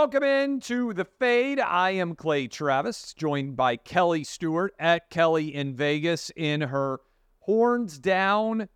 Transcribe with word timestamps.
Welcome 0.00 0.22
in 0.22 0.60
to 0.60 0.94
the 0.94 1.04
fade. 1.04 1.58
I 1.58 1.90
am 1.90 2.14
Clay 2.14 2.46
Travis, 2.46 3.12
joined 3.14 3.56
by 3.56 3.74
Kelly 3.74 4.22
Stewart 4.22 4.72
at 4.78 5.10
Kelly 5.10 5.52
in 5.52 5.74
Vegas 5.74 6.30
in 6.36 6.60
her 6.60 7.00
horns 7.40 7.98
down 7.98 8.68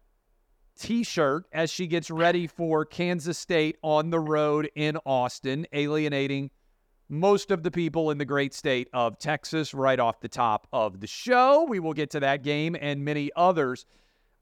t 0.77 1.04
shirt 1.04 1.45
as 1.52 1.70
she 1.70 1.86
gets 1.86 2.11
ready 2.11 2.48
for 2.48 2.84
Kansas 2.84 3.38
State 3.38 3.77
on 3.82 4.11
the 4.11 4.18
road 4.18 4.68
in 4.74 4.98
Austin, 5.06 5.64
alienating 5.72 6.50
most 7.08 7.52
of 7.52 7.62
the 7.62 7.70
people 7.70 8.11
in 8.11 8.18
the 8.18 8.25
great 8.25 8.52
state 8.52 8.89
of 8.93 9.16
Texas 9.16 9.73
right 9.73 10.00
off 10.00 10.18
the 10.18 10.29
top 10.29 10.66
of 10.73 10.98
the 10.98 11.07
show. 11.07 11.64
We 11.68 11.79
will 11.79 11.95
get 11.95 12.11
to 12.11 12.20
that 12.20 12.43
game 12.43 12.77
and 12.79 13.04
many 13.04 13.30
others. 13.36 13.86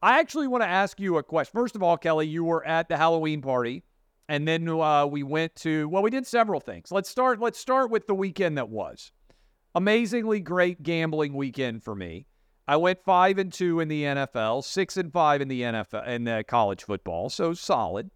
I 0.03 0.19
actually 0.19 0.49
want 0.49 0.63
to 0.63 0.69
ask 0.69 0.99
you 0.99 1.19
a 1.19 1.23
question. 1.23 1.53
First 1.53 1.77
of 1.77 1.83
all, 1.83 1.99
Kelly, 1.99 2.27
you 2.27 2.43
were 2.43 2.67
at 2.67 2.89
the 2.89 2.97
Halloween 2.97 3.43
party 3.43 3.85
and 4.31 4.47
then 4.47 4.69
uh, 4.69 5.05
we 5.07 5.25
went 5.25 5.57
to 5.57 5.89
well, 5.89 6.05
we 6.05 6.11
did 6.11 6.25
several 6.25 6.61
things. 6.61 6.93
Let's 6.93 7.11
start. 7.11 7.41
Let's 7.41 7.59
start 7.59 7.91
with 7.91 8.07
the 8.07 8.15
weekend 8.15 8.57
that 8.59 8.69
was. 8.69 9.11
Amazingly 9.75 10.39
great 10.39 10.85
gambling 10.85 11.35
weekend 11.35 11.83
for 11.83 11.97
me. 11.97 12.27
I 12.69 12.77
went 12.77 13.03
five 13.05 13.39
and 13.39 13.53
two 13.53 13.81
in 13.81 13.89
the 13.89 14.05
NFL, 14.05 14.63
six 14.63 14.97
and 14.97 15.13
five 15.13 15.41
in 15.41 15.49
the 15.49 15.63
NFL 15.63 16.07
in 16.07 16.23
the 16.23 16.45
college 16.47 16.85
football, 16.85 17.29
so 17.29 17.55
solid. 17.55 18.09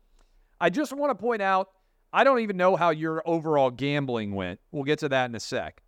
I 0.60 0.70
just 0.70 0.92
want 0.92 1.10
to 1.10 1.20
point 1.20 1.42
out, 1.42 1.70
I 2.12 2.22
don't 2.22 2.38
even 2.38 2.56
know 2.56 2.76
how 2.76 2.90
your 2.90 3.20
overall 3.26 3.72
gambling 3.72 4.36
went. 4.36 4.60
We'll 4.70 4.84
get 4.84 5.00
to 5.00 5.08
that 5.08 5.28
in 5.28 5.34
a 5.34 5.40
sec. 5.40 5.82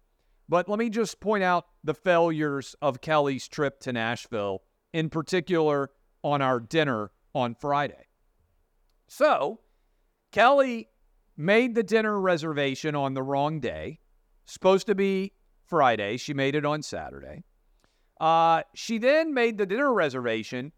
But 0.49 0.69
let 0.69 0.81
me 0.81 0.91
just 0.91 1.21
point 1.21 1.45
out 1.45 1.67
the 1.85 1.95
failures 1.95 2.75
of 2.83 3.01
Kelly's 3.01 3.47
trip 3.47 3.79
to 3.81 3.93
Nashville, 3.93 4.63
in 4.93 5.09
particular 5.09 5.91
on 6.25 6.43
our 6.43 6.59
dinner 6.59 7.13
on 7.33 7.55
Friday. 7.55 8.07
So, 9.07 9.61
Kelly 10.33 10.89
made 11.37 11.75
the 11.75 11.83
dinner 11.83 12.19
reservation 12.21 12.95
on 12.95 13.15
the 13.15 13.23
wrong 13.23 13.61
day. 13.61 14.01
Supposed 14.45 14.87
to 14.87 14.95
be 14.95 15.33
Friday. 15.67 16.17
She 16.17 16.33
made 16.35 16.55
it 16.55 16.65
on 16.65 16.83
Saturday. 16.83 17.45
Uh, 18.21 18.63
she 18.75 18.99
then 18.99 19.35
made 19.35 19.59
the 19.59 19.67
dinner 19.67 19.93
reservation 19.93 20.73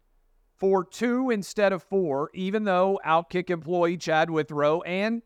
for 0.57 0.83
two 0.83 1.29
instead 1.29 1.71
of 1.71 1.83
four, 1.83 2.29
even 2.33 2.65
though 2.65 2.99
Outkick 3.05 3.49
employee 3.49 3.97
Chad 3.97 4.29
Withrow 4.29 4.81
and 4.81 5.21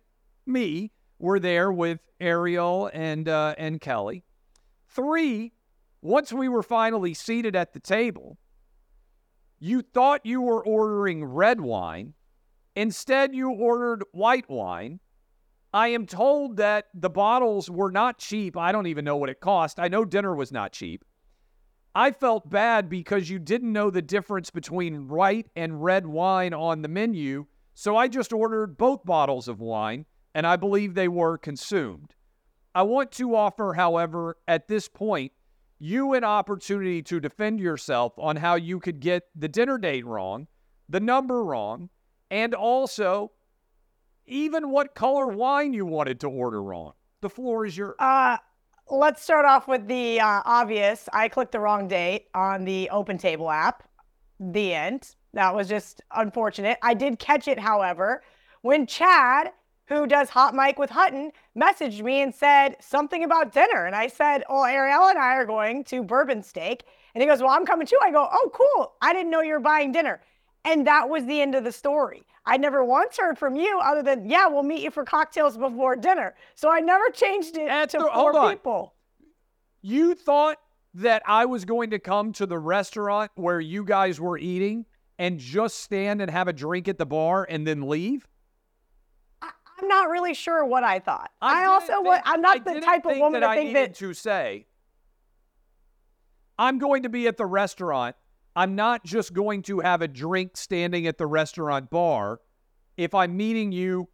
me 0.45 0.91
were 1.17 1.39
there 1.39 1.71
with 1.71 1.99
Ariel 2.19 2.91
and 2.93 3.27
uh, 3.27 3.55
and 3.58 3.81
Kelly. 3.81 4.23
Three, 4.89 5.53
once 6.02 6.31
we 6.31 6.49
were 6.49 6.61
finally 6.61 7.13
seated 7.13 7.55
at 7.55 7.73
the 7.73 7.80
table, 7.80 8.37
you 9.58 9.81
thought 9.81 10.25
you 10.25 10.41
were 10.41 10.63
ordering 10.63 11.23
red 11.23 11.61
wine 11.61 12.13
Instead, 12.75 13.35
you 13.35 13.52
ordered 13.52 14.03
white 14.11 14.49
wine. 14.49 14.99
I 15.73 15.89
am 15.89 16.05
told 16.05 16.57
that 16.57 16.88
the 16.93 17.09
bottles 17.09 17.69
were 17.69 17.91
not 17.91 18.19
cheap. 18.19 18.57
I 18.57 18.71
don't 18.71 18.88
even 18.88 19.05
know 19.05 19.17
what 19.17 19.30
it 19.30 19.39
cost. 19.39 19.80
I 19.80 19.88
know 19.88 20.05
dinner 20.05 20.35
was 20.35 20.52
not 20.52 20.71
cheap. 20.71 21.03
I 21.95 22.11
felt 22.11 22.49
bad 22.49 22.89
because 22.89 23.30
you 23.30 23.38
didn't 23.38 23.71
know 23.71 23.91
the 23.91 24.02
difference 24.02 24.49
between 24.49 25.07
white 25.07 25.47
and 25.55 25.83
red 25.83 26.07
wine 26.07 26.53
on 26.53 26.81
the 26.81 26.88
menu, 26.88 27.45
so 27.75 27.95
I 27.95 28.07
just 28.07 28.33
ordered 28.33 28.77
both 28.77 29.05
bottles 29.05 29.47
of 29.47 29.59
wine, 29.59 30.05
and 30.33 30.47
I 30.47 30.55
believe 30.55 30.93
they 30.93 31.08
were 31.08 31.37
consumed. 31.37 32.15
I 32.73 32.81
want 32.81 33.11
to 33.13 33.35
offer, 33.35 33.73
however, 33.73 34.37
at 34.47 34.67
this 34.67 34.87
point, 34.87 35.31
you 35.77 36.13
an 36.13 36.23
opportunity 36.23 37.03
to 37.03 37.19
defend 37.19 37.59
yourself 37.59 38.13
on 38.17 38.37
how 38.37 38.55
you 38.55 38.80
could 38.80 38.99
get 38.99 39.23
the 39.35 39.47
dinner 39.47 39.77
date 39.77 40.05
wrong, 40.05 40.47
the 40.89 40.99
number 40.99 41.43
wrong, 41.43 41.89
and 42.34 42.56
also 42.56 43.31
even 44.26 44.72
what 44.72 44.95
color 44.95 45.28
wine 45.28 45.72
you 45.72 45.86
wanted 45.86 46.20
to 46.22 46.28
order 46.28 46.73
on. 46.73 46.94
The 47.21 47.30
floor 47.30 47.64
is 47.67 47.77
yours. 47.77 47.94
Uh, 47.99 48.38
let's 48.89 49.21
start 49.21 49.45
off 49.45 49.67
with 49.67 49.88
the 49.88 50.20
uh, 50.20 50.42
obvious. 50.43 51.08
I 51.14 51.30
clicked 51.30 51.52
the 51.52 51.60
wrong 51.60 51.88
date 51.88 52.26
on 52.33 52.66
the 52.66 52.89
Open 52.89 53.20
Table 53.20 53.52
app. 53.52 53.83
The 54.39 54.73
end. 54.73 55.16
That 55.33 55.54
was 55.54 55.70
just 55.70 56.02
unfortunate. 56.16 56.80
I 56.82 56.95
did 56.95 57.20
catch 57.20 57.48
it, 57.48 57.60
however, 57.60 58.23
when 58.64 58.88
Chad, 58.88 59.52
who 59.88 60.08
does 60.08 60.30
Hot 60.30 60.55
Mic 60.55 60.80
with 60.80 60.89
Hutton, 60.89 61.32
messaged 61.55 62.02
me 62.02 62.22
and 62.22 62.33
said 62.33 62.77
something 62.80 63.23
about 63.23 63.54
dinner. 63.54 63.86
And 63.86 63.95
I 63.95 64.08
said, 64.08 64.43
Oh, 64.49 64.64
Ariel 64.64 65.08
and 65.08 65.20
I 65.20 65.36
are 65.36 65.45
going 65.45 65.83
to 65.86 66.04
Bourbon 66.04 66.42
Steak. 66.42 66.83
And 67.14 67.22
he 67.22 67.27
goes, 67.27 67.42
Well, 67.42 67.52
I'm 67.52 67.66
coming 67.66 67.86
too. 67.86 67.99
I 68.02 68.10
go, 68.10 68.27
Oh, 68.32 68.49
cool. 68.54 68.93
I 69.04 69.14
didn't 69.14 69.30
know 69.30 69.42
you 69.42 69.54
were 69.54 69.60
buying 69.60 69.92
dinner. 69.92 70.20
And 70.65 70.87
that 70.87 71.09
was 71.09 71.25
the 71.25 71.41
end 71.41 71.55
of 71.55 71.63
the 71.63 71.71
story. 71.71 72.23
I 72.45 72.57
never 72.57 72.83
once 72.83 73.17
heard 73.17 73.37
from 73.37 73.55
you 73.55 73.79
other 73.81 74.03
than, 74.03 74.29
yeah, 74.29 74.47
we'll 74.47 74.63
meet 74.63 74.81
you 74.81 74.91
for 74.91 75.03
cocktails 75.03 75.57
before 75.57 75.95
dinner. 75.95 76.35
So 76.55 76.69
I 76.71 76.79
never 76.79 77.09
changed 77.09 77.57
it 77.57 77.89
to 77.91 78.09
four 78.13 78.49
people. 78.49 78.93
You 79.81 80.15
thought 80.15 80.57
that 80.93 81.23
I 81.25 81.45
was 81.45 81.65
going 81.65 81.89
to 81.91 81.99
come 81.99 82.31
to 82.33 82.45
the 82.45 82.59
restaurant 82.59 83.31
where 83.35 83.59
you 83.59 83.83
guys 83.83 84.19
were 84.19 84.37
eating 84.37 84.85
and 85.17 85.39
just 85.39 85.79
stand 85.79 86.21
and 86.21 86.29
have 86.29 86.47
a 86.47 86.53
drink 86.53 86.87
at 86.87 86.97
the 86.97 87.05
bar 87.05 87.45
and 87.49 87.65
then 87.65 87.87
leave? 87.87 88.27
I, 89.41 89.49
am 89.81 89.87
not 89.87 90.09
really 90.09 90.33
sure 90.33 90.65
what 90.65 90.83
I 90.83 90.99
thought. 90.99 91.31
I, 91.41 91.63
I 91.63 91.65
also, 91.65 92.03
think, 92.03 92.21
I'm 92.25 92.41
not 92.41 92.67
I 92.67 92.73
the 92.73 92.81
type 92.81 93.05
of 93.05 93.17
woman 93.17 93.41
that 93.41 93.55
to 93.55 93.61
think 93.61 93.73
that. 93.73 93.95
to 93.95 94.13
say, 94.13 94.65
I'm 96.57 96.77
going 96.77 97.03
to 97.03 97.09
be 97.09 97.27
at 97.27 97.37
the 97.37 97.45
restaurant 97.45 98.15
I'm 98.55 98.75
not 98.75 99.03
just 99.03 99.33
going 99.33 99.64
to 99.64 99.80
have 99.80 100.02
a 100.02 100.08
drink 100.08 100.55
standing 100.55 101.08
at 101.08 101.17
the 101.17 101.25
restaurant 101.25 101.89
bar. 101.89 102.39
If 102.97 103.15
I'm 103.15 103.36
meeting 103.36 103.71
you 103.71 104.09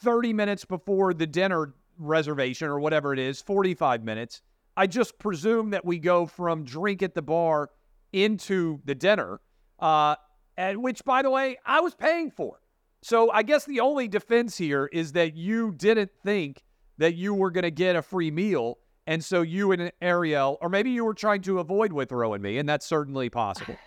30 0.00 0.32
minutes 0.32 0.64
before 0.64 1.14
the 1.14 1.26
dinner 1.26 1.74
reservation 1.98 2.68
or 2.68 2.78
whatever 2.80 3.12
it 3.12 3.18
is, 3.18 3.40
45 3.40 4.04
minutes, 4.04 4.42
I 4.76 4.86
just 4.86 5.18
presume 5.18 5.70
that 5.70 5.84
we 5.84 5.98
go 5.98 6.26
from 6.26 6.64
drink 6.64 7.02
at 7.02 7.14
the 7.14 7.22
bar 7.22 7.70
into 8.12 8.80
the 8.84 8.94
dinner, 8.94 9.40
uh, 9.80 10.16
and 10.56 10.82
which, 10.82 11.04
by 11.04 11.22
the 11.22 11.30
way, 11.30 11.56
I 11.64 11.80
was 11.80 11.94
paying 11.94 12.30
for. 12.30 12.60
So 13.02 13.30
I 13.30 13.42
guess 13.42 13.64
the 13.64 13.80
only 13.80 14.08
defense 14.08 14.56
here 14.56 14.86
is 14.92 15.12
that 15.12 15.34
you 15.34 15.72
didn't 15.72 16.10
think 16.24 16.62
that 16.98 17.14
you 17.14 17.32
were 17.32 17.50
going 17.50 17.62
to 17.62 17.70
get 17.70 17.96
a 17.96 18.02
free 18.02 18.30
meal 18.30 18.78
and 19.08 19.24
so 19.24 19.40
you 19.40 19.72
and 19.72 19.90
Ariel, 20.02 20.58
or 20.60 20.68
maybe 20.68 20.90
you 20.90 21.02
were 21.02 21.14
trying 21.14 21.40
to 21.42 21.60
avoid 21.60 21.94
Withrow 21.94 22.34
and 22.34 22.42
me, 22.42 22.58
and 22.58 22.68
that's 22.68 22.86
certainly 22.86 23.28
possible. 23.28 23.76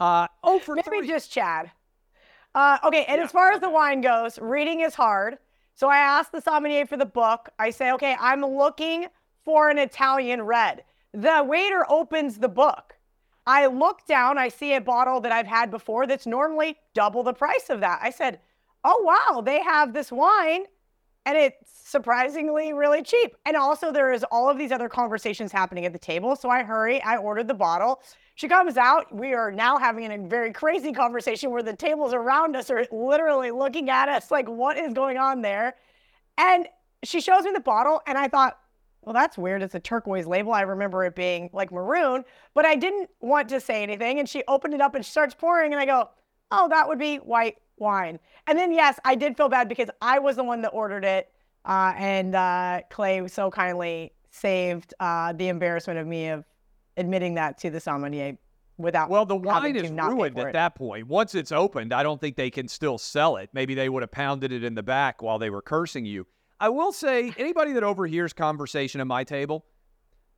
Uh, 0.00 0.26
oh, 0.42 0.58
for 0.58 0.74
maybe 0.74 0.88
three. 0.88 1.06
just 1.06 1.30
Chad. 1.30 1.70
Uh, 2.56 2.76
okay, 2.82 3.04
and 3.04 3.18
yeah. 3.18 3.24
as 3.24 3.30
far 3.30 3.52
as 3.52 3.60
the 3.60 3.70
wine 3.70 4.00
goes, 4.00 4.36
reading 4.40 4.80
is 4.80 4.96
hard. 4.96 5.38
So 5.76 5.88
I 5.88 5.98
asked 5.98 6.32
the 6.32 6.40
sommelier 6.40 6.86
for 6.86 6.96
the 6.96 7.06
book. 7.06 7.50
I 7.60 7.70
say, 7.70 7.92
okay, 7.92 8.16
I'm 8.18 8.44
looking 8.44 9.06
for 9.44 9.68
an 9.68 9.78
Italian 9.78 10.42
red. 10.42 10.82
The 11.14 11.44
waiter 11.46 11.86
opens 11.88 12.38
the 12.38 12.48
book. 12.48 12.94
I 13.46 13.66
look 13.66 14.04
down, 14.08 14.38
I 14.38 14.48
see 14.48 14.74
a 14.74 14.80
bottle 14.80 15.20
that 15.20 15.30
I've 15.30 15.46
had 15.46 15.70
before 15.70 16.08
that's 16.08 16.26
normally 16.26 16.78
double 16.94 17.22
the 17.22 17.34
price 17.34 17.70
of 17.70 17.78
that. 17.78 18.00
I 18.02 18.10
said, 18.10 18.40
oh, 18.82 19.02
wow, 19.04 19.40
they 19.40 19.62
have 19.62 19.92
this 19.92 20.10
wine 20.10 20.64
and 21.26 21.36
it's 21.36 21.70
surprisingly 21.84 22.72
really 22.72 23.02
cheap. 23.02 23.36
And 23.44 23.56
also, 23.56 23.92
there 23.92 24.12
is 24.12 24.24
all 24.30 24.48
of 24.48 24.58
these 24.58 24.72
other 24.72 24.88
conversations 24.88 25.52
happening 25.52 25.86
at 25.86 25.92
the 25.92 25.98
table. 25.98 26.36
So 26.36 26.48
I 26.48 26.62
hurry, 26.62 27.02
I 27.02 27.16
ordered 27.16 27.48
the 27.48 27.54
bottle. 27.54 28.02
She 28.34 28.48
comes 28.48 28.76
out. 28.76 29.14
We 29.14 29.34
are 29.34 29.52
now 29.52 29.78
having 29.78 30.10
a 30.10 30.26
very 30.26 30.52
crazy 30.52 30.92
conversation 30.92 31.50
where 31.50 31.62
the 31.62 31.76
tables 31.76 32.14
around 32.14 32.56
us 32.56 32.70
are 32.70 32.86
literally 32.90 33.50
looking 33.50 33.90
at 33.90 34.08
us 34.08 34.30
like, 34.30 34.48
what 34.48 34.78
is 34.78 34.94
going 34.94 35.18
on 35.18 35.42
there? 35.42 35.74
And 36.38 36.66
she 37.04 37.20
shows 37.20 37.44
me 37.44 37.50
the 37.52 37.60
bottle, 37.60 38.00
and 38.06 38.16
I 38.16 38.28
thought, 38.28 38.58
well, 39.02 39.12
that's 39.12 39.36
weird. 39.36 39.62
It's 39.62 39.74
a 39.74 39.80
turquoise 39.80 40.26
label. 40.26 40.52
I 40.52 40.62
remember 40.62 41.04
it 41.04 41.16
being 41.16 41.50
like 41.52 41.72
maroon, 41.72 42.24
but 42.54 42.64
I 42.64 42.76
didn't 42.76 43.10
want 43.20 43.48
to 43.48 43.60
say 43.60 43.82
anything. 43.82 44.20
And 44.20 44.28
she 44.28 44.44
opened 44.46 44.74
it 44.74 44.80
up 44.80 44.94
and 44.94 45.04
she 45.04 45.10
starts 45.10 45.34
pouring, 45.34 45.72
and 45.72 45.80
I 45.80 45.86
go, 45.86 46.08
oh, 46.52 46.68
that 46.68 46.88
would 46.88 46.98
be 46.98 47.16
white 47.16 47.56
wine. 47.82 48.18
And 48.46 48.58
then, 48.58 48.72
yes, 48.72 48.98
I 49.04 49.14
did 49.14 49.36
feel 49.36 49.50
bad 49.50 49.68
because 49.68 49.90
I 50.00 50.18
was 50.18 50.36
the 50.36 50.44
one 50.44 50.62
that 50.62 50.70
ordered 50.70 51.04
it. 51.04 51.30
Uh, 51.64 51.92
and 51.96 52.34
uh, 52.34 52.80
Clay 52.90 53.28
so 53.28 53.50
kindly 53.50 54.12
saved 54.30 54.94
uh, 54.98 55.32
the 55.34 55.48
embarrassment 55.48 55.98
of 55.98 56.06
me 56.06 56.28
of 56.28 56.44
admitting 56.96 57.34
that 57.34 57.58
to 57.58 57.70
the 57.70 57.80
sommelier 57.80 58.38
without. 58.78 59.10
Well, 59.10 59.26
the 59.26 59.36
wine 59.36 59.76
is 59.76 59.90
ruined 59.90 60.38
at 60.38 60.48
it. 60.48 60.52
that 60.54 60.74
point. 60.74 61.06
Once 61.06 61.34
it's 61.34 61.52
opened, 61.52 61.92
I 61.92 62.02
don't 62.02 62.20
think 62.20 62.36
they 62.36 62.50
can 62.50 62.68
still 62.68 62.98
sell 62.98 63.36
it. 63.36 63.50
Maybe 63.52 63.74
they 63.74 63.88
would 63.88 64.02
have 64.02 64.10
pounded 64.10 64.52
it 64.52 64.64
in 64.64 64.74
the 64.74 64.82
back 64.82 65.22
while 65.22 65.38
they 65.38 65.50
were 65.50 65.62
cursing 65.62 66.04
you. 66.04 66.26
I 66.58 66.68
will 66.68 66.92
say, 66.92 67.32
anybody 67.36 67.72
that 67.72 67.82
overhears 67.82 68.32
conversation 68.32 69.00
at 69.00 69.06
my 69.06 69.24
table, 69.24 69.64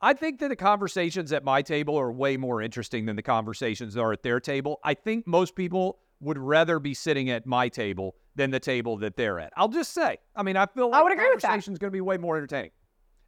I 0.01 0.13
think 0.15 0.41
that 0.41 0.49
the 0.49 0.57
conversations 0.57 1.33
at 1.33 1.45
my 1.45 1.63
table 1.63 1.99
are 1.99 2.11
way 2.11 2.37
more 2.37 2.61
interesting 2.61 3.07
than 3.07 3.17
the 3.17 3.23
conversations 3.23 3.95
that 3.95 4.01
are 4.01 4.13
at 4.13 4.23
their 4.23 4.41
table. 4.41 4.81
I 4.85 4.95
think 4.95 5.27
most 5.27 5.55
people 5.55 5.99
would 6.25 6.39
rather 6.39 6.79
be 6.79 6.95
sitting 6.95 7.31
at 7.31 7.47
my 7.47 7.69
table 7.69 8.17
than 8.35 8.51
the 8.51 8.61
table 8.61 8.97
that 8.99 9.17
they're 9.17 9.39
at. 9.39 9.53
I'll 9.57 9.69
just 9.69 9.93
say. 9.93 10.19
I 10.35 10.43
mean, 10.43 10.57
I 10.57 10.67
feel 10.67 10.91
like 10.91 11.01
I 11.01 11.03
would 11.03 11.13
agree 11.13 11.31
with 11.31 11.41
that. 11.41 11.49
Conversation's 11.49 11.79
going 11.79 11.91
to 11.91 11.97
be 11.97 12.01
way 12.01 12.17
more 12.17 12.37
entertaining. 12.37 12.73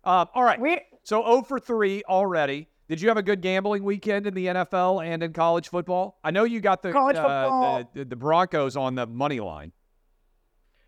Uh, 0.04 0.24
all 0.34 0.42
right. 0.42 0.60
We, 0.60 0.80
so 1.02 1.22
0 1.22 1.42
for 1.42 1.58
3 1.58 2.02
already. 2.08 2.68
Did 2.88 3.00
you 3.00 3.08
have 3.08 3.16
a 3.16 3.22
good 3.22 3.40
gambling 3.40 3.82
weekend 3.82 4.26
in 4.26 4.34
the 4.34 4.46
NFL 4.46 5.04
and 5.04 5.22
in 5.22 5.32
college 5.32 5.68
football? 5.68 6.18
I 6.22 6.30
know 6.30 6.44
you 6.44 6.60
got 6.60 6.82
the 6.82 6.92
college 6.92 7.16
uh. 7.16 7.82
The, 7.92 8.04
the 8.04 8.16
Broncos 8.16 8.76
on 8.76 8.94
the 8.94 9.06
money 9.06 9.40
line. 9.40 9.72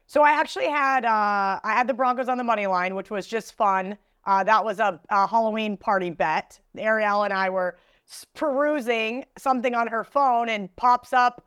So 0.06 0.22
I 0.22 0.30
actually 0.30 0.68
had 0.68 1.04
uh, 1.04 1.60
I 1.62 1.72
had 1.72 1.86
the 1.86 1.94
Broncos 1.94 2.28
on 2.28 2.38
the 2.38 2.44
money 2.44 2.66
line, 2.66 2.94
which 2.94 3.10
was 3.10 3.26
just 3.26 3.54
fun. 3.54 3.98
Uh, 4.24 4.44
that 4.44 4.64
was 4.64 4.78
a, 4.78 5.00
a, 5.10 5.26
Halloween 5.26 5.76
party 5.76 6.10
bet. 6.10 6.58
Ariel 6.76 7.24
and 7.24 7.32
I 7.32 7.50
were 7.50 7.78
perusing 8.34 9.24
something 9.36 9.74
on 9.74 9.86
her 9.86 10.04
phone, 10.04 10.48
and 10.48 10.74
pops 10.76 11.12
up 11.12 11.44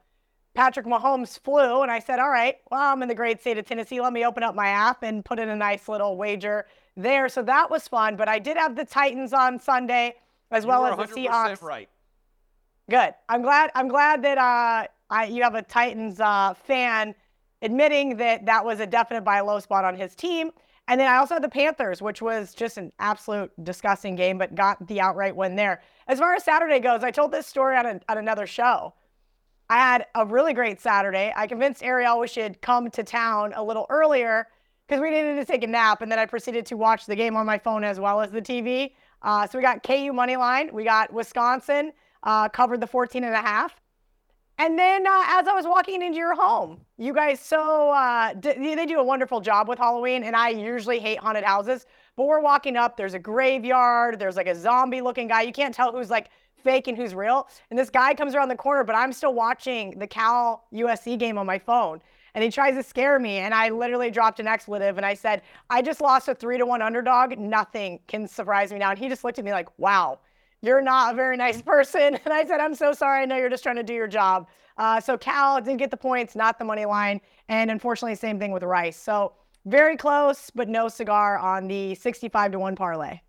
Patrick 0.54 0.86
Mahomes 0.86 1.40
flu, 1.40 1.82
and 1.82 1.92
I 1.92 2.00
said, 2.00 2.20
"All 2.20 2.30
right, 2.30 2.58
well, 2.70 2.82
I'm 2.82 3.02
in 3.02 3.08
the 3.08 3.16
great 3.16 3.40
state 3.40 3.58
of 3.58 3.66
Tennessee. 3.66 4.02
Let 4.02 4.14
me 4.14 4.26
open 4.26 4.44
up 4.44 4.54
my 4.56 4.68
app 4.68 5.04
and 5.04 5.24
put 5.24 5.40
in 5.40 5.50
a 5.50 5.56
nice 5.56 5.88
little 5.88 6.18
wager 6.18 6.66
there." 6.98 7.30
So 7.30 7.42
that 7.44 7.70
was 7.70 7.88
fun. 7.88 8.16
But 8.16 8.28
I 8.28 8.40
did 8.40 8.58
have 8.58 8.76
the 8.76 8.86
Titans 8.86 9.34
on 9.34 9.60
Sunday 9.60 10.16
as 10.52 10.64
you 10.64 10.70
well 10.70 10.86
as 10.86 11.10
the 11.10 11.16
Seahawks. 11.16 11.62
Right. 11.62 11.90
Good. 12.90 13.14
I'm 13.30 13.42
glad. 13.42 13.72
I'm 13.76 13.88
glad 13.88 14.24
that 14.24 14.38
uh, 14.38 14.88
I, 15.10 15.26
you 15.26 15.44
have 15.44 15.56
a 15.56 15.62
Titans 15.62 16.20
uh, 16.20 16.54
fan 16.54 17.16
admitting 17.62 18.18
that 18.18 18.46
that 18.46 18.66
was 18.66 18.80
a 18.80 18.88
definite 18.88 19.22
buy 19.22 19.40
low 19.40 19.60
spot 19.60 19.86
on 19.86 19.96
his 19.96 20.16
team. 20.16 20.52
And 20.88 21.00
then 21.00 21.08
I 21.08 21.18
also 21.18 21.36
had 21.36 21.44
the 21.44 21.50
Panthers, 21.50 22.02
which 22.02 22.22
was 22.22 22.54
just 22.54 22.78
an 22.78 22.92
absolute 23.00 23.52
disgusting 23.64 24.16
game, 24.16 24.38
but 24.38 24.56
got 24.56 24.86
the 24.88 25.00
outright 25.00 25.36
win 25.36 25.56
there. 25.56 25.82
As 26.08 26.20
far 26.20 26.34
as 26.34 26.44
Saturday 26.44 26.80
goes, 26.80 27.04
I 27.04 27.12
told 27.12 27.32
this 27.32 27.48
story 27.48 27.78
on, 27.78 27.86
a, 27.86 28.02
on 28.10 28.18
another 28.18 28.48
show. 28.48 28.94
I 29.72 29.78
had 29.78 30.08
a 30.16 30.26
really 30.26 30.54
great 30.54 30.82
Saturday. 30.82 31.32
I 31.34 31.48
convinced 31.48 31.82
Ariel 31.82 32.20
we 32.20 32.28
should 32.28 32.62
come 32.62 32.92
to 32.92 33.04
town 33.04 33.54
a 33.56 33.64
little 33.64 33.86
earlier 33.90 34.48
because 34.86 35.02
we 35.02 35.10
needed 35.10 35.36
to 35.36 35.46
take 35.46 35.64
a 35.64 35.68
nap. 35.68 36.02
And 36.02 36.12
then 36.12 36.20
I 36.20 36.26
proceeded 36.26 36.66
to 36.66 36.76
watch 36.76 37.06
the 37.06 37.16
game 37.16 37.38
on 37.38 37.46
my 37.46 37.58
phone 37.58 37.86
as 37.86 37.98
well 37.98 38.20
as 38.20 38.32
the 38.32 38.42
TV. 38.42 38.92
Uh, 39.22 39.48
so 39.48 39.58
we 39.58 39.62
got 39.62 39.82
KU 39.82 40.12
money 40.12 40.36
line. 40.36 40.72
We 40.74 40.84
got 40.84 41.14
Wisconsin 41.14 41.94
uh, 42.24 42.50
covered 42.50 42.82
the 42.82 42.88
14 42.88 43.24
and 43.24 43.34
a 43.34 43.42
half. 43.42 43.80
And 44.58 44.78
then 44.78 45.08
uh, 45.08 45.24
as 45.28 45.48
I 45.48 45.54
was 45.54 45.66
walking 45.66 46.02
into 46.02 46.18
your 46.18 46.36
home, 46.36 46.82
you 46.98 47.14
guys 47.14 47.40
so 47.40 47.92
uh, 47.92 48.34
d- 48.34 48.76
they 48.76 48.86
do 48.86 49.00
a 49.00 49.04
wonderful 49.04 49.40
job 49.40 49.70
with 49.70 49.80
Halloween, 49.80 50.24
and 50.24 50.36
I 50.36 50.50
usually 50.50 51.00
hate 51.00 51.18
haunted 51.18 51.46
houses. 51.46 51.86
But 52.18 52.26
we're 52.26 52.42
walking 52.42 52.76
up, 52.76 52.98
there's 52.98 53.14
a 53.14 53.20
graveyard, 53.20 54.20
there's 54.20 54.36
like 54.36 54.48
a 54.48 54.54
zombie 54.54 55.00
looking 55.02 55.30
guy. 55.30 55.44
You 55.44 55.54
can't 55.54 55.74
tell 55.74 55.94
who's 55.94 56.10
like 56.10 56.30
fake 56.64 56.88
and 56.88 56.98
who's 56.98 57.14
real. 57.14 57.48
And 57.70 57.80
this 57.80 57.90
guy 57.90 58.14
comes 58.14 58.36
around 58.36 58.50
the 58.50 58.56
corner, 58.56 58.84
but 58.84 58.96
I'm 58.96 59.14
still 59.14 59.34
watching 59.34 59.98
the 60.00 60.08
Cal 60.08 60.66
USC 60.74 61.18
game 61.18 61.38
on 61.38 61.46
my 61.46 61.60
phone. 61.60 62.02
And 62.34 62.44
he 62.44 62.50
tries 62.50 62.76
to 62.76 62.84
scare 62.84 63.20
me, 63.20 63.38
and 63.40 63.54
I 63.54 63.70
literally 63.70 64.10
dropped 64.10 64.40
an 64.40 64.48
expletive 64.48 64.96
and 64.96 65.06
I 65.06 65.14
said, 65.14 65.42
I 65.70 65.82
just 65.82 66.00
lost 66.00 66.30
a 66.30 66.36
three 66.36 66.58
to 66.58 66.66
one 66.66 66.82
underdog. 66.82 67.38
Nothing 67.38 68.00
can 68.08 68.26
surprise 68.26 68.72
me 68.72 68.80
now. 68.80 68.92
And 68.92 69.00
he 69.00 69.10
just 69.10 69.26
looked 69.26 69.38
at 69.38 69.44
me 69.44 69.52
like, 69.52 69.68
wow 69.78 70.20
you're 70.62 70.82
not 70.82 71.14
a 71.14 71.16
very 71.16 71.38
nice 71.38 71.62
person. 71.74 72.18
And 72.24 72.34
I 72.34 72.46
said, 72.46 72.60
I'm 72.60 72.76
so 72.76 72.94
sorry. 72.94 73.24
I 73.24 73.26
know 73.26 73.38
you're 73.38 73.50
just 73.50 73.64
trying 73.64 73.76
to 73.78 73.84
do 73.84 73.94
your 73.94 74.08
job. 74.08 74.48
Uh, 74.78 75.00
so 75.00 75.18
Cal 75.18 75.60
didn't 75.62 75.78
get 75.78 75.92
the 75.92 75.98
points, 75.98 76.36
not 76.36 76.58
the 76.58 76.66
money 76.66 76.86
line. 76.86 77.22
And 77.50 77.70
unfortunately, 77.70 78.16
same 78.16 78.40
thing 78.40 78.52
with 78.52 78.64
Rice. 78.64 78.98
So 78.98 79.34
very 79.66 79.98
close, 79.98 80.50
but 80.50 80.70
no 80.70 80.88
cigar 80.88 81.38
on 81.38 81.68
the 81.68 81.96
65 81.96 82.54
to 82.54 82.60
1 82.60 82.76
parlay. 82.76 83.20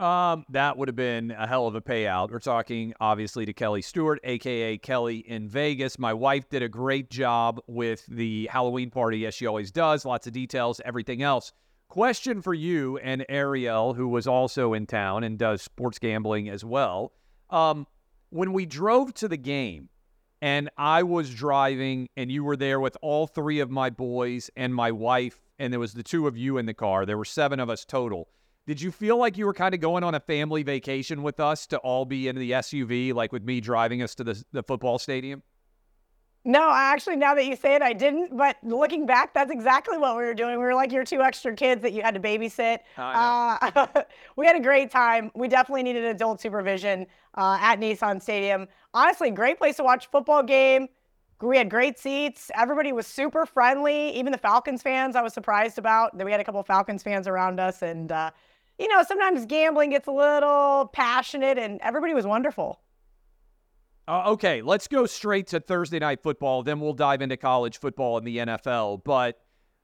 Um, 0.00 0.46
that 0.48 0.78
would 0.78 0.88
have 0.88 0.96
been 0.96 1.30
a 1.30 1.46
hell 1.46 1.66
of 1.66 1.74
a 1.74 1.80
payout. 1.82 2.30
We're 2.30 2.38
talking 2.38 2.94
obviously 3.00 3.44
to 3.44 3.52
Kelly 3.52 3.82
Stewart, 3.82 4.18
aka 4.24 4.78
Kelly 4.78 5.18
in 5.18 5.46
Vegas. 5.46 5.98
My 5.98 6.14
wife 6.14 6.48
did 6.48 6.62
a 6.62 6.70
great 6.70 7.10
job 7.10 7.60
with 7.66 8.06
the 8.06 8.48
Halloween 8.50 8.90
party, 8.90 9.26
as 9.26 9.34
she 9.34 9.44
always 9.44 9.70
does. 9.70 10.06
Lots 10.06 10.26
of 10.26 10.32
details, 10.32 10.80
everything 10.86 11.22
else. 11.22 11.52
Question 11.88 12.40
for 12.40 12.54
you 12.54 12.96
and 12.98 13.26
Ariel, 13.28 13.92
who 13.92 14.08
was 14.08 14.26
also 14.26 14.72
in 14.72 14.86
town 14.86 15.22
and 15.22 15.38
does 15.38 15.60
sports 15.60 15.98
gambling 15.98 16.48
as 16.48 16.64
well. 16.64 17.12
Um, 17.50 17.86
when 18.30 18.54
we 18.54 18.64
drove 18.64 19.12
to 19.14 19.28
the 19.28 19.36
game 19.36 19.90
and 20.40 20.70
I 20.78 21.02
was 21.02 21.34
driving 21.34 22.08
and 22.16 22.32
you 22.32 22.42
were 22.42 22.56
there 22.56 22.80
with 22.80 22.96
all 23.02 23.26
three 23.26 23.60
of 23.60 23.70
my 23.70 23.90
boys 23.90 24.50
and 24.56 24.74
my 24.74 24.92
wife, 24.92 25.42
and 25.58 25.70
there 25.70 25.80
was 25.80 25.92
the 25.92 26.02
two 26.02 26.26
of 26.26 26.38
you 26.38 26.56
in 26.56 26.64
the 26.64 26.72
car, 26.72 27.04
there 27.04 27.18
were 27.18 27.24
seven 27.26 27.60
of 27.60 27.68
us 27.68 27.84
total. 27.84 28.28
Did 28.66 28.80
you 28.80 28.92
feel 28.92 29.16
like 29.16 29.36
you 29.36 29.46
were 29.46 29.54
kind 29.54 29.74
of 29.74 29.80
going 29.80 30.04
on 30.04 30.14
a 30.14 30.20
family 30.20 30.62
vacation 30.62 31.22
with 31.22 31.40
us 31.40 31.66
to 31.68 31.78
all 31.78 32.04
be 32.04 32.28
in 32.28 32.36
the 32.36 32.52
SUV, 32.52 33.12
like 33.14 33.32
with 33.32 33.42
me 33.42 33.60
driving 33.60 34.02
us 34.02 34.14
to 34.16 34.24
the, 34.24 34.44
the 34.52 34.62
football 34.62 34.98
stadium? 34.98 35.42
No, 36.44 36.70
actually, 36.72 37.16
now 37.16 37.34
that 37.34 37.44
you 37.44 37.54
say 37.54 37.74
it, 37.74 37.82
I 37.82 37.92
didn't. 37.92 38.34
But 38.34 38.56
looking 38.62 39.04
back, 39.04 39.34
that's 39.34 39.50
exactly 39.50 39.98
what 39.98 40.16
we 40.16 40.22
were 40.22 40.34
doing. 40.34 40.52
We 40.52 40.64
were 40.64 40.74
like 40.74 40.90
your 40.90 41.04
two 41.04 41.20
extra 41.20 41.54
kids 41.54 41.82
that 41.82 41.92
you 41.92 42.00
had 42.00 42.14
to 42.14 42.20
babysit. 42.20 42.78
Uh, 42.96 43.86
we 44.36 44.46
had 44.46 44.56
a 44.56 44.60
great 44.60 44.90
time. 44.90 45.30
We 45.34 45.48
definitely 45.48 45.82
needed 45.82 46.04
adult 46.04 46.40
supervision 46.40 47.06
uh, 47.34 47.58
at 47.60 47.78
Nissan 47.78 48.22
Stadium. 48.22 48.68
Honestly, 48.94 49.30
great 49.30 49.58
place 49.58 49.76
to 49.76 49.84
watch 49.84 50.06
a 50.06 50.08
football 50.08 50.42
game. 50.42 50.88
We 51.42 51.58
had 51.58 51.68
great 51.70 51.98
seats. 51.98 52.50
Everybody 52.54 52.92
was 52.92 53.06
super 53.06 53.44
friendly. 53.44 54.10
Even 54.16 54.32
the 54.32 54.38
Falcons 54.38 54.82
fans, 54.82 55.16
I 55.16 55.22
was 55.22 55.34
surprised 55.34 55.78
about. 55.78 56.16
That 56.16 56.24
we 56.24 56.32
had 56.32 56.40
a 56.40 56.44
couple 56.44 56.62
Falcons 56.62 57.02
fans 57.02 57.28
around 57.28 57.60
us, 57.60 57.82
and 57.82 58.12
uh, 58.12 58.30
you 58.80 58.88
know, 58.88 59.02
sometimes 59.02 59.44
gambling 59.44 59.90
gets 59.90 60.08
a 60.08 60.12
little 60.12 60.90
passionate, 60.92 61.58
and 61.58 61.78
everybody 61.82 62.14
was 62.14 62.26
wonderful. 62.26 62.80
Uh, 64.08 64.30
okay, 64.30 64.62
let's 64.62 64.88
go 64.88 65.04
straight 65.04 65.46
to 65.48 65.60
Thursday 65.60 65.98
night 65.98 66.22
football. 66.22 66.62
Then 66.62 66.80
we'll 66.80 66.94
dive 66.94 67.20
into 67.20 67.36
college 67.36 67.78
football 67.78 68.16
and 68.16 68.26
the 68.26 68.38
NFL. 68.38 69.04
But 69.04 69.38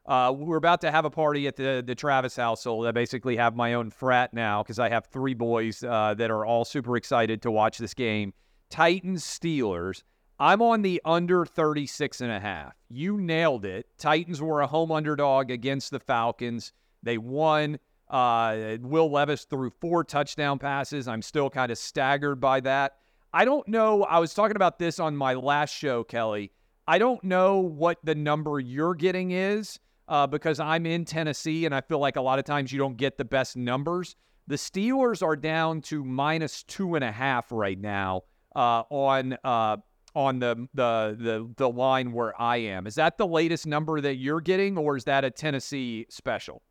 uh, 0.06 0.32
we're 0.36 0.56
about 0.56 0.80
to 0.80 0.90
have 0.90 1.04
a 1.04 1.10
party 1.10 1.46
at 1.46 1.56
the 1.56 1.84
the 1.86 1.94
Travis 1.94 2.34
household. 2.36 2.86
I 2.86 2.92
basically 2.92 3.36
have 3.36 3.54
my 3.54 3.74
own 3.74 3.90
frat 3.90 4.32
now 4.32 4.62
because 4.62 4.78
I 4.78 4.88
have 4.88 5.06
three 5.06 5.34
boys 5.34 5.84
uh, 5.84 6.14
that 6.14 6.30
are 6.30 6.46
all 6.46 6.64
super 6.64 6.96
excited 6.96 7.42
to 7.42 7.50
watch 7.50 7.78
this 7.78 7.94
game. 7.94 8.32
Titans 8.70 9.24
Steelers. 9.24 10.02
I'm 10.38 10.60
on 10.60 10.82
the 10.82 11.00
under 11.04 11.46
36 11.46 12.20
and 12.20 12.30
a 12.30 12.38
half. 12.38 12.74
You 12.90 13.16
nailed 13.16 13.64
it. 13.64 13.86
Titans 13.96 14.42
were 14.42 14.60
a 14.60 14.66
home 14.66 14.92
underdog 14.92 15.50
against 15.50 15.90
the 15.90 16.00
Falcons. 16.00 16.72
They 17.02 17.16
won. 17.16 17.78
Uh, 18.08 18.76
Will 18.80 19.10
Levis 19.10 19.44
threw 19.44 19.70
four 19.80 20.04
touchdown 20.04 20.58
passes. 20.58 21.08
I'm 21.08 21.22
still 21.22 21.50
kind 21.50 21.72
of 21.72 21.78
staggered 21.78 22.40
by 22.40 22.60
that. 22.60 22.96
I 23.32 23.44
don't 23.44 23.66
know. 23.68 24.04
I 24.04 24.18
was 24.18 24.32
talking 24.32 24.56
about 24.56 24.78
this 24.78 24.98
on 24.98 25.16
my 25.16 25.34
last 25.34 25.74
show, 25.74 26.04
Kelly. 26.04 26.52
I 26.88 26.98
don't 26.98 27.22
know 27.24 27.58
what 27.58 27.98
the 28.04 28.14
number 28.14 28.60
you're 28.60 28.94
getting 28.94 29.32
is 29.32 29.80
uh, 30.08 30.26
because 30.26 30.60
I'm 30.60 30.86
in 30.86 31.04
Tennessee 31.04 31.64
and 31.66 31.74
I 31.74 31.80
feel 31.80 31.98
like 31.98 32.16
a 32.16 32.20
lot 32.20 32.38
of 32.38 32.44
times 32.44 32.72
you 32.72 32.78
don't 32.78 32.96
get 32.96 33.18
the 33.18 33.24
best 33.24 33.56
numbers. 33.56 34.14
The 34.46 34.54
Steelers 34.54 35.22
are 35.22 35.34
down 35.34 35.80
to 35.82 36.04
minus 36.04 36.62
two 36.62 36.94
and 36.94 37.02
a 37.02 37.10
half 37.10 37.50
right 37.50 37.78
now 37.78 38.22
uh, 38.54 38.84
on 38.90 39.36
uh, 39.42 39.78
on 40.14 40.38
the, 40.38 40.68
the 40.72 41.16
the 41.18 41.52
the 41.56 41.68
line 41.68 42.12
where 42.12 42.40
I 42.40 42.58
am. 42.58 42.86
Is 42.86 42.94
that 42.94 43.18
the 43.18 43.26
latest 43.26 43.66
number 43.66 44.00
that 44.00 44.14
you're 44.14 44.40
getting, 44.40 44.78
or 44.78 44.96
is 44.96 45.04
that 45.04 45.24
a 45.24 45.30
Tennessee 45.30 46.06
special? 46.08 46.62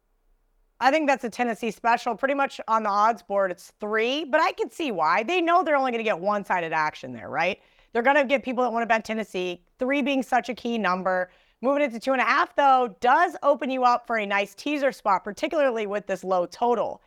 I 0.80 0.92
think 0.92 1.08
that's 1.08 1.24
a 1.24 1.30
Tennessee 1.30 1.72
special. 1.72 2.16
Pretty 2.16 2.34
much 2.34 2.60
on 2.68 2.84
the 2.84 2.90
odds 2.90 3.24
board, 3.24 3.52
it's 3.52 3.72
three, 3.80 4.26
but 4.26 4.42
I 4.42 4.52
can 4.52 4.70
see 4.70 4.92
why. 4.92 5.24
They 5.24 5.42
know 5.42 5.64
they're 5.64 5.78
only 5.78 5.92
going 5.92 6.04
to 6.04 6.10
get 6.10 6.20
one 6.20 6.44
sided 6.44 6.74
action 6.74 7.14
there, 7.14 7.30
right? 7.30 7.60
They're 7.94 8.04
going 8.04 8.18
to 8.18 8.26
get 8.26 8.44
people 8.44 8.64
that 8.64 8.74
want 8.74 8.84
to 8.84 8.88
bet 8.88 9.06
Tennessee, 9.06 9.64
three 9.80 10.02
being 10.02 10.22
such 10.22 10.50
a 10.50 10.54
key 10.54 10.78
number. 10.78 11.30
Moving 11.62 11.84
it 11.84 11.92
to 11.94 12.00
two 12.00 12.12
and 12.12 12.22
a 12.22 12.26
half, 12.26 12.54
though, 12.56 12.94
does 13.00 13.38
open 13.42 13.70
you 13.70 13.86
up 13.86 14.06
for 14.06 14.18
a 14.18 14.26
nice 14.26 14.54
teaser 14.54 14.92
spot, 14.92 15.24
particularly 15.24 15.88
with 15.88 16.06
this 16.06 16.24
low 16.24 16.46
total. 16.46 17.02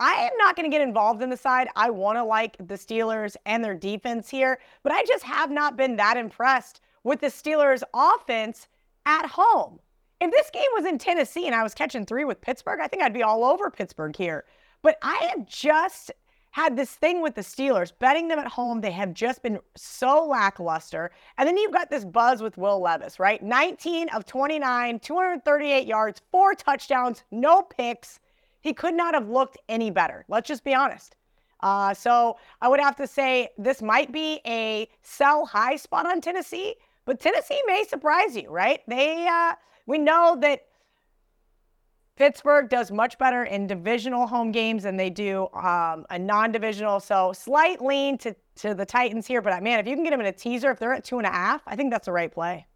I 0.00 0.14
am 0.14 0.36
not 0.36 0.56
going 0.56 0.68
to 0.68 0.74
get 0.74 0.82
involved 0.82 1.22
in 1.22 1.30
the 1.30 1.36
side. 1.36 1.68
I 1.76 1.90
want 1.90 2.18
to 2.18 2.24
like 2.24 2.56
the 2.58 2.74
Steelers 2.74 3.36
and 3.46 3.62
their 3.62 3.76
defense 3.76 4.28
here, 4.28 4.58
but 4.82 4.90
I 4.90 5.04
just 5.04 5.22
have 5.22 5.52
not 5.52 5.76
been 5.76 5.94
that 5.96 6.16
impressed 6.16 6.80
with 7.04 7.20
the 7.20 7.28
Steelers' 7.28 7.84
offense 7.94 8.66
at 9.06 9.26
home. 9.26 9.78
If 10.22 10.30
this 10.30 10.50
game 10.50 10.68
was 10.72 10.84
in 10.84 10.98
Tennessee 10.98 11.46
and 11.46 11.54
I 11.54 11.64
was 11.64 11.74
catching 11.74 12.06
three 12.06 12.24
with 12.24 12.40
Pittsburgh, 12.40 12.78
I 12.80 12.86
think 12.86 13.02
I'd 13.02 13.12
be 13.12 13.24
all 13.24 13.44
over 13.44 13.72
Pittsburgh 13.72 14.14
here. 14.14 14.44
But 14.80 14.96
I 15.02 15.32
have 15.34 15.48
just 15.48 16.12
had 16.52 16.76
this 16.76 16.92
thing 16.92 17.22
with 17.22 17.34
the 17.34 17.40
Steelers, 17.40 17.92
betting 17.98 18.28
them 18.28 18.38
at 18.38 18.46
home. 18.46 18.80
They 18.80 18.92
have 18.92 19.14
just 19.14 19.42
been 19.42 19.58
so 19.74 20.24
lackluster. 20.24 21.10
And 21.38 21.48
then 21.48 21.56
you've 21.56 21.72
got 21.72 21.90
this 21.90 22.04
buzz 22.04 22.40
with 22.40 22.56
Will 22.56 22.80
Levis, 22.80 23.18
right? 23.18 23.42
19 23.42 24.10
of 24.10 24.24
29, 24.24 25.00
238 25.00 25.88
yards, 25.88 26.22
four 26.30 26.54
touchdowns, 26.54 27.24
no 27.32 27.62
picks. 27.62 28.20
He 28.60 28.72
could 28.72 28.94
not 28.94 29.14
have 29.14 29.28
looked 29.28 29.58
any 29.68 29.90
better. 29.90 30.24
Let's 30.28 30.46
just 30.46 30.62
be 30.62 30.72
honest. 30.72 31.16
Uh, 31.58 31.94
so 31.94 32.36
I 32.60 32.68
would 32.68 32.78
have 32.78 32.94
to 32.96 33.08
say 33.08 33.48
this 33.58 33.82
might 33.82 34.12
be 34.12 34.38
a 34.46 34.88
sell 35.02 35.46
high 35.46 35.74
spot 35.74 36.06
on 36.06 36.20
Tennessee, 36.20 36.76
but 37.06 37.18
Tennessee 37.18 37.60
may 37.66 37.82
surprise 37.82 38.36
you, 38.36 38.50
right? 38.50 38.82
They 38.86 39.26
uh, 39.26 39.54
we 39.86 39.98
know 39.98 40.36
that 40.40 40.62
Pittsburgh 42.16 42.68
does 42.68 42.90
much 42.90 43.18
better 43.18 43.44
in 43.44 43.66
divisional 43.66 44.26
home 44.26 44.52
games 44.52 44.82
than 44.82 44.96
they 44.96 45.10
do 45.10 45.48
um, 45.54 46.04
a 46.10 46.18
non-divisional. 46.18 47.00
So 47.00 47.32
slight 47.32 47.82
lean 47.82 48.18
to 48.18 48.36
to 48.56 48.74
the 48.74 48.84
Titans 48.84 49.26
here, 49.26 49.40
but 49.40 49.62
man, 49.62 49.80
if 49.80 49.86
you 49.86 49.94
can 49.94 50.04
get 50.04 50.10
them 50.10 50.20
in 50.20 50.26
a 50.26 50.32
teaser, 50.32 50.70
if 50.70 50.78
they're 50.78 50.92
at 50.92 51.04
two 51.04 51.16
and 51.16 51.26
a 51.26 51.30
half, 51.30 51.62
I 51.66 51.74
think 51.74 51.90
that's 51.90 52.04
the 52.04 52.12
right 52.12 52.30
play. 52.30 52.66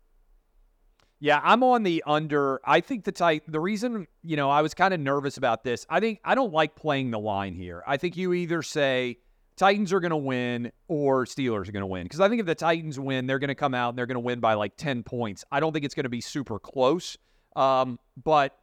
Yeah, 1.20 1.38
I'm 1.44 1.62
on 1.62 1.82
the 1.82 2.02
under. 2.06 2.60
I 2.64 2.80
think 2.80 3.04
the 3.04 3.12
tight. 3.12 3.42
The 3.46 3.60
reason 3.60 4.06
you 4.22 4.36
know 4.36 4.50
I 4.50 4.62
was 4.62 4.74
kind 4.74 4.92
of 4.92 5.00
nervous 5.00 5.36
about 5.36 5.64
this. 5.64 5.86
I 5.88 6.00
think 6.00 6.20
I 6.24 6.34
don't 6.34 6.52
like 6.52 6.76
playing 6.76 7.10
the 7.10 7.18
line 7.18 7.54
here. 7.54 7.82
I 7.86 7.98
think 7.98 8.16
you 8.16 8.32
either 8.32 8.62
say 8.62 9.18
Titans 9.56 9.92
are 9.92 10.00
going 10.00 10.10
to 10.10 10.16
win 10.16 10.70
or 10.88 11.24
Steelers 11.24 11.68
are 11.68 11.72
going 11.72 11.82
to 11.82 11.86
win. 11.86 12.04
Because 12.04 12.20
I 12.20 12.28
think 12.28 12.40
if 12.40 12.46
the 12.46 12.54
Titans 12.54 13.00
win, 13.00 13.26
they're 13.26 13.38
going 13.38 13.48
to 13.48 13.54
come 13.54 13.74
out 13.74 13.90
and 13.90 13.98
they're 13.98 14.06
going 14.06 14.16
to 14.16 14.20
win 14.20 14.40
by 14.40 14.54
like 14.54 14.76
10 14.76 15.02
points. 15.02 15.44
I 15.50 15.60
don't 15.60 15.72
think 15.72 15.84
it's 15.84 15.94
going 15.94 16.04
to 16.04 16.10
be 16.10 16.20
super 16.20 16.58
close. 16.58 17.16
Um, 17.54 17.98
but 18.22 18.58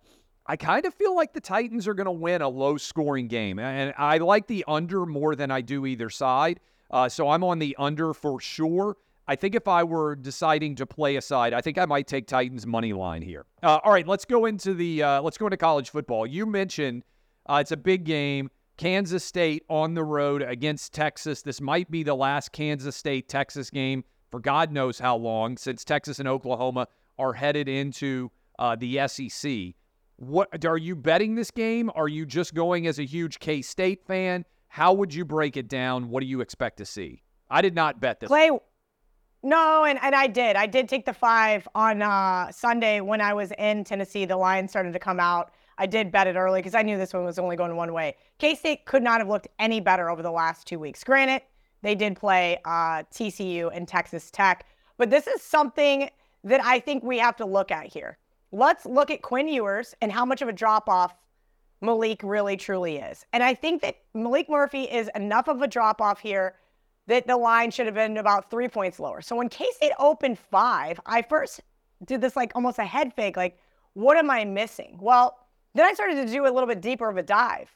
I 0.46 0.56
kind 0.56 0.86
of 0.86 0.94
feel 0.94 1.16
like 1.16 1.34
the 1.34 1.42
Titans 1.42 1.88
are 1.88 1.96
going 1.96 2.06
to 2.06 2.12
win 2.12 2.42
a 2.42 2.50
low 2.50 2.78
scoring 2.78 3.28
game. 3.28 3.58
And 3.58 3.94
I 3.98 4.20
like 4.20 4.46
the 4.48 4.64
under 4.68 5.06
more 5.06 5.36
than 5.36 5.50
I 5.50 5.62
do 5.62 5.86
either 5.86 6.10
side. 6.10 6.60
Uh, 6.92 7.10
so 7.10 7.30
I'm 7.30 7.44
on 7.44 7.58
the 7.58 7.76
under 7.80 8.14
for 8.14 8.40
sure. 8.40 8.98
I 9.28 9.36
think 9.36 9.56
if 9.56 9.68
I 9.68 9.84
were 9.84 10.16
deciding 10.16 10.76
to 10.76 10.86
play 10.86 11.16
a 11.16 11.22
side, 11.22 11.54
I 11.54 11.62
think 11.62 11.78
I 11.78 11.86
might 11.86 12.08
take 12.08 12.28
Titans 12.28 12.68
money 12.68 12.94
line 12.94 13.22
here. 13.22 13.46
Uh, 13.64 13.80
all 13.84 13.92
right, 13.92 14.06
let's 14.06 14.26
go 14.26 14.46
into 14.46 14.74
the 14.74 15.02
uh, 15.02 15.22
let's 15.22 15.38
go 15.38 15.46
into 15.46 15.58
college 15.58 15.90
football. 15.90 16.28
You 16.28 16.46
mentioned 16.46 17.04
uh, 17.48 17.60
it's 17.62 17.72
a 17.72 17.78
big 17.78 18.04
game. 18.04 18.52
Kansas 18.78 19.24
State 19.24 19.64
on 19.70 19.94
the 19.94 20.04
road 20.04 20.42
against 20.42 20.94
Texas. 20.94 21.42
This 21.42 21.62
might 21.62 21.90
be 21.92 22.04
the 22.04 22.16
last 22.16 22.52
Kansas 22.52 22.96
State 22.96 23.30
Texas 23.30 23.70
game 23.70 24.04
for 24.34 24.40
God 24.40 24.72
knows 24.72 24.98
how 24.98 25.16
long, 25.16 25.58
since 25.58 25.84
Texas 25.84 26.18
and 26.18 26.28
Oklahoma 26.28 26.88
are 27.20 27.34
headed 27.34 27.70
into 27.70 28.32
uh, 28.58 28.76
the 28.76 29.08
SEC. 29.08 29.76
What 30.16 30.66
are 30.66 30.78
you 30.78 30.96
betting 30.96 31.36
this 31.36 31.52
game? 31.52 31.92
Are 31.94 32.08
you 32.08 32.26
just 32.26 32.56
going 32.56 32.88
as 32.88 32.98
a 32.98 33.04
huge 33.04 33.38
K 33.38 33.62
State 33.62 34.04
fan? 34.08 34.44
How 34.70 34.92
would 34.94 35.14
you 35.14 35.24
break 35.24 35.56
it 35.56 35.68
down? 35.68 36.10
What 36.10 36.22
do 36.22 36.26
you 36.26 36.42
expect 36.42 36.78
to 36.78 36.86
see? 36.86 37.22
I 37.52 37.62
did 37.62 37.76
not 37.76 38.00
bet 38.00 38.20
this. 38.20 38.28
Clay, 38.28 38.50
no, 39.44 39.84
and, 39.84 40.00
and 40.02 40.16
I 40.16 40.26
did. 40.26 40.56
I 40.56 40.66
did 40.66 40.90
take 40.90 41.06
the 41.06 41.14
five 41.14 41.68
on 41.76 42.02
uh, 42.02 42.52
Sunday 42.52 43.02
when 43.02 43.22
I 43.22 43.36
was 43.36 43.52
in 43.60 43.84
Tennessee. 43.84 44.26
The 44.26 44.38
line 44.38 44.68
started 44.68 44.94
to 44.94 45.00
come 45.00 45.20
out. 45.20 45.52
I 45.78 45.86
did 45.86 46.12
bet 46.12 46.28
it 46.28 46.36
early 46.36 46.60
because 46.60 46.76
I 46.76 46.82
knew 46.82 46.98
this 46.98 47.14
one 47.14 47.26
was 47.26 47.40
only 47.40 47.56
going 47.56 47.76
one 47.76 47.94
way. 47.94 48.16
K 48.40 48.56
State 48.56 48.86
could 48.86 49.04
not 49.04 49.20
have 49.20 49.28
looked 49.28 49.48
any 49.60 49.80
better 49.80 50.10
over 50.10 50.22
the 50.22 50.32
last 50.32 50.68
two 50.68 50.80
weeks. 50.80 51.04
Granted, 51.04 51.42
they 51.82 51.96
did 51.96 52.16
play 52.16 52.60
uh, 52.66 53.04
TCU 53.12 53.70
and 53.74 53.88
Texas 53.88 54.32
Tech, 54.32 54.66
but 54.98 55.10
this 55.10 55.28
is 55.28 55.42
something 55.42 56.10
that 56.44 56.64
I 56.64 56.80
think 56.80 57.04
we 57.04 57.18
have 57.20 57.36
to 57.38 57.46
look 57.46 57.72
at 57.72 57.88
here. 57.88 58.18
Let's 58.52 58.86
look 58.86 59.10
at 59.10 59.22
Quinn 59.22 59.48
Ewers 59.48 59.96
and 60.02 60.12
how 60.12 60.26
much 60.26 60.42
of 60.42 60.48
a 60.48 60.54
drop 60.54 60.88
off 60.88 61.16
Maalik 61.84 62.22
really 62.24 62.56
truly 62.56 62.98
is. 62.98 63.26
And 63.34 63.44
I 63.44 63.54
think 63.54 63.82
that 63.82 63.98
Maalik 64.16 64.50
Murphy 64.50 64.84
is 64.84 65.10
enough 65.16 65.48
of 65.48 65.62
a 65.62 65.68
drop 65.68 66.02
off 66.02 66.20
here 66.20 66.56
that 67.08 67.28
the 67.28 67.36
line 67.36 67.72
should 67.72 67.86
have 67.86 67.96
been 67.96 68.18
about 68.18 68.50
three 68.50 68.68
points 68.68 69.00
lower. 69.00 69.22
So 69.22 69.36
when 69.36 69.50
K 69.50 69.66
State 69.76 69.92
opened 70.00 70.40
five, 70.40 71.00
I 71.06 71.22
first 71.22 71.62
did 72.06 72.22
this 72.22 72.36
like 72.36 72.52
almost 72.56 72.80
a 72.80 72.86
head 72.86 73.14
fake, 73.14 73.38
like, 73.38 73.58
what 73.94 74.18
am 74.18 74.32
I 74.32 74.46
missing? 74.46 74.98
Well, 75.02 75.38
then 75.74 75.86
I 75.86 75.94
started 75.94 76.16
to 76.16 76.32
do 76.32 76.46
a 76.46 76.52
little 76.52 76.68
bit 76.68 76.82
deeper 76.82 77.10
of 77.10 77.18
a 77.18 77.24
dive. 77.24 77.70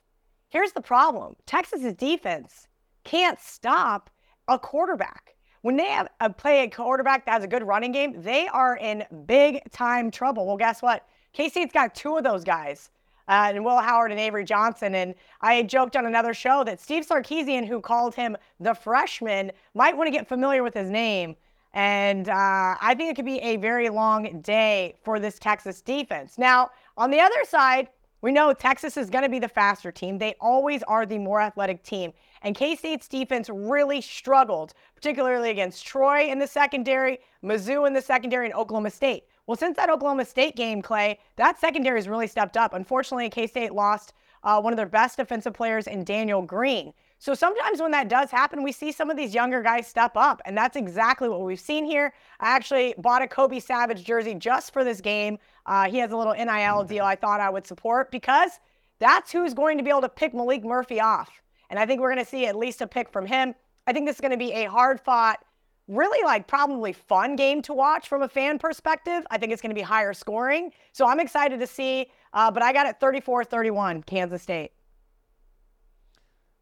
Here's 0.50 0.72
the 0.72 0.82
problem 0.82 1.36
Texas's 1.46 1.94
defense 1.94 2.68
can't 3.04 3.40
stop 3.40 4.10
a 4.48 4.60
quarterback. 4.60 5.36
When 5.62 5.76
they 5.76 5.88
have 5.88 6.08
a 6.20 6.30
play 6.30 6.64
a 6.64 6.70
quarterback 6.70 7.26
that 7.26 7.32
has 7.32 7.44
a 7.44 7.48
good 7.48 7.64
running 7.64 7.92
game, 7.92 8.22
they 8.22 8.48
are 8.48 8.78
in 8.78 9.04
big 9.26 9.70
time 9.72 10.12
trouble. 10.12 10.46
Well, 10.46 10.58
guess 10.58 10.82
what? 10.82 11.06
K 11.34 11.50
State's 11.50 11.74
got 11.74 11.96
two 11.96 12.18
of 12.18 12.24
those 12.24 12.44
guys 12.44 12.90
uh, 13.28 13.52
and 13.54 13.64
Will 13.64 13.78
Howard 13.78 14.12
and 14.12 14.20
Avery 14.20 14.46
Johnson. 14.46 14.96
And 14.96 15.16
I 15.42 15.64
joked 15.64 15.96
on 15.96 16.06
another 16.06 16.34
show 16.34 16.64
that 16.64 16.80
Steve 16.80 17.06
Sarkisian, 17.06 17.68
who 17.68 17.82
called 17.82 18.16
him 18.16 18.38
the 18.60 18.74
freshman, 18.74 19.52
might 19.74 19.96
want 19.96 20.08
to 20.08 20.12
get 20.12 20.28
familiar 20.28 20.64
with 20.64 20.74
his 20.74 20.90
name. 20.90 21.36
And 21.74 22.30
uh, 22.30 22.76
I 22.82 22.96
think 22.98 23.12
it 23.12 23.16
could 23.16 23.26
be 23.26 23.40
a 23.40 23.58
very 23.58 23.90
long 23.90 24.42
day 24.42 24.96
for 25.04 25.20
this 25.20 25.38
Texas 25.38 25.82
defense. 25.82 26.38
Now, 26.38 26.72
on 26.98 27.12
the 27.12 27.20
other 27.20 27.44
side, 27.48 27.90
we 28.22 28.32
know 28.32 28.52
Texas 28.52 28.98
is 28.98 29.10
going 29.12 29.24
to 29.24 29.30
be 29.30 29.40
the 29.40 29.48
faster 29.48 29.92
team. 29.92 30.18
They 30.18 30.36
always 30.42 30.82
are 30.84 31.06
the 31.06 31.20
more 31.20 31.40
athletic 31.40 31.84
team. 31.84 32.12
And 32.42 32.56
K 32.56 32.76
State's 32.76 33.08
defense 33.08 33.50
really 33.50 34.02
struggled, 34.02 34.74
particularly 34.96 35.52
against 35.52 35.86
Troy 35.86 36.30
in 36.30 36.40
the 36.40 36.48
secondary, 36.48 37.20
Mizzou 37.44 37.86
in 37.86 37.94
the 37.94 38.02
secondary, 38.02 38.46
and 38.46 38.56
Oklahoma 38.56 38.90
State. 38.90 39.26
Well, 39.46 39.56
since 39.56 39.78
that 39.78 39.90
Oklahoma 39.90 40.26
State 40.26 40.56
game, 40.56 40.82
Clay, 40.82 41.20
that 41.36 41.60
secondary 41.60 42.00
has 42.00 42.08
really 42.08 42.28
stepped 42.28 42.58
up. 42.58 42.74
Unfortunately, 42.74 43.30
K 43.30 43.46
State 43.46 43.74
lost 43.74 44.14
uh, 44.44 44.60
one 44.60 44.74
of 44.74 44.78
their 44.78 44.88
best 44.88 45.18
defensive 45.18 45.54
players 45.54 45.88
in 45.88 46.04
Daniel 46.04 46.42
Green. 46.42 46.94
So 47.20 47.34
sometimes 47.34 47.82
when 47.82 47.92
that 47.92 48.10
does 48.10 48.30
happen, 48.30 48.64
we 48.64 48.72
see 48.72 48.92
some 48.92 49.10
of 49.10 49.18
these 49.18 49.34
younger 49.34 49.62
guys 49.62 49.88
step 49.88 50.12
up, 50.16 50.42
and 50.46 50.56
that's 50.56 50.76
exactly 50.76 51.28
what 51.28 51.42
we've 51.42 51.60
seen 51.60 51.84
here. 51.84 52.14
I 52.40 52.56
actually 52.56 52.94
bought 53.00 53.24
a 53.24 53.28
Kobe 53.28 53.60
Savage 53.60 54.04
jersey 54.04 54.36
just 54.36 54.72
for 54.72 54.84
this 54.84 55.02
game. 55.02 55.40
Uh, 55.66 55.90
he 55.90 55.98
has 55.98 56.12
a 56.12 56.18
little 56.18 56.34
NIL 56.34 56.84
deal 56.84 57.04
I 57.04 57.16
thought 57.16 57.40
I 57.40 57.50
would 57.50 57.66
support 57.66 58.12
because 58.12 58.52
that's 59.00 59.32
who's 59.32 59.54
going 59.54 59.78
to 59.78 59.84
be 59.84 59.90
able 59.90 60.02
to 60.02 60.10
pick 60.10 60.34
Maalik 60.34 60.64
Murphy 60.64 61.02
off. 61.02 61.30
And 61.70 61.80
I 61.80 61.86
think 61.86 62.02
we're 62.02 62.14
going 62.14 62.24
to 62.24 62.30
see 62.30 62.46
at 62.46 62.56
least 62.56 62.82
a 62.82 62.88
pick 62.88 63.10
from 63.10 63.26
him. 63.26 63.56
I 63.88 63.94
think 63.94 64.06
this 64.06 64.18
is 64.18 64.22
going 64.22 64.32
to 64.32 64.38
be 64.38 64.52
a 64.52 64.66
hard 64.66 65.02
fought 65.02 65.40
really 65.88 66.24
like 66.26 66.48
probably 66.48 66.94
fun 66.94 67.36
game 67.36 67.62
to 67.64 67.74
watch 67.74 68.08
from 68.08 68.22
a 68.22 68.28
fan 68.28 68.60
perspective. 68.60 69.26
I 69.32 69.38
think 69.38 69.52
it's 69.52 69.62
going 69.62 69.70
to 69.70 69.76
be 69.76 69.82
higher 69.82 70.14
scoring. 70.14 70.72
So 70.92 71.08
I'm 71.08 71.20
excited 71.20 71.60
to 71.60 71.68
see. 71.68 72.08
Uh, 72.34 72.52
but 72.52 72.62
I 72.62 72.74
got 72.74 72.88
it 72.88 73.00
34 73.00 73.46
31, 73.46 74.04
Kansas 74.04 74.42
State. 74.42 74.72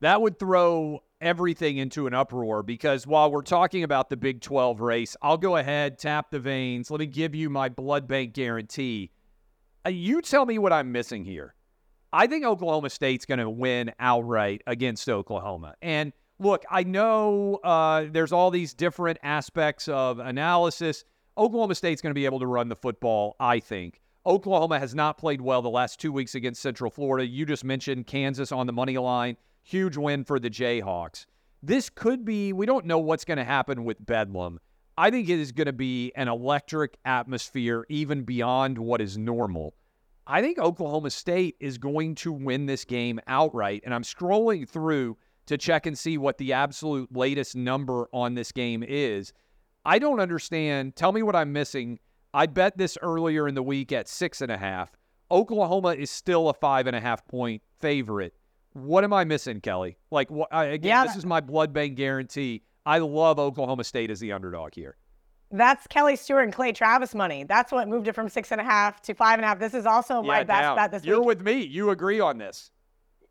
That 0.02 0.22
would 0.22 0.40
throw 0.40 1.00
everything 1.22 1.78
into 1.78 2.08
an 2.08 2.14
uproar 2.14 2.64
because 2.64 3.08
while 3.08 3.32
we're 3.32 3.42
talking 3.42 3.84
about 3.84 4.10
the 4.10 4.18
Big 4.18 4.42
12 4.42 4.82
race, 4.82 5.16
I'll 5.22 5.38
go 5.38 5.56
ahead, 5.56 5.98
tap 5.98 6.30
the 6.32 6.40
veins. 6.40 6.92
Let 6.92 7.00
me 7.00 7.08
give 7.08 7.34
you 7.34 7.50
my 7.50 7.70
blood 7.70 8.08
bank 8.08 8.34
guarantee. 8.34 9.12
Uh, 9.86 9.90
you 9.90 10.22
tell 10.22 10.46
me 10.46 10.60
what 10.60 10.74
I'm 10.74 10.92
missing 10.92 11.24
here. 11.24 11.56
I 12.12 12.28
think 12.28 12.46
Oklahoma 12.46 12.90
State's 12.90 13.26
going 13.26 13.40
to 13.40 13.50
win 13.50 13.92
outright 14.00 14.62
against 14.68 15.10
Oklahoma. 15.10 15.76
And 15.82 16.14
look, 16.40 16.64
I 16.70 16.84
know 16.84 17.60
uh, 17.64 18.06
there's 18.10 18.32
all 18.32 18.52
these 18.52 18.74
different 18.74 19.18
aspects 19.24 19.88
of 19.88 20.20
analysis. 20.20 21.04
Oklahoma 21.38 21.76
State's 21.76 22.02
going 22.02 22.12
to 22.12 22.16
be 22.16 22.26
able 22.26 22.40
to 22.40 22.48
run 22.48 22.70
the 22.70 22.76
football, 22.76 23.36
I 23.40 23.60
think. 23.60 24.02
Oklahoma 24.26 24.80
has 24.80 24.96
not 24.96 25.18
played 25.18 25.42
well 25.42 25.62
the 25.62 25.70
last 25.70 26.00
two 26.00 26.12
weeks 26.12 26.36
against 26.36 26.62
Central 26.62 26.90
Florida. 26.90 27.28
You 27.28 27.46
just 27.46 27.64
mentioned 27.64 28.08
Kansas 28.08 28.52
on 28.52 28.66
the 28.66 28.74
money 28.74 28.98
line. 28.98 29.38
Huge 29.68 29.98
win 29.98 30.24
for 30.24 30.40
the 30.40 30.52
Jayhawks. 30.52 31.26
This 31.64 31.90
could 31.90 32.24
be, 32.24 32.54
we 32.54 32.68
don't 32.68 32.86
know 32.86 33.00
what's 33.00 33.26
going 33.26 33.40
to 33.40 33.44
happen 33.44 33.84
with 33.84 34.06
Bedlam. 34.06 34.60
I 34.96 35.10
think 35.10 35.28
it 35.28 35.40
is 35.40 35.52
going 35.52 35.66
to 35.66 35.74
be 35.74 36.12
an 36.16 36.28
electric 36.28 36.98
atmosphere, 37.04 37.84
even 37.90 38.22
beyond 38.22 38.78
what 38.78 39.02
is 39.02 39.18
normal. 39.18 39.74
I 40.28 40.40
think 40.42 40.60
Oklahoma 40.60 41.10
State 41.10 41.56
is 41.60 41.80
going 41.80 42.14
to 42.16 42.32
win 42.32 42.68
this 42.68 42.86
game 42.86 43.20
outright. 43.26 43.82
And 43.84 43.92
I'm 43.92 44.04
scrolling 44.04 44.70
through 44.70 45.18
to 45.48 45.58
check 45.58 45.88
and 45.88 45.98
see 45.98 46.20
what 46.20 46.38
the 46.38 46.54
absolute 46.54 47.12
latest 47.12 47.56
number 47.56 48.08
on 48.14 48.36
this 48.36 48.52
game 48.52 48.84
is. 48.88 49.34
I 49.84 49.98
don't 49.98 50.20
understand. 50.20 50.96
Tell 50.96 51.12
me 51.12 51.24
what 51.24 51.36
I'm 51.36 51.52
missing. 51.52 51.98
I 52.36 52.46
bet 52.46 52.78
this 52.78 53.00
earlier 53.02 53.48
in 53.48 53.56
the 53.56 53.64
week 53.64 53.92
at 53.92 54.08
six 54.08 54.42
and 54.42 54.52
a 54.52 54.58
half. 54.58 54.92
Oklahoma 55.32 55.96
is 55.96 56.12
still 56.12 56.50
a 56.50 56.54
five 56.54 56.86
and 56.86 56.96
a 56.96 57.02
half 57.02 57.28
point 57.28 57.64
favorite. 57.80 58.36
What 58.76 59.06
am 59.06 59.14
I 59.14 59.24
missing, 59.24 59.62
Kelly? 59.62 59.98
Like, 60.12 60.30
what, 60.30 60.54
I, 60.54 60.66
again, 60.66 60.90
yeah, 60.90 61.06
this 61.06 61.16
is 61.16 61.26
my 61.26 61.40
blood 61.40 61.72
bank 61.72 61.96
guarantee. 61.96 62.64
I 62.86 62.98
love 62.98 63.40
Oklahoma 63.40 63.86
State 63.86 64.12
as 64.12 64.20
the 64.20 64.34
underdog 64.34 64.76
here. 64.76 64.98
That's 65.50 65.88
Kelly 65.88 66.18
Stewart 66.18 66.44
and 66.44 66.54
Clay 66.54 66.74
Travis 66.74 67.16
money. 67.16 67.46
That's 67.46 67.72
what 67.72 67.88
moved 67.88 68.10
it 68.10 68.14
from 68.16 68.28
six 68.28 68.52
and 68.52 68.60
a 68.60 68.66
half 68.66 69.02
to 69.04 69.14
five 69.14 69.40
and 69.40 69.46
a 69.46 69.48
half. 69.48 69.60
This 69.60 69.74
is 69.74 69.86
also 69.86 70.22
yeah, 70.22 70.28
my 70.28 70.44
best 70.44 70.76
bet 70.76 70.92
this 70.92 71.06
You're 71.06 71.20
week. 71.20 71.28
with 71.28 71.42
me. 71.44 71.64
You 71.64 71.92
agree 71.92 72.20
on 72.20 72.38
this. 72.38 72.72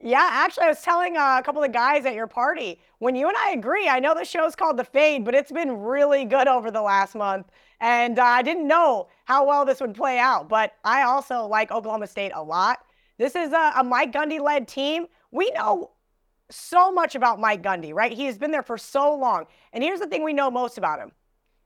Yeah, 0.00 0.26
actually, 0.32 0.64
I 0.64 0.68
was 0.68 0.80
telling 0.80 1.18
uh, 1.18 1.36
a 1.38 1.42
couple 1.42 1.62
of 1.62 1.72
guys 1.72 2.06
at 2.06 2.14
your 2.14 2.26
party 2.26 2.80
when 3.00 3.14
you 3.14 3.28
and 3.28 3.36
I 3.36 3.50
agree. 3.50 3.86
I 3.86 3.98
know 3.98 4.14
the 4.14 4.24
show's 4.24 4.56
called 4.56 4.78
The 4.78 4.84
Fade, 4.84 5.26
but 5.26 5.34
it's 5.34 5.52
been 5.52 5.76
really 5.76 6.24
good 6.24 6.48
over 6.48 6.70
the 6.70 6.82
last 6.82 7.14
month. 7.14 7.50
And 7.80 8.18
uh, 8.18 8.22
I 8.22 8.40
didn't 8.40 8.66
know 8.66 9.08
how 9.26 9.46
well 9.46 9.66
this 9.66 9.80
would 9.82 9.94
play 9.94 10.18
out, 10.18 10.48
but 10.48 10.72
I 10.84 11.02
also 11.02 11.46
like 11.46 11.70
Oklahoma 11.70 12.06
State 12.06 12.32
a 12.34 12.42
lot. 12.42 12.78
This 13.18 13.36
is 13.36 13.52
a, 13.52 13.72
a 13.76 13.84
Mike 13.84 14.12
Gundy 14.12 14.40
led 14.40 14.66
team. 14.66 15.06
We 15.35 15.50
know 15.50 15.91
so 16.49 16.93
much 16.93 17.17
about 17.17 17.41
Mike 17.41 17.61
Gundy, 17.61 17.93
right? 17.93 18.12
He 18.12 18.26
has 18.26 18.38
been 18.38 18.53
there 18.53 18.62
for 18.62 18.79
so 18.79 19.12
long. 19.14 19.47
And 19.73 19.83
here's 19.83 19.99
the 19.99 20.07
thing 20.07 20.23
we 20.23 20.33
know 20.33 20.49
most 20.49 20.79
about 20.79 21.00
him 21.00 21.11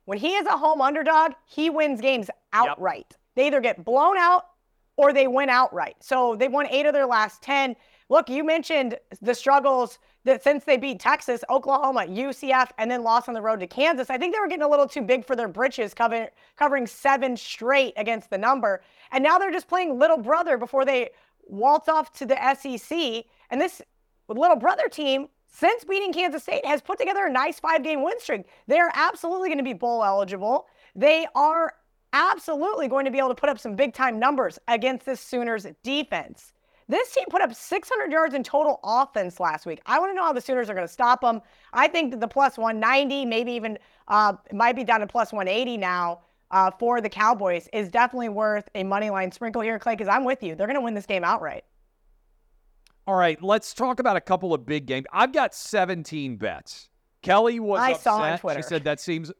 when 0.07 0.17
he 0.17 0.37
is 0.37 0.47
a 0.47 0.57
home 0.57 0.81
underdog, 0.81 1.33
he 1.45 1.69
wins 1.69 2.01
games 2.01 2.31
outright. 2.55 3.07
Yep. 3.11 3.21
They 3.37 3.47
either 3.49 3.61
get 3.61 3.85
blown 3.85 4.17
out 4.17 4.47
or 4.97 5.13
they 5.13 5.27
win 5.27 5.51
outright. 5.51 5.97
So 6.01 6.35
they've 6.35 6.51
won 6.51 6.67
eight 6.69 6.87
of 6.87 6.95
their 6.95 7.05
last 7.05 7.43
10. 7.43 7.77
Look, 8.09 8.31
you 8.31 8.43
mentioned 8.43 8.97
the 9.21 9.35
struggles 9.35 9.99
that 10.25 10.43
since 10.43 10.65
they 10.65 10.79
beat 10.79 10.99
Texas, 10.99 11.45
Oklahoma, 11.51 12.07
UCF, 12.09 12.71
and 12.79 12.91
then 12.91 13.03
lost 13.03 13.29
on 13.29 13.35
the 13.35 13.43
road 13.43 13.61
to 13.61 13.67
Kansas. 13.67 14.09
I 14.09 14.17
think 14.17 14.35
they 14.35 14.41
were 14.41 14.49
getting 14.49 14.65
a 14.65 14.69
little 14.69 14.89
too 14.89 15.03
big 15.03 15.27
for 15.27 15.37
their 15.37 15.47
britches, 15.47 15.93
covering, 15.93 16.29
covering 16.57 16.87
seven 16.87 17.37
straight 17.37 17.93
against 17.99 18.31
the 18.31 18.39
number. 18.39 18.81
And 19.13 19.23
now 19.23 19.39
they're 19.39 19.53
just 19.53 19.69
playing 19.69 19.99
little 19.99 20.17
brother 20.17 20.57
before 20.57 20.87
they 20.87 21.11
waltz 21.49 21.89
off 21.89 22.13
to 22.15 22.27
the 22.27 22.37
SEC. 22.55 23.25
And 23.50 23.61
this 23.61 23.83
little 24.28 24.57
brother 24.57 24.88
team, 24.88 25.28
since 25.47 25.85
beating 25.85 26.12
Kansas 26.12 26.43
State, 26.43 26.64
has 26.67 26.83
put 26.83 26.99
together 26.99 27.26
a 27.26 27.33
nice 27.33 27.59
five 27.61 27.83
game 27.83 28.02
win 28.02 28.21
streak. 28.21 28.47
They 28.67 28.78
are 28.78 28.90
absolutely 28.95 29.49
going 29.49 29.59
to 29.59 29.64
be 29.64 29.73
bowl 29.73 30.05
eligible. 30.05 30.67
They 30.95 31.26
are 31.35 31.75
absolutely 32.12 32.88
going 32.88 33.05
to 33.05 33.11
be 33.11 33.19
able 33.19 33.28
to 33.28 33.35
put 33.35 33.49
up 33.49 33.59
some 33.59 33.76
big 33.76 33.95
time 33.95 34.19
numbers 34.19 34.59
against 34.69 35.07
this 35.07 35.21
Sooners 35.21 35.67
defense. 35.83 36.52
This 36.90 37.12
team 37.12 37.26
put 37.28 37.43
up 37.43 37.55
600 37.55 38.11
yards 38.11 38.35
in 38.35 38.43
total 38.43 38.81
offense 38.83 39.38
last 39.38 39.67
week. 39.67 39.81
I 39.85 39.99
want 39.99 40.11
to 40.11 40.14
know 40.14 40.25
how 40.25 40.33
the 40.33 40.40
Sooners 40.40 40.71
are 40.71 40.75
going 40.75 40.87
to 40.87 40.93
stop 40.93 41.21
them. 41.21 41.43
I 41.75 41.87
think 41.87 42.12
that 42.12 42.21
the 42.21 42.28
plus 42.28 42.57
190, 42.57 43.26
maybe 43.26 43.52
even 43.52 43.78
uh, 44.09 44.35
might 44.52 44.75
be 44.75 44.85
down 44.85 45.00
to 45.00 45.07
plus 45.07 45.31
180 45.31 45.76
now 45.76 46.21
uh, 46.50 46.71
for 46.78 47.02
the 47.02 47.11
Cowboys, 47.11 47.69
is 47.75 47.90
definitely 47.90 48.31
worth 48.31 48.71
a 48.75 48.85
money 48.85 49.11
line 49.11 49.31
sprinkle 49.31 49.61
here, 49.61 49.78
Clay, 49.78 49.95
because 49.95 50.09
I'm 50.09 50.25
with 50.25 50.43
you. 50.43 50.55
They're 50.55 50.67
going 50.67 50.76
to 50.76 50.81
win 50.81 50.95
this 50.95 51.05
game 51.05 51.25
outright. 51.25 51.64
All 53.09 53.15
right, 53.15 53.43
let's 53.43 53.73
talk 53.73 54.00
about 54.00 54.17
a 54.17 54.21
couple 54.21 54.53
of 54.53 54.67
big 54.67 54.85
games. 54.85 55.07
I've 55.11 55.33
got 55.33 55.55
17 55.55 56.37
bets. 56.37 56.91
Kelly 57.23 57.59
was 57.59 57.81
I 57.81 57.93
upset. 57.93 58.03
saw 58.03 58.17
on 58.19 58.38
Twitter. 58.38 58.61
She 58.61 58.69
said 58.69 58.85
that 58.85 59.00
seems, 59.00 59.33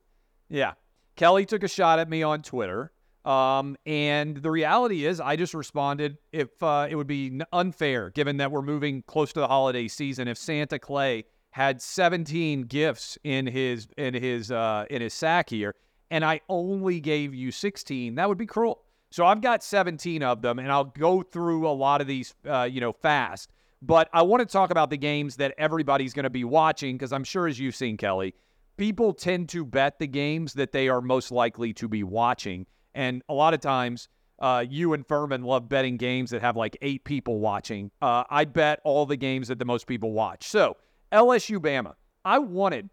yeah. 0.49 0.73
Kelly 1.17 1.45
took 1.45 1.63
a 1.63 1.69
shot 1.69 1.99
at 1.99 2.09
me 2.09 2.23
on 2.23 2.41
Twitter. 2.41 2.93
Um, 3.27 3.77
and 3.85 4.39
the 4.39 4.51
reality 4.51 5.05
is, 5.05 5.21
I 5.21 5.37
just 5.37 5.53
responded 5.53 6.17
if 6.33 6.49
uh, 6.63 6.87
it 6.89 6.97
would 6.97 7.07
be 7.07 7.43
unfair, 7.53 8.09
given 8.09 8.39
that 8.39 8.51
we're 8.51 8.63
moving 8.63 9.03
close 9.03 9.35
to 9.35 9.41
the 9.41 9.49
holiday 9.49 9.87
season, 9.87 10.29
if 10.29 10.39
Santa 10.39 10.79
Clay 10.79 11.25
had 11.51 11.83
17 11.83 12.63
gifts 12.63 13.19
in 13.23 13.47
his 13.47 13.87
in 13.99 14.15
his 14.15 14.51
uh, 14.51 14.87
in 14.89 15.03
his 15.03 15.13
sack 15.13 15.51
here, 15.51 15.75
and 16.11 16.25
I 16.25 16.41
only 16.49 17.01
gave 17.01 17.35
you 17.35 17.53
16, 17.53 18.15
that 18.15 18.31
would 18.31 18.39
be 18.39 18.47
cruel. 18.47 18.81
So 19.11 19.27
I've 19.27 19.43
got 19.43 19.63
17 19.63 20.23
of 20.23 20.41
them, 20.41 20.59
and 20.59 20.73
I'll 20.73 20.85
go 20.85 21.21
through 21.21 21.69
a 21.69 21.73
lot 21.73 22.01
of 22.01 22.07
these, 22.07 22.35
uh, 22.49 22.63
you 22.63 22.81
know, 22.81 22.95
fast. 22.95 23.51
But 23.81 24.09
I 24.13 24.23
want 24.23 24.41
to 24.41 24.47
talk 24.47 24.71
about 24.71 24.91
the 24.91 24.97
games 24.97 25.37
that 25.37 25.55
everybody's 25.57 26.13
going 26.13 26.25
to 26.25 26.31
be 26.31 26.45
watching 26.45 26.97
because 26.97 27.13
I'm 27.13 27.25
sure, 27.25 27.47
as 27.47 27.59
you've 27.61 27.77
seen, 27.77 27.97
Kelly, 27.97 28.35
people 28.77 29.13
tend 29.13 29.49
to 29.51 29.65
bet 29.65 29.99
the 29.99 30.07
games 30.07 30.53
that 30.55 30.73
they 30.73 30.89
are 30.89 31.01
most 31.01 31.31
likely 31.31 31.73
to 31.75 31.89
be 31.89 32.03
watching. 32.03 32.67
And 32.95 33.23
a 33.29 33.35
lot 33.35 33.55
of 33.55 33.61
times, 33.61 34.09
uh, 34.41 34.65
you 34.69 34.93
and 34.93 35.07
Furman 35.07 35.43
love 35.43 35.69
betting 35.69 35.97
games 35.97 36.31
that 36.31 36.41
have 36.43 36.57
like 36.57 36.77
eight 36.83 37.05
people 37.05 37.39
watching. 37.41 37.91
Uh, 38.03 38.25
I 38.31 38.45
bet 38.45 38.81
all 38.85 39.07
the 39.07 39.17
games 39.17 39.49
that 39.49 39.59
the 39.59 39.65
most 39.65 39.87
people 39.87 40.13
watch. 40.13 40.47
So 40.49 40.77
LSU 41.13 41.59
Bama, 41.59 41.95
I 42.25 42.39
wanted 42.39 42.89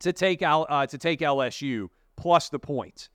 to 0.00 0.12
take 0.12 0.42
out 0.42 0.66
uh, 0.68 0.86
to 0.86 0.98
take 0.98 1.20
LSU 1.20 1.88
plus 2.16 2.48
the 2.48 2.58
points. 2.58 3.08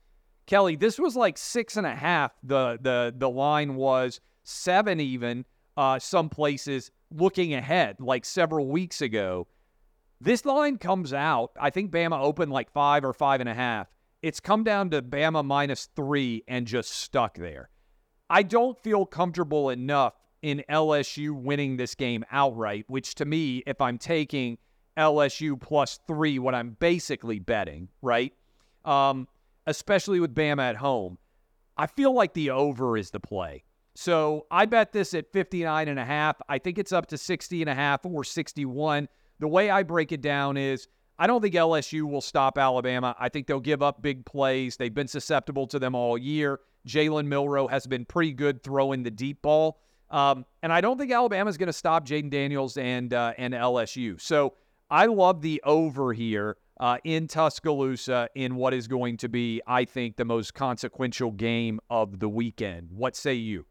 Kelly, 0.46 0.76
this 0.76 0.98
was 0.98 1.14
like 1.14 1.38
six 1.38 1.76
and 1.76 1.86
a 1.86 1.94
half. 1.94 2.32
The 2.42 2.78
the 2.80 3.14
the 3.16 3.30
line 3.30 3.74
was 3.76 4.20
seven 4.44 5.00
even. 5.00 5.44
Uh, 5.76 5.98
some 5.98 6.28
places 6.28 6.90
looking 7.10 7.54
ahead, 7.54 7.96
like 8.00 8.24
several 8.24 8.68
weeks 8.68 9.00
ago. 9.00 9.46
This 10.20 10.44
line 10.44 10.78
comes 10.78 11.12
out. 11.12 11.50
I 11.60 11.70
think 11.70 11.90
Bama 11.90 12.20
opened 12.20 12.52
like 12.52 12.70
five 12.70 13.04
or 13.04 13.12
five 13.12 13.40
and 13.40 13.48
a 13.48 13.54
half. 13.54 13.88
It's 14.22 14.38
come 14.38 14.62
down 14.62 14.90
to 14.90 15.02
Bama 15.02 15.44
minus 15.44 15.88
three 15.96 16.44
and 16.46 16.66
just 16.66 16.90
stuck 16.90 17.36
there. 17.36 17.70
I 18.30 18.42
don't 18.44 18.78
feel 18.78 19.04
comfortable 19.04 19.70
enough 19.70 20.14
in 20.42 20.62
LSU 20.68 21.32
winning 21.32 21.76
this 21.76 21.94
game 21.94 22.24
outright, 22.30 22.84
which 22.88 23.14
to 23.16 23.24
me, 23.24 23.62
if 23.66 23.80
I'm 23.80 23.98
taking 23.98 24.58
LSU 24.96 25.60
plus 25.60 25.98
three, 26.06 26.38
what 26.38 26.54
I'm 26.54 26.76
basically 26.78 27.38
betting, 27.38 27.88
right? 28.00 28.32
Um, 28.84 29.26
especially 29.66 30.20
with 30.20 30.34
Bama 30.34 30.62
at 30.62 30.76
home, 30.76 31.18
I 31.76 31.86
feel 31.86 32.12
like 32.12 32.34
the 32.34 32.50
over 32.50 32.96
is 32.96 33.10
the 33.10 33.20
play. 33.20 33.64
So 33.94 34.46
I 34.50 34.66
bet 34.66 34.92
this 34.92 35.14
at 35.14 35.30
59 35.32 35.88
and 35.88 35.98
a 35.98 36.04
half. 36.04 36.36
I 36.48 36.58
think 36.58 36.78
it's 36.78 36.92
up 36.92 37.06
to 37.06 37.18
60 37.18 37.62
and 37.62 37.70
a 37.70 37.74
half 37.74 38.04
or 38.06 38.24
61. 38.24 39.08
The 39.38 39.48
way 39.48 39.70
I 39.70 39.82
break 39.82 40.12
it 40.12 40.22
down 40.22 40.56
is 40.56 40.88
I 41.18 41.26
don't 41.26 41.42
think 41.42 41.54
LSU 41.54 42.08
will 42.10 42.20
stop 42.20 42.58
Alabama. 42.58 43.14
I 43.18 43.28
think 43.28 43.46
they'll 43.46 43.60
give 43.60 43.82
up 43.82 44.02
big 44.02 44.24
plays. 44.24 44.76
They've 44.76 44.94
been 44.94 45.08
susceptible 45.08 45.66
to 45.68 45.78
them 45.78 45.94
all 45.94 46.16
year. 46.16 46.60
Jalen 46.88 47.26
Milroe 47.26 47.68
has 47.68 47.86
been 47.86 48.04
pretty 48.04 48.32
good 48.32 48.62
throwing 48.62 49.02
the 49.02 49.10
deep 49.10 49.42
ball. 49.42 49.80
Um, 50.10 50.44
and 50.62 50.72
I 50.72 50.80
don't 50.80 50.98
think 50.98 51.12
Alabama's 51.12 51.56
going 51.56 51.68
to 51.68 51.72
stop 51.72 52.06
Jayden 52.06 52.30
Daniels 52.30 52.76
and 52.76 53.14
uh, 53.14 53.32
and 53.38 53.54
LSU. 53.54 54.20
So 54.20 54.54
I 54.90 55.06
love 55.06 55.40
the 55.40 55.62
over 55.64 56.12
here 56.12 56.56
uh, 56.80 56.98
in 57.04 57.28
Tuscaloosa 57.28 58.28
in 58.34 58.56
what 58.56 58.74
is 58.74 58.88
going 58.88 59.16
to 59.18 59.28
be, 59.28 59.62
I 59.66 59.84
think, 59.84 60.16
the 60.16 60.24
most 60.24 60.54
consequential 60.54 61.30
game 61.30 61.80
of 61.88 62.18
the 62.18 62.28
weekend. 62.28 62.90
What 62.90 63.16
say 63.16 63.34
you? 63.34 63.64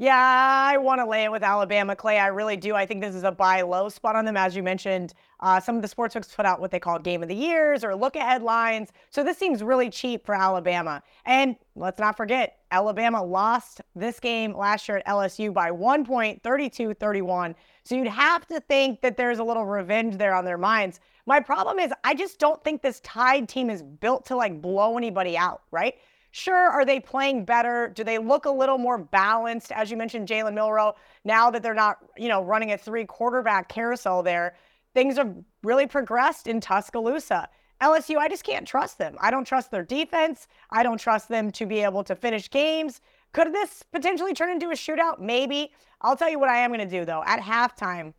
Yeah, 0.00 0.16
I 0.16 0.78
want 0.78 0.98
to 1.02 1.04
lay 1.04 1.24
it 1.24 1.30
with 1.30 1.42
Alabama, 1.42 1.94
Clay. 1.94 2.18
I 2.18 2.28
really 2.28 2.56
do. 2.56 2.74
I 2.74 2.86
think 2.86 3.02
this 3.02 3.14
is 3.14 3.22
a 3.22 3.30
buy 3.30 3.60
low 3.60 3.90
spot 3.90 4.16
on 4.16 4.24
them. 4.24 4.34
As 4.34 4.56
you 4.56 4.62
mentioned, 4.62 5.12
uh, 5.40 5.60
some 5.60 5.76
of 5.76 5.82
the 5.82 5.88
sportsbooks 5.88 6.34
put 6.34 6.46
out 6.46 6.58
what 6.58 6.70
they 6.70 6.80
call 6.80 6.98
game 6.98 7.22
of 7.22 7.28
the 7.28 7.34
years 7.34 7.84
or 7.84 7.94
look 7.94 8.16
ahead 8.16 8.42
lines. 8.42 8.92
So 9.10 9.22
this 9.22 9.36
seems 9.36 9.62
really 9.62 9.90
cheap 9.90 10.24
for 10.24 10.34
Alabama. 10.34 11.02
And 11.26 11.54
let's 11.76 12.00
not 12.00 12.16
forget, 12.16 12.60
Alabama 12.70 13.22
lost 13.22 13.82
this 13.94 14.18
game 14.18 14.56
last 14.56 14.88
year 14.88 14.96
at 14.96 15.06
LSU 15.06 15.52
by 15.52 15.70
one 15.70 16.06
point, 16.06 16.42
32 16.42 16.94
31. 16.94 17.54
So 17.84 17.94
you'd 17.94 18.06
have 18.06 18.46
to 18.46 18.58
think 18.58 19.02
that 19.02 19.18
there's 19.18 19.38
a 19.38 19.44
little 19.44 19.66
revenge 19.66 20.16
there 20.16 20.34
on 20.34 20.46
their 20.46 20.56
minds. 20.56 21.00
My 21.26 21.40
problem 21.40 21.78
is, 21.78 21.92
I 22.04 22.14
just 22.14 22.38
don't 22.38 22.64
think 22.64 22.80
this 22.80 23.00
Tide 23.00 23.50
team 23.50 23.68
is 23.68 23.82
built 23.82 24.24
to 24.26 24.36
like 24.36 24.62
blow 24.62 24.96
anybody 24.96 25.36
out, 25.36 25.60
right? 25.70 25.96
Sure, 26.32 26.70
are 26.70 26.84
they 26.84 27.00
playing 27.00 27.44
better? 27.44 27.88
Do 27.94 28.04
they 28.04 28.18
look 28.18 28.44
a 28.44 28.50
little 28.50 28.78
more 28.78 28.98
balanced? 28.98 29.72
As 29.72 29.90
you 29.90 29.96
mentioned, 29.96 30.28
Jalen 30.28 30.54
Milroe, 30.54 30.94
now 31.24 31.50
that 31.50 31.62
they're 31.62 31.74
not, 31.74 31.98
you 32.16 32.28
know, 32.28 32.42
running 32.42 32.72
a 32.72 32.78
three 32.78 33.04
quarterback 33.04 33.68
carousel 33.68 34.22
there, 34.22 34.54
things 34.94 35.16
have 35.16 35.34
really 35.62 35.86
progressed 35.86 36.46
in 36.46 36.60
Tuscaloosa. 36.60 37.48
LSU, 37.80 38.16
I 38.16 38.28
just 38.28 38.44
can't 38.44 38.66
trust 38.66 38.98
them. 38.98 39.16
I 39.20 39.30
don't 39.30 39.46
trust 39.46 39.70
their 39.70 39.84
defense. 39.84 40.46
I 40.70 40.82
don't 40.82 40.98
trust 40.98 41.28
them 41.28 41.50
to 41.52 41.66
be 41.66 41.82
able 41.82 42.04
to 42.04 42.14
finish 42.14 42.50
games. 42.50 43.00
Could 43.32 43.52
this 43.52 43.82
potentially 43.90 44.34
turn 44.34 44.50
into 44.50 44.68
a 44.68 44.74
shootout? 44.74 45.18
Maybe. 45.18 45.72
I'll 46.02 46.16
tell 46.16 46.30
you 46.30 46.38
what 46.38 46.50
I 46.50 46.58
am 46.58 46.70
going 46.70 46.86
to 46.86 46.98
do, 46.98 47.04
though. 47.04 47.22
At 47.24 47.40
halftime, 47.40 48.12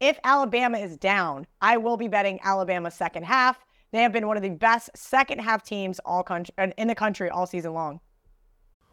if 0.00 0.18
Alabama 0.22 0.78
is 0.78 0.96
down, 0.96 1.46
I 1.60 1.76
will 1.76 1.96
be 1.96 2.08
betting 2.08 2.38
Alabama 2.42 2.90
second 2.90 3.24
half. 3.24 3.58
They 3.90 4.02
have 4.02 4.12
been 4.12 4.26
one 4.26 4.36
of 4.36 4.42
the 4.42 4.50
best 4.50 4.90
second 4.94 5.40
half 5.40 5.62
teams 5.62 5.98
all 6.04 6.22
country 6.22 6.54
in 6.76 6.88
the 6.88 6.94
country 6.94 7.30
all 7.30 7.46
season 7.46 7.72
long. 7.72 8.00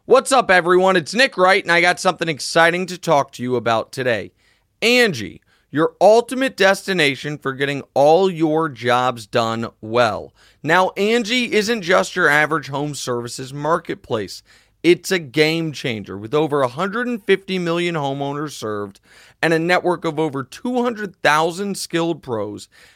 What's 0.06 0.32
up, 0.32 0.50
everyone? 0.50 0.96
It's 0.96 1.12
Nick 1.12 1.36
Wright, 1.36 1.62
and 1.62 1.72
I 1.72 1.80
got 1.80 2.00
something 2.00 2.28
exciting 2.28 2.86
to 2.86 2.96
talk 2.96 3.32
to 3.32 3.42
you 3.42 3.56
about 3.56 3.92
today. 3.92 4.32
Angie, 4.80 5.42
your 5.70 5.94
ultimate 6.00 6.56
destination 6.56 7.36
for 7.36 7.52
getting 7.52 7.82
all 7.92 8.30
your 8.30 8.70
jobs 8.70 9.26
done 9.26 9.68
well. 9.82 10.32
Now, 10.62 10.90
Angie 10.96 11.52
isn't 11.52 11.82
just 11.82 12.16
your 12.16 12.28
average 12.28 12.68
home 12.68 12.94
services 12.94 13.52
marketplace. 13.52 14.42
It's 14.82 15.10
a 15.10 15.18
game 15.18 15.72
changer 15.72 16.16
with 16.16 16.32
over 16.32 16.60
150 16.60 17.58
million 17.58 17.96
homeowners 17.96 18.52
served 18.52 19.00
and 19.42 19.52
a 19.52 19.58
network 19.58 20.04
of 20.04 20.20
over 20.20 20.44
200,000 20.44 21.76
skilled 21.76 22.22
pros. 22.22 22.68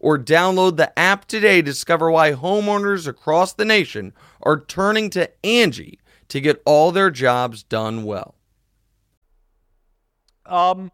or 0.00 0.18
download 0.18 0.76
the 0.76 0.98
app 0.98 1.26
today 1.26 1.56
to 1.56 1.62
discover 1.62 2.10
why 2.10 2.32
homeowners 2.32 3.06
across 3.06 3.52
the 3.52 3.64
nation 3.64 4.12
are 4.42 4.58
turning 4.58 5.10
to 5.10 5.30
Angie 5.46 6.00
to 6.28 6.40
get 6.40 6.60
all 6.64 6.90
their 6.90 7.10
jobs 7.10 7.62
done 7.62 8.04
well. 8.04 8.34
Um, 10.46 10.90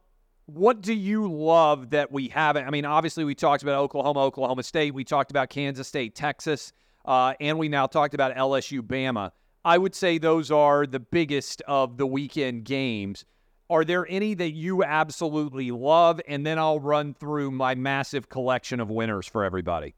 what 0.46 0.80
do 0.80 0.92
you 0.92 1.30
love 1.30 1.90
that 1.90 2.12
we 2.12 2.28
haven't? 2.28 2.66
I 2.66 2.70
mean, 2.70 2.84
obviously, 2.84 3.24
we 3.24 3.34
talked 3.34 3.62
about 3.62 3.80
Oklahoma, 3.80 4.20
Oklahoma 4.20 4.62
State. 4.62 4.92
We 4.92 5.04
talked 5.04 5.30
about 5.30 5.48
Kansas 5.48 5.88
State, 5.88 6.14
Texas, 6.14 6.72
uh, 7.04 7.34
and 7.40 7.58
we 7.58 7.68
now 7.68 7.86
talked 7.86 8.14
about 8.14 8.34
LSU, 8.34 8.80
Bama. 8.80 9.30
I 9.64 9.78
would 9.78 9.94
say 9.94 10.18
those 10.18 10.50
are 10.50 10.86
the 10.86 11.00
biggest 11.00 11.62
of 11.66 11.96
the 11.96 12.06
weekend 12.06 12.64
games. 12.64 13.24
Are 13.68 13.85
there 13.85 14.07
any 14.09 14.35
that 14.35 14.52
you 14.52 14.85
absolutely 14.85 15.70
love? 15.70 16.20
And 16.29 16.46
then 16.46 16.59
I'll 16.59 16.81
run 16.81 17.14
through 17.14 17.50
my 17.50 17.74
massive 17.74 18.29
collection 18.29 18.79
of 18.79 18.90
winners 18.90 19.26
for 19.26 19.44
everybody. 19.44 19.94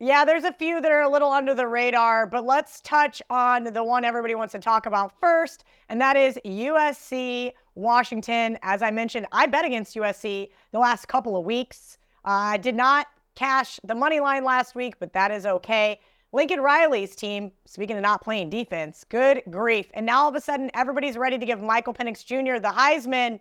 Yeah, 0.00 0.24
there's 0.24 0.44
a 0.44 0.52
few 0.52 0.80
that 0.80 0.92
are 0.92 1.02
a 1.02 1.08
little 1.08 1.30
under 1.30 1.54
the 1.54 1.66
radar, 1.66 2.26
but 2.26 2.44
let's 2.44 2.80
touch 2.82 3.20
on 3.30 3.64
the 3.64 3.82
one 3.82 4.04
everybody 4.04 4.36
wants 4.36 4.52
to 4.52 4.60
talk 4.60 4.86
about 4.86 5.12
first, 5.18 5.64
and 5.88 6.00
that 6.00 6.16
is 6.16 6.38
USC 6.44 7.50
Washington. 7.74 8.58
As 8.62 8.80
I 8.80 8.92
mentioned, 8.92 9.26
I 9.32 9.46
bet 9.46 9.64
against 9.64 9.96
USC 9.96 10.50
the 10.70 10.78
last 10.78 11.08
couple 11.08 11.36
of 11.36 11.44
weeks. 11.44 11.98
Uh, 12.24 12.30
I 12.30 12.56
did 12.58 12.76
not 12.76 13.08
cash 13.34 13.80
the 13.82 13.94
money 13.94 14.20
line 14.20 14.44
last 14.44 14.76
week, 14.76 15.00
but 15.00 15.12
that 15.14 15.32
is 15.32 15.46
okay. 15.46 15.98
Lincoln 16.32 16.60
Riley's 16.60 17.16
team, 17.16 17.52
speaking 17.64 17.96
of 17.96 18.02
not 18.02 18.22
playing 18.22 18.50
defense, 18.50 19.04
good 19.08 19.42
grief. 19.50 19.86
And 19.94 20.04
now 20.04 20.24
all 20.24 20.28
of 20.28 20.34
a 20.34 20.40
sudden, 20.40 20.70
everybody's 20.74 21.16
ready 21.16 21.38
to 21.38 21.46
give 21.46 21.60
Michael 21.62 21.94
Penix 21.94 22.24
Jr. 22.24 22.60
the 22.60 22.68
Heisman, 22.68 23.40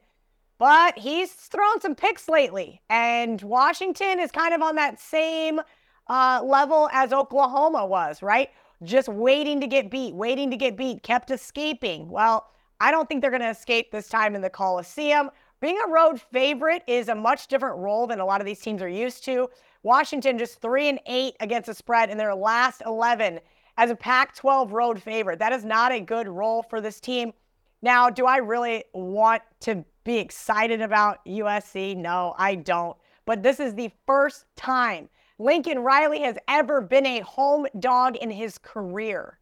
but 0.57 0.97
he's 0.97 1.31
thrown 1.31 1.81
some 1.81 1.95
picks 1.95 2.29
lately. 2.29 2.81
And 2.89 3.41
Washington 3.41 4.19
is 4.19 4.31
kind 4.31 4.53
of 4.53 4.61
on 4.61 4.75
that 4.75 4.99
same 4.99 5.59
uh, 6.07 6.41
level 6.43 6.89
as 6.93 7.11
Oklahoma 7.11 7.85
was, 7.85 8.21
right? 8.21 8.49
Just 8.83 9.09
waiting 9.09 9.59
to 9.59 9.67
get 9.67 9.91
beat, 9.91 10.15
waiting 10.15 10.49
to 10.51 10.57
get 10.57 10.77
beat, 10.77 11.03
kept 11.03 11.29
escaping. 11.29 12.09
Well, 12.09 12.47
I 12.79 12.91
don't 12.91 13.09
think 13.09 13.21
they're 13.21 13.31
going 13.31 13.41
to 13.41 13.49
escape 13.49 13.91
this 13.91 14.07
time 14.07 14.33
in 14.35 14.41
the 14.41 14.49
Coliseum. 14.49 15.31
Being 15.59 15.79
a 15.83 15.89
road 15.89 16.21
favorite 16.31 16.83
is 16.87 17.09
a 17.09 17.15
much 17.15 17.47
different 17.47 17.77
role 17.79 18.07
than 18.07 18.19
a 18.19 18.25
lot 18.25 18.39
of 18.39 18.45
these 18.45 18.61
teams 18.61 18.81
are 18.81 18.87
used 18.87 19.25
to. 19.25 19.49
Washington 19.83 20.37
just 20.37 20.61
three 20.61 20.89
and 20.89 20.99
eight 21.05 21.35
against 21.39 21.67
the 21.67 21.73
spread 21.73 22.09
in 22.09 22.17
their 22.17 22.35
last 22.35 22.81
11 22.85 23.39
as 23.77 23.91
a 23.91 23.95
Pac 23.95 24.35
12 24.35 24.73
road 24.73 25.01
favorite. 25.01 25.39
That 25.39 25.53
is 25.53 25.63
not 25.63 25.91
a 25.91 25.99
good 25.99 26.27
role 26.27 26.63
for 26.63 26.81
this 26.81 26.99
team. 26.99 27.33
Now, 27.81 28.09
do 28.09 28.25
I 28.25 28.37
really 28.37 28.83
want 28.93 29.43
to 29.61 29.85
be 30.03 30.17
excited 30.17 30.81
about 30.81 31.23
USC? 31.25 31.95
No, 31.95 32.33
I 32.37 32.55
don't. 32.55 32.97
But 33.25 33.43
this 33.43 33.59
is 33.59 33.75
the 33.75 33.91
first 34.05 34.45
time 34.55 35.09
Lincoln 35.39 35.79
Riley 35.79 36.21
has 36.21 36.37
ever 36.47 36.81
been 36.81 37.05
a 37.05 37.19
home 37.19 37.67
dog 37.79 38.15
in 38.15 38.31
his 38.31 38.57
career. 38.57 39.37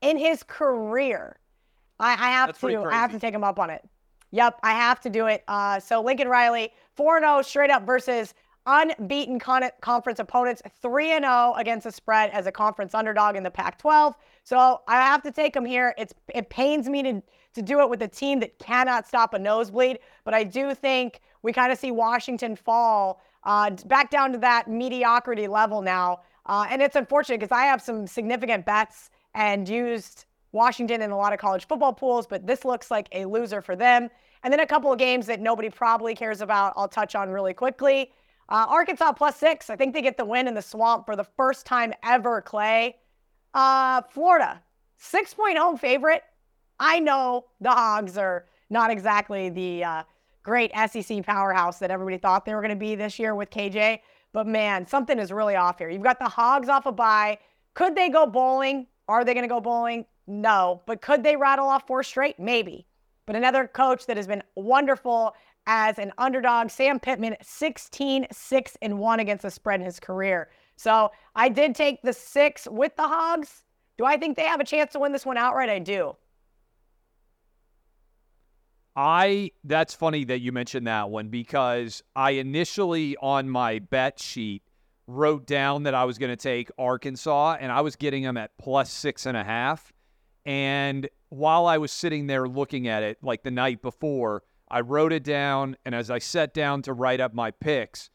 In 0.00 0.16
his 0.16 0.44
career. 0.44 1.38
I, 1.98 2.12
I 2.12 2.30
have 2.30 2.48
That's 2.48 2.60
to 2.60 2.84
I 2.84 2.92
have 2.92 3.10
to 3.10 3.18
take 3.18 3.34
him 3.34 3.42
up 3.42 3.58
on 3.58 3.70
it. 3.70 3.82
Yep, 4.30 4.60
I 4.62 4.72
have 4.72 5.00
to 5.00 5.10
do 5.10 5.26
it. 5.26 5.42
Uh, 5.48 5.80
so 5.80 6.02
Lincoln 6.02 6.28
Riley, 6.28 6.72
4-0 6.98 7.44
straight 7.44 7.70
up 7.70 7.84
versus 7.84 8.34
unbeaten 8.68 9.38
con- 9.38 9.70
conference 9.80 10.20
opponents, 10.20 10.62
3 10.80 11.08
0 11.08 11.54
against 11.56 11.84
the 11.84 11.90
spread 11.90 12.30
as 12.30 12.46
a 12.46 12.52
conference 12.52 12.94
underdog 12.94 13.34
in 13.34 13.42
the 13.42 13.50
Pac 13.50 13.78
12. 13.78 14.14
So 14.44 14.82
I 14.86 14.96
have 14.96 15.22
to 15.22 15.32
take 15.32 15.54
them 15.54 15.64
here. 15.64 15.94
It's, 15.98 16.14
it 16.34 16.50
pains 16.50 16.88
me 16.88 17.02
to, 17.02 17.22
to 17.54 17.62
do 17.62 17.80
it 17.80 17.88
with 17.88 18.02
a 18.02 18.08
team 18.08 18.38
that 18.40 18.58
cannot 18.58 19.08
stop 19.08 19.34
a 19.34 19.38
nosebleed, 19.38 19.98
but 20.24 20.34
I 20.34 20.44
do 20.44 20.74
think 20.74 21.20
we 21.42 21.52
kind 21.52 21.72
of 21.72 21.78
see 21.78 21.90
Washington 21.90 22.54
fall 22.54 23.22
uh, 23.44 23.70
back 23.86 24.10
down 24.10 24.32
to 24.32 24.38
that 24.38 24.68
mediocrity 24.68 25.48
level 25.48 25.80
now. 25.80 26.20
Uh, 26.46 26.66
and 26.70 26.82
it's 26.82 26.96
unfortunate 26.96 27.40
because 27.40 27.52
I 27.52 27.64
have 27.64 27.80
some 27.80 28.06
significant 28.06 28.66
bets 28.66 29.10
and 29.34 29.68
used 29.68 30.26
Washington 30.52 31.02
in 31.02 31.10
a 31.10 31.16
lot 31.16 31.32
of 31.32 31.38
college 31.38 31.66
football 31.66 31.92
pools, 31.92 32.26
but 32.26 32.46
this 32.46 32.64
looks 32.64 32.90
like 32.90 33.08
a 33.12 33.24
loser 33.24 33.62
for 33.62 33.76
them. 33.76 34.08
And 34.42 34.52
then 34.52 34.60
a 34.60 34.66
couple 34.66 34.92
of 34.92 34.98
games 34.98 35.26
that 35.26 35.40
nobody 35.40 35.68
probably 35.68 36.14
cares 36.14 36.40
about, 36.40 36.72
I'll 36.76 36.88
touch 36.88 37.14
on 37.14 37.30
really 37.30 37.54
quickly. 37.54 38.12
Uh, 38.48 38.66
Arkansas 38.68 39.12
plus 39.12 39.36
six. 39.36 39.68
I 39.70 39.76
think 39.76 39.94
they 39.94 40.02
get 40.02 40.16
the 40.16 40.24
win 40.24 40.48
in 40.48 40.54
the 40.54 40.62
swamp 40.62 41.06
for 41.06 41.16
the 41.16 41.24
first 41.24 41.66
time 41.66 41.92
ever, 42.02 42.40
Clay. 42.40 42.96
Uh, 43.52 44.02
Florida, 44.10 44.62
six 44.96 45.34
point 45.34 45.58
home 45.58 45.76
favorite. 45.76 46.22
I 46.80 47.00
know 47.00 47.46
the 47.60 47.70
Hogs 47.70 48.16
are 48.16 48.46
not 48.70 48.90
exactly 48.90 49.50
the 49.50 49.84
uh, 49.84 50.02
great 50.42 50.72
SEC 50.90 51.24
powerhouse 51.24 51.78
that 51.78 51.90
everybody 51.90 52.18
thought 52.18 52.44
they 52.44 52.54
were 52.54 52.60
going 52.62 52.70
to 52.70 52.76
be 52.76 52.94
this 52.94 53.18
year 53.18 53.34
with 53.34 53.50
KJ, 53.50 54.00
but 54.32 54.46
man, 54.46 54.86
something 54.86 55.18
is 55.18 55.32
really 55.32 55.56
off 55.56 55.78
here. 55.78 55.90
You've 55.90 56.02
got 56.02 56.18
the 56.18 56.28
Hogs 56.28 56.68
off 56.68 56.86
a 56.86 56.92
bye. 56.92 57.38
Could 57.74 57.94
they 57.94 58.08
go 58.08 58.26
bowling? 58.26 58.86
Are 59.08 59.24
they 59.24 59.34
going 59.34 59.44
to 59.44 59.48
go 59.48 59.60
bowling? 59.60 60.06
No. 60.26 60.82
But 60.86 61.00
could 61.00 61.22
they 61.22 61.36
rattle 61.36 61.68
off 61.68 61.86
four 61.86 62.02
straight? 62.02 62.38
Maybe. 62.38 62.86
But 63.26 63.36
another 63.36 63.66
coach 63.66 64.06
that 64.06 64.16
has 64.16 64.26
been 64.26 64.42
wonderful 64.54 65.34
as 65.68 65.98
an 65.98 66.12
underdog. 66.18 66.70
Sam 66.70 66.98
Pittman, 66.98 67.36
16 67.40 68.26
6 68.32 68.76
and 68.82 68.98
1 68.98 69.20
against 69.20 69.42
the 69.42 69.50
spread 69.50 69.78
in 69.78 69.86
his 69.86 70.00
career. 70.00 70.48
So 70.76 71.12
I 71.36 71.48
did 71.48 71.74
take 71.74 72.02
the 72.02 72.12
six 72.12 72.66
with 72.68 72.96
the 72.96 73.06
Hogs. 73.06 73.62
Do 73.98 74.04
I 74.04 74.16
think 74.16 74.36
they 74.36 74.44
have 74.44 74.60
a 74.60 74.64
chance 74.64 74.92
to 74.92 74.98
win 74.98 75.12
this 75.12 75.26
one 75.26 75.36
outright? 75.36 75.68
I 75.68 75.78
do. 75.78 76.16
I 78.96 79.52
that's 79.62 79.94
funny 79.94 80.24
that 80.24 80.40
you 80.40 80.50
mentioned 80.50 80.88
that 80.88 81.10
one 81.10 81.28
because 81.28 82.02
I 82.16 82.32
initially 82.32 83.16
on 83.22 83.48
my 83.48 83.78
bet 83.78 84.18
sheet 84.18 84.62
wrote 85.06 85.46
down 85.46 85.84
that 85.84 85.94
I 85.94 86.04
was 86.04 86.18
going 86.18 86.30
to 86.30 86.36
take 86.36 86.70
Arkansas 86.78 87.58
and 87.60 87.70
I 87.70 87.80
was 87.80 87.94
getting 87.94 88.24
them 88.24 88.36
at 88.36 88.56
plus 88.58 88.90
six 88.90 89.26
and 89.26 89.36
a 89.36 89.44
half. 89.44 89.92
And 90.44 91.08
while 91.28 91.66
I 91.66 91.78
was 91.78 91.92
sitting 91.92 92.26
there 92.26 92.48
looking 92.48 92.88
at 92.88 93.02
it, 93.02 93.18
like 93.22 93.42
the 93.42 93.50
night 93.50 93.82
before, 93.82 94.42
I 94.70 94.80
wrote 94.80 95.12
it 95.12 95.24
down, 95.24 95.76
and 95.84 95.94
as 95.94 96.10
I 96.10 96.18
sat 96.18 96.52
down 96.54 96.82
to 96.82 96.92
write 96.92 97.20
up 97.20 97.32
my 97.34 97.50
picks, 97.50 98.10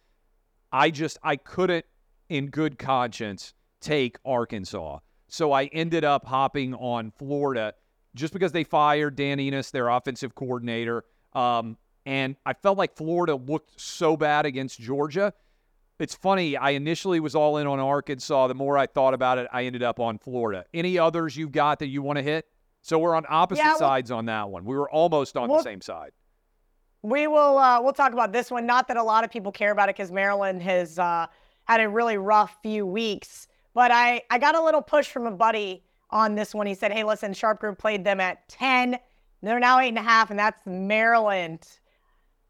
I 0.72 0.89
just 0.92 1.18
I 1.24 1.36
couldn't, 1.36 1.86
in 2.30 2.48
good 2.48 2.78
conscience, 2.80 3.54
take 3.82 4.18
Arkansas. 4.26 5.00
So 5.28 5.52
I 5.52 5.66
ended 5.66 6.04
up 6.04 6.26
hopping 6.26 6.74
on 6.76 7.12
Florida 7.12 7.74
just 8.16 8.34
because 8.34 8.52
they 8.52 8.63
fired 8.63 9.16
Dan 9.16 9.39
Enos, 9.39 9.72
their 9.72 9.89
offensive 9.89 10.36
coordinator. 10.36 11.06
Um, 11.34 11.78
and 12.06 12.36
I 12.46 12.54
felt 12.54 12.78
like 12.78 12.96
Florida 12.96 13.36
looked 13.36 13.80
so 13.80 14.16
bad 14.16 14.46
against 14.46 14.80
Georgia. 14.80 15.34
It's 16.00 16.13
funny. 16.16 16.58
I 16.58 16.72
initially 16.72 17.20
was 17.20 17.34
all 17.34 17.58
in 17.58 17.66
on 17.68 17.80
Arkansas. 17.80 18.48
The 18.48 18.54
more 18.56 18.78
I 18.78 18.86
thought 18.88 19.13
about 19.13 19.38
it, 19.38 19.48
I 19.52 19.63
ended 19.66 19.84
up 19.84 20.00
on 20.00 20.18
Florida. 20.20 20.66
Any 20.74 21.00
others 21.00 21.36
you've 21.38 21.52
got 21.52 21.80
that 21.80 21.88
you 21.88 22.02
want 22.02 22.18
to 22.18 22.24
hit? 22.24 22.46
So 22.82 23.00
we're 23.00 23.16
on 23.16 23.26
opposite 23.30 23.62
Yeah, 23.63 23.70
well- 23.72 23.80
sides 23.80 24.12
on 24.12 24.26
that 24.26 24.50
one. 24.50 24.66
We 24.66 24.76
were 24.76 24.89
almost 24.89 25.38
on 25.38 25.50
Well- 25.50 25.60
the 25.60 25.63
same 25.63 25.82
side. 25.82 26.12
We 27.04 27.28
will 27.28 27.58
uh, 27.58 27.82
we'll 27.82 27.94
talk 27.94 28.13
about 28.13 28.32
this 28.32 28.50
one. 28.50 28.66
Not 28.66 28.88
that 28.88 28.98
a 28.98 29.04
lot 29.04 29.24
of 29.24 29.30
people 29.30 29.52
care 29.52 29.72
about 29.72 29.89
it 29.89 29.96
because 29.96 30.12
Maryland 30.12 30.62
has 30.63 30.98
uh, 30.98 31.28
had 31.66 31.82
a 31.82 31.88
really 31.89 32.18
rough 32.18 32.58
few 32.63 32.86
weeks. 32.86 33.48
But 33.74 33.92
I, 33.92 34.22
I 34.30 34.38
got 34.39 34.56
a 34.56 34.63
little 34.63 34.82
push 34.82 35.08
from 35.08 35.26
a 35.26 35.32
buddy 35.32 35.84
on 36.12 36.36
this 36.36 36.54
one. 36.54 36.68
He 36.68 36.76
said, 36.76 36.92
Hey, 36.92 37.04
listen, 37.04 37.34
Sharp 37.34 37.60
Group 37.60 37.78
played 37.78 38.04
them 38.04 38.20
at 38.20 38.48
10. 38.50 38.98
They're 39.42 39.60
now 39.60 39.80
eight 39.80 39.89
and 39.89 39.98
a 39.98 40.04
half, 40.04 40.30
and 40.30 40.39
that's 40.39 40.66
Maryland. 40.66 41.68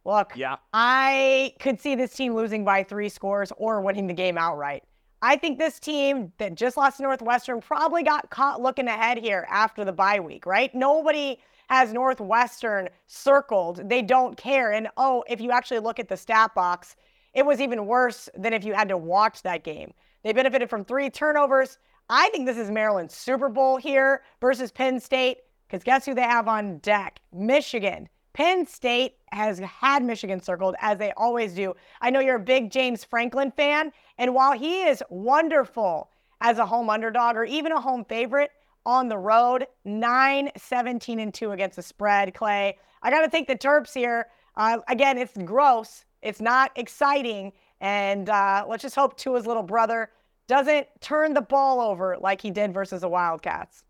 Look, 0.06 0.34
Yeah. 0.36 0.58
I 0.74 1.54
could 1.60 1.80
see 1.80 1.96
this 1.96 2.14
team 2.14 2.36
losing 2.36 2.66
by 2.66 2.84
three 2.84 3.10
scores 3.10 3.52
or 3.58 3.82
winning 3.82 4.06
the 4.08 4.14
game 4.14 4.38
outright. 4.38 4.84
I 5.22 5.38
think 5.38 5.58
this 5.58 5.80
team 5.80 6.34
that 6.38 6.56
just 6.56 6.76
lost 6.76 6.98
to 6.98 7.04
Northwestern 7.04 7.62
probably 7.62 8.04
got 8.04 8.30
caught 8.30 8.62
looking 8.62 8.90
ahead 8.90 9.18
here 9.18 9.48
after 9.50 9.86
the 9.86 9.94
bye 9.94 10.20
week, 10.20 10.46
right? 10.46 10.76
Nobody 10.76 11.40
has 11.74 11.92
Northwestern 11.92 12.90
circled. 13.08 13.90
They 13.90 14.02
don't 14.02 14.38
care. 14.38 14.72
And 14.72 14.88
oh, 14.96 15.24
if 15.28 15.42
you 15.42 15.52
actually 15.52 15.80
look 15.80 16.00
at 16.00 16.08
the 16.08 16.18
stat 16.18 16.54
box, 16.54 16.96
it 17.34 17.46
was 17.46 17.60
even 17.60 17.88
worse 17.88 18.30
than 18.36 18.54
if 18.54 18.64
you 18.64 18.74
had 18.74 18.90
to 18.90 18.98
watch 18.98 19.42
that 19.42 19.64
game. 19.64 19.94
They 20.24 20.34
benefited 20.34 20.70
from 20.70 20.86
three 20.86 21.10
turnovers. 21.10 21.80
I 22.10 22.30
think 22.30 22.46
this 22.46 22.58
is 22.58 22.70
Maryland's 22.70 23.16
Super 23.16 23.50
Bowl 23.50 23.78
here 23.78 24.24
versus 24.40 24.72
Penn 24.72 25.00
State 25.00 25.38
because 25.68 25.84
guess 25.84 26.06
who 26.06 26.14
they 26.14 26.22
have 26.22 26.48
on 26.48 26.78
deck? 26.78 27.20
Michigan. 27.34 28.08
Penn 28.34 28.66
State 28.66 29.16
has 29.32 29.60
had 29.60 30.04
Michigan 30.04 30.42
circled 30.42 30.76
as 30.80 30.98
they 30.98 31.12
always 31.18 31.54
do. 31.54 31.76
I 32.02 32.10
know 32.10 32.20
you're 32.20 32.36
a 32.36 32.40
big 32.40 32.72
James 32.72 33.04
Franklin 33.04 33.52
fan, 33.52 33.92
and 34.18 34.36
while 34.36 34.54
he 34.54 34.84
is 34.84 35.04
wonderful 35.10 36.10
as 36.42 36.58
a 36.60 36.66
home 36.66 36.90
underdog 36.90 37.36
or 37.36 37.46
even 37.46 37.72
a 37.72 37.82
home 37.82 38.06
favorite 38.06 38.52
on 38.86 39.08
the 39.08 39.18
road, 39.18 39.66
9 39.86 40.50
17 40.56 41.20
and 41.20 41.34
2 41.34 41.52
against 41.52 41.76
the 41.76 41.82
spread, 41.82 42.34
Clay. 42.34 42.78
I 43.02 43.10
got 43.10 43.22
to 43.22 43.30
take 43.30 43.48
the 43.48 43.56
Terps 43.56 43.94
here. 43.94 44.28
Uh, 44.56 44.80
again, 44.88 45.18
it's 45.18 45.38
gross, 45.46 46.06
it's 46.22 46.42
not 46.42 46.72
exciting, 46.76 47.52
and 47.82 48.30
uh, 48.30 48.66
let's 48.68 48.84
just 48.84 48.96
hope 48.96 49.18
Tua's 49.18 49.46
little 49.48 49.64
brother 49.64 50.10
doesn't 50.48 50.88
turn 51.02 51.34
the 51.34 51.42
ball 51.42 51.80
over 51.80 52.18
like 52.20 52.42
he 52.42 52.52
did 52.52 52.74
versus 52.74 53.02
the 53.02 53.10
Wildcats. 53.10 53.84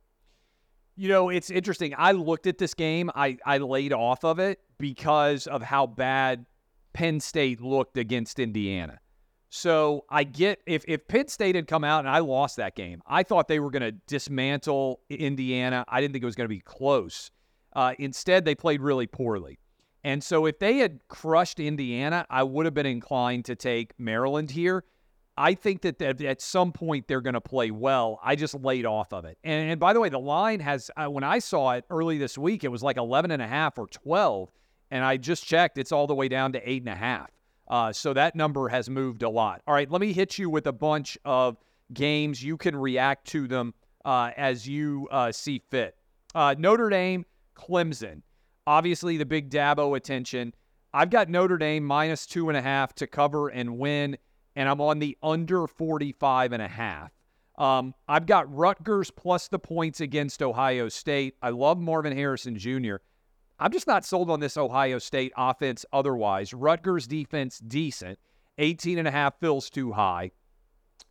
You 0.95 1.09
know, 1.09 1.29
it's 1.29 1.49
interesting. 1.49 1.95
I 1.97 2.11
looked 2.11 2.45
at 2.45 2.59
this 2.59 2.73
game. 2.73 3.09
I, 3.15 3.37
I 3.45 3.57
laid 3.57 3.93
off 3.93 4.23
of 4.23 4.39
it 4.39 4.59
because 4.77 5.47
of 5.47 5.63
how 5.63 5.87
bad 5.87 6.45
Penn 6.93 7.19
State 7.19 7.61
looked 7.61 7.97
against 7.97 8.39
Indiana. 8.39 8.99
So 9.55 10.05
I 10.09 10.23
get 10.23 10.63
if, 10.65 10.83
if 10.87 11.07
Penn 11.07 11.27
State 11.27 11.53
had 11.53 11.67
come 11.67 11.83
out 11.83 11.99
and 11.99 12.09
I 12.09 12.17
lost 12.17 12.55
that 12.57 12.75
game, 12.75 13.03
I 13.05 13.21
thought 13.21 13.47
they 13.47 13.59
were 13.59 13.69
going 13.69 13.83
to 13.83 13.91
dismantle 14.07 15.01
Indiana. 15.11 15.85
I 15.87 16.01
didn't 16.01 16.13
think 16.13 16.23
it 16.23 16.25
was 16.25 16.33
going 16.33 16.45
to 16.45 16.55
be 16.55 16.59
close. 16.59 17.29
Uh, 17.73 17.93
instead, 17.99 18.45
they 18.45 18.55
played 18.55 18.81
really 18.81 19.05
poorly. 19.05 19.59
And 20.03 20.23
so 20.23 20.47
if 20.47 20.57
they 20.57 20.77
had 20.77 21.07
crushed 21.07 21.59
Indiana, 21.59 22.25
I 22.31 22.41
would 22.41 22.65
have 22.65 22.73
been 22.73 22.87
inclined 22.87 23.45
to 23.45 23.55
take 23.55 23.93
Maryland 23.99 24.49
here. 24.49 24.85
I 25.37 25.53
think 25.53 25.83
that 25.83 26.01
at 26.01 26.41
some 26.41 26.71
point 26.71 27.07
they're 27.07 27.21
going 27.21 27.35
to 27.35 27.41
play 27.41 27.69
well. 27.69 28.19
I 28.23 28.35
just 28.35 28.55
laid 28.55 28.87
off 28.87 29.13
of 29.13 29.23
it. 29.23 29.37
And, 29.43 29.69
and 29.69 29.79
by 29.79 29.93
the 29.93 29.99
way, 29.99 30.09
the 30.09 30.17
line 30.17 30.61
has, 30.61 30.89
uh, 30.97 31.05
when 31.05 31.23
I 31.23 31.37
saw 31.37 31.73
it 31.73 31.85
early 31.91 32.17
this 32.17 32.39
week, 32.39 32.63
it 32.63 32.69
was 32.69 32.81
like 32.81 32.97
11 32.97 33.29
and 33.29 33.41
a 33.41 33.47
half 33.47 33.77
or 33.77 33.85
12. 33.85 34.49
And 34.89 35.05
I 35.05 35.17
just 35.17 35.45
checked, 35.45 35.77
it's 35.77 35.91
all 35.91 36.07
the 36.07 36.15
way 36.15 36.27
down 36.27 36.53
to 36.53 36.69
eight 36.69 36.81
and 36.81 36.89
a 36.89 36.95
half. 36.95 37.29
Uh, 37.73 37.91
so 37.91 38.13
that 38.13 38.35
number 38.35 38.69
has 38.69 38.87
moved 38.87 39.23
a 39.23 39.29
lot. 39.29 39.59
All 39.65 39.73
right, 39.73 39.89
let 39.89 39.99
me 39.99 40.13
hit 40.13 40.37
you 40.37 40.47
with 40.47 40.67
a 40.67 40.71
bunch 40.71 41.17
of 41.25 41.57
games. 41.91 42.43
You 42.43 42.55
can 42.55 42.75
react 42.75 43.25
to 43.29 43.47
them 43.47 43.73
uh, 44.05 44.29
as 44.37 44.67
you 44.67 45.07
uh, 45.09 45.31
see 45.31 45.59
fit. 45.71 45.95
Uh, 46.35 46.53
Notre 46.55 46.91
Dame, 46.91 47.25
Clemson. 47.55 48.21
Obviously, 48.67 49.17
the 49.17 49.25
big 49.25 49.49
Dabo 49.49 49.97
attention. 49.97 50.53
I've 50.93 51.09
got 51.09 51.29
Notre 51.29 51.57
Dame 51.57 51.83
minus 51.83 52.27
two 52.27 52.47
and 52.49 52.55
a 52.55 52.61
half 52.61 52.93
to 52.93 53.07
cover 53.07 53.49
and 53.49 53.79
win, 53.79 54.19
and 54.55 54.69
I'm 54.69 54.79
on 54.79 54.99
the 54.99 55.17
under 55.23 55.65
45 55.65 56.51
and 56.51 56.61
a 56.61 56.67
half. 56.67 57.09
Um, 57.57 57.95
I've 58.07 58.27
got 58.27 58.55
Rutgers 58.55 59.09
plus 59.09 59.47
the 59.47 59.57
points 59.57 59.99
against 59.99 60.43
Ohio 60.43 60.89
State. 60.89 61.37
I 61.41 61.49
love 61.49 61.79
Marvin 61.79 62.15
Harrison 62.15 62.55
Jr. 62.55 62.97
I'm 63.59 63.71
just 63.71 63.87
not 63.87 64.05
sold 64.05 64.29
on 64.29 64.39
this 64.39 64.57
Ohio 64.57 64.99
State 64.99 65.31
offense 65.37 65.85
otherwise. 65.93 66.53
Rutgers 66.53 67.07
defense 67.07 67.59
decent. 67.59 68.19
18 68.57 68.99
and 68.99 69.07
a 69.07 69.11
half 69.11 69.39
feels 69.39 69.69
too 69.69 69.91
high. 69.91 70.31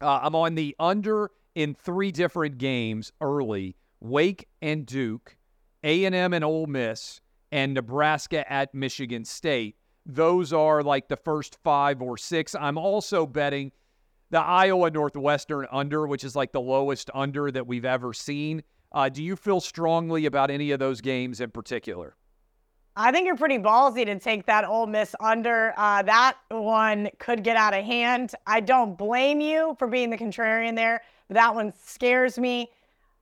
Uh, 0.00 0.20
I'm 0.22 0.34
on 0.34 0.54
the 0.54 0.74
under 0.78 1.30
in 1.54 1.74
three 1.74 2.12
different 2.12 2.58
games 2.58 3.12
early. 3.20 3.76
Wake 4.00 4.48
and 4.60 4.84
Duke, 4.84 5.36
A&M 5.84 6.32
and 6.32 6.44
Ole 6.44 6.66
Miss, 6.66 7.20
and 7.52 7.74
Nebraska 7.74 8.50
at 8.50 8.74
Michigan 8.74 9.24
State. 9.24 9.76
Those 10.04 10.52
are 10.52 10.82
like 10.82 11.08
the 11.08 11.16
first 11.16 11.58
five 11.62 12.02
or 12.02 12.16
six. 12.16 12.54
I'm 12.54 12.78
also 12.78 13.26
betting 13.26 13.70
the 14.30 14.40
Iowa 14.40 14.90
Northwestern 14.90 15.66
under, 15.70 16.06
which 16.06 16.24
is 16.24 16.34
like 16.34 16.52
the 16.52 16.60
lowest 16.60 17.10
under 17.14 17.50
that 17.52 17.66
we've 17.66 17.84
ever 17.84 18.12
seen. 18.12 18.62
Uh, 18.90 19.08
do 19.08 19.22
you 19.22 19.36
feel 19.36 19.60
strongly 19.60 20.26
about 20.26 20.50
any 20.50 20.72
of 20.72 20.80
those 20.80 21.00
games 21.00 21.40
in 21.40 21.50
particular? 21.50 22.16
I 22.94 23.10
think 23.10 23.26
you're 23.26 23.36
pretty 23.36 23.58
ballsy 23.58 24.04
to 24.04 24.18
take 24.18 24.44
that 24.46 24.66
Ole 24.66 24.86
Miss 24.86 25.14
under. 25.18 25.72
Uh, 25.78 26.02
that 26.02 26.36
one 26.48 27.08
could 27.18 27.42
get 27.42 27.56
out 27.56 27.72
of 27.72 27.84
hand. 27.84 28.34
I 28.46 28.60
don't 28.60 28.98
blame 28.98 29.40
you 29.40 29.74
for 29.78 29.88
being 29.88 30.10
the 30.10 30.18
contrarian 30.18 30.76
there, 30.76 31.00
but 31.28 31.34
that 31.34 31.54
one 31.54 31.72
scares 31.82 32.38
me. 32.38 32.70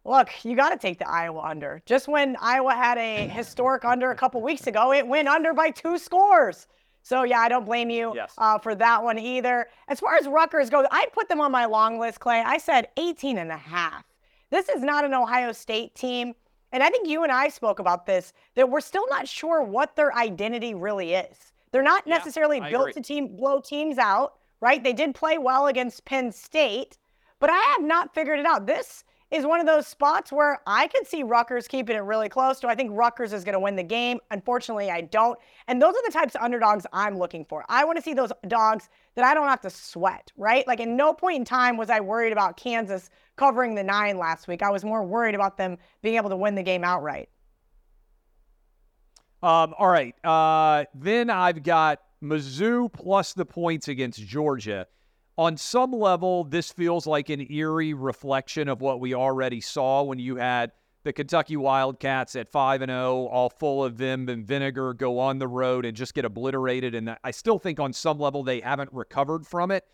Look, 0.05 0.31
you 0.45 0.57
got 0.57 0.71
to 0.71 0.79
take 0.79 0.99
the 0.99 1.09
Iowa 1.09 1.43
under. 1.43 1.83
Just 1.87 2.09
when 2.09 2.37
Iowa 2.41 2.75
had 2.75 2.99
a 2.99 3.29
historic 3.29 3.85
under 3.85 4.11
a 4.11 4.17
couple 4.17 4.41
weeks 4.41 4.67
ago, 4.67 4.93
it 4.93 5.07
went 5.07 5.29
under 5.29 5.53
by 5.53 5.71
two 5.71 5.99
scores. 5.99 6.67
So 7.03 7.23
yeah, 7.23 7.39
I 7.39 7.49
don't 7.49 7.65
blame 7.65 7.91
you 7.91 8.13
yes. 8.15 8.33
uh, 8.39 8.59
for 8.59 8.75
that 8.75 9.03
one 9.03 9.19
either. 9.19 9.69
As 9.89 10.01
far 10.01 10.17
as 10.17 10.27
Rutgers 10.27 10.69
go, 10.69 10.87
I 10.91 11.07
put 11.13 11.29
them 11.29 11.41
on 11.41 11.53
my 11.53 11.67
long 11.67 11.99
list, 11.99 12.19
Clay. 12.19 12.43
I 12.45 12.59
said 12.59 12.89
18 12.97 13.39
and 13.39 13.53
a 13.53 13.57
half. 13.57 14.05
This 14.51 14.69
is 14.69 14.83
not 14.83 15.05
an 15.05 15.15
Ohio 15.15 15.53
State 15.53 15.95
team 15.95 16.35
and 16.73 16.83
I 16.83 16.91
think 16.91 17.09
you 17.09 17.23
and 17.23 17.33
I 17.33 17.49
spoke 17.49 17.79
about 17.79 18.07
this, 18.07 18.33
that 18.55 18.71
we're 18.71 18.81
still 18.81 19.07
not 19.09 19.29
sure 19.29 19.63
what 19.63 19.97
their 19.97 20.15
identity 20.15 20.75
really 20.75 21.15
is. 21.15 21.53
They're 21.73 21.83
not 21.83 22.07
necessarily 22.07 22.61
I 22.61 22.71
built 22.71 22.91
agree. 22.91 22.93
to 22.95 23.03
team 23.03 23.37
blow 23.37 23.61
teams 23.61 23.99
out, 23.99 24.35
right? 24.61 24.83
They 24.83 24.93
did 24.93 25.15
play 25.15 25.39
well 25.39 25.67
against 25.67 26.05
Penn 26.05 26.33
State, 26.33 26.99
but 27.39 27.51
I 27.51 27.59
have 27.77 27.83
not 27.83 28.15
figured 28.15 28.39
it 28.39 28.47
out. 28.47 28.67
This 28.67 29.05
is 29.31 29.47
one 29.47 29.61
of 29.61 29.67
those 29.67 29.87
spots 29.87 30.33
where 30.33 30.61
I 30.67 30.89
could 30.89 31.07
see 31.07 31.23
Rutgers 31.23 31.69
keeping 31.69 31.97
it 31.97 32.01
really 32.01 32.29
close. 32.29 32.59
Do 32.59 32.69
I 32.69 32.75
think 32.75 32.91
Rutgers 32.93 33.33
is 33.33 33.45
going 33.45 33.53
to 33.53 33.61
win 33.61 33.77
the 33.77 33.83
game? 33.83 34.19
Unfortunately, 34.31 34.91
I 34.91 35.03
don't. 35.03 35.39
And 35.69 35.81
those 35.81 35.95
are 35.95 36.03
the 36.05 36.13
types 36.13 36.35
of 36.35 36.43
underdogs 36.43 36.85
I'm 36.93 37.17
looking 37.17 37.45
for. 37.45 37.65
I 37.69 37.85
want 37.85 37.97
to 37.97 38.03
see 38.03 38.13
those 38.13 38.33
dogs 38.49 38.89
that 39.15 39.25
I 39.25 39.35
don't 39.35 39.47
have 39.47 39.61
to 39.61 39.71
sweat, 39.71 40.33
right? 40.37 40.67
Like, 40.67 40.81
in 40.81 40.97
no 40.97 41.13
point 41.13 41.37
in 41.37 41.45
time 41.45 41.77
was 41.77 41.91
I 41.91 42.01
worried 42.01 42.33
about 42.33 42.57
Kansas 42.57 43.09
covering 43.37 43.75
the 43.75 43.85
nine 43.85 44.19
last 44.19 44.49
week. 44.49 44.63
I 44.63 44.71
was 44.71 44.85
more 44.85 45.05
worried 45.05 45.35
about 45.35 45.57
them 45.57 45.79
being 46.03 46.17
able 46.17 46.31
to 46.31 46.37
win 46.37 46.57
the 46.57 46.63
game 46.63 46.83
outright. 46.83 47.29
Um, 49.43 49.75
all 49.79 49.89
right. 49.89 50.15
Uh, 50.25 50.85
then 50.95 51.31
I've 51.31 51.63
got 51.63 52.01
Mizzou 52.23 52.93
plus 52.93 53.33
the 53.33 53.47
points 53.47 53.89
against 53.89 54.21
Georgia 54.21 54.87
on 55.41 55.57
some 55.57 55.91
level, 55.91 56.45
this 56.45 56.71
feels 56.71 57.07
like 57.07 57.31
an 57.31 57.51
eerie 57.51 57.95
reflection 57.95 58.69
of 58.69 58.83
what 58.83 59.01
we 59.01 59.15
already 59.15 59.59
saw 59.59 60.03
when 60.03 60.19
you 60.19 60.37
had 60.37 60.71
the 61.03 61.15
Kentucky 61.15 61.57
Wildcats 61.57 62.37
at 62.37 62.47
5 62.47 62.83
and 62.83 62.91
0, 62.91 63.25
all 63.25 63.49
full 63.49 63.83
of 63.83 63.95
vim 63.95 64.29
and 64.29 64.47
vinegar, 64.47 64.93
go 64.93 65.19
on 65.19 65.39
the 65.39 65.49
road 65.49 65.87
and 65.87 65.97
just 65.97 66.13
get 66.13 66.27
obliterated. 66.27 66.95
And 66.95 67.17
I 67.25 67.31
still 67.31 67.59
think 67.59 67.81
on 67.81 67.95
some 67.95 68.19
level 68.19 68.43
they 68.43 68.61
haven't 68.61 68.93
recovered 68.93 69.47
from 69.47 69.71
it. 69.71 69.85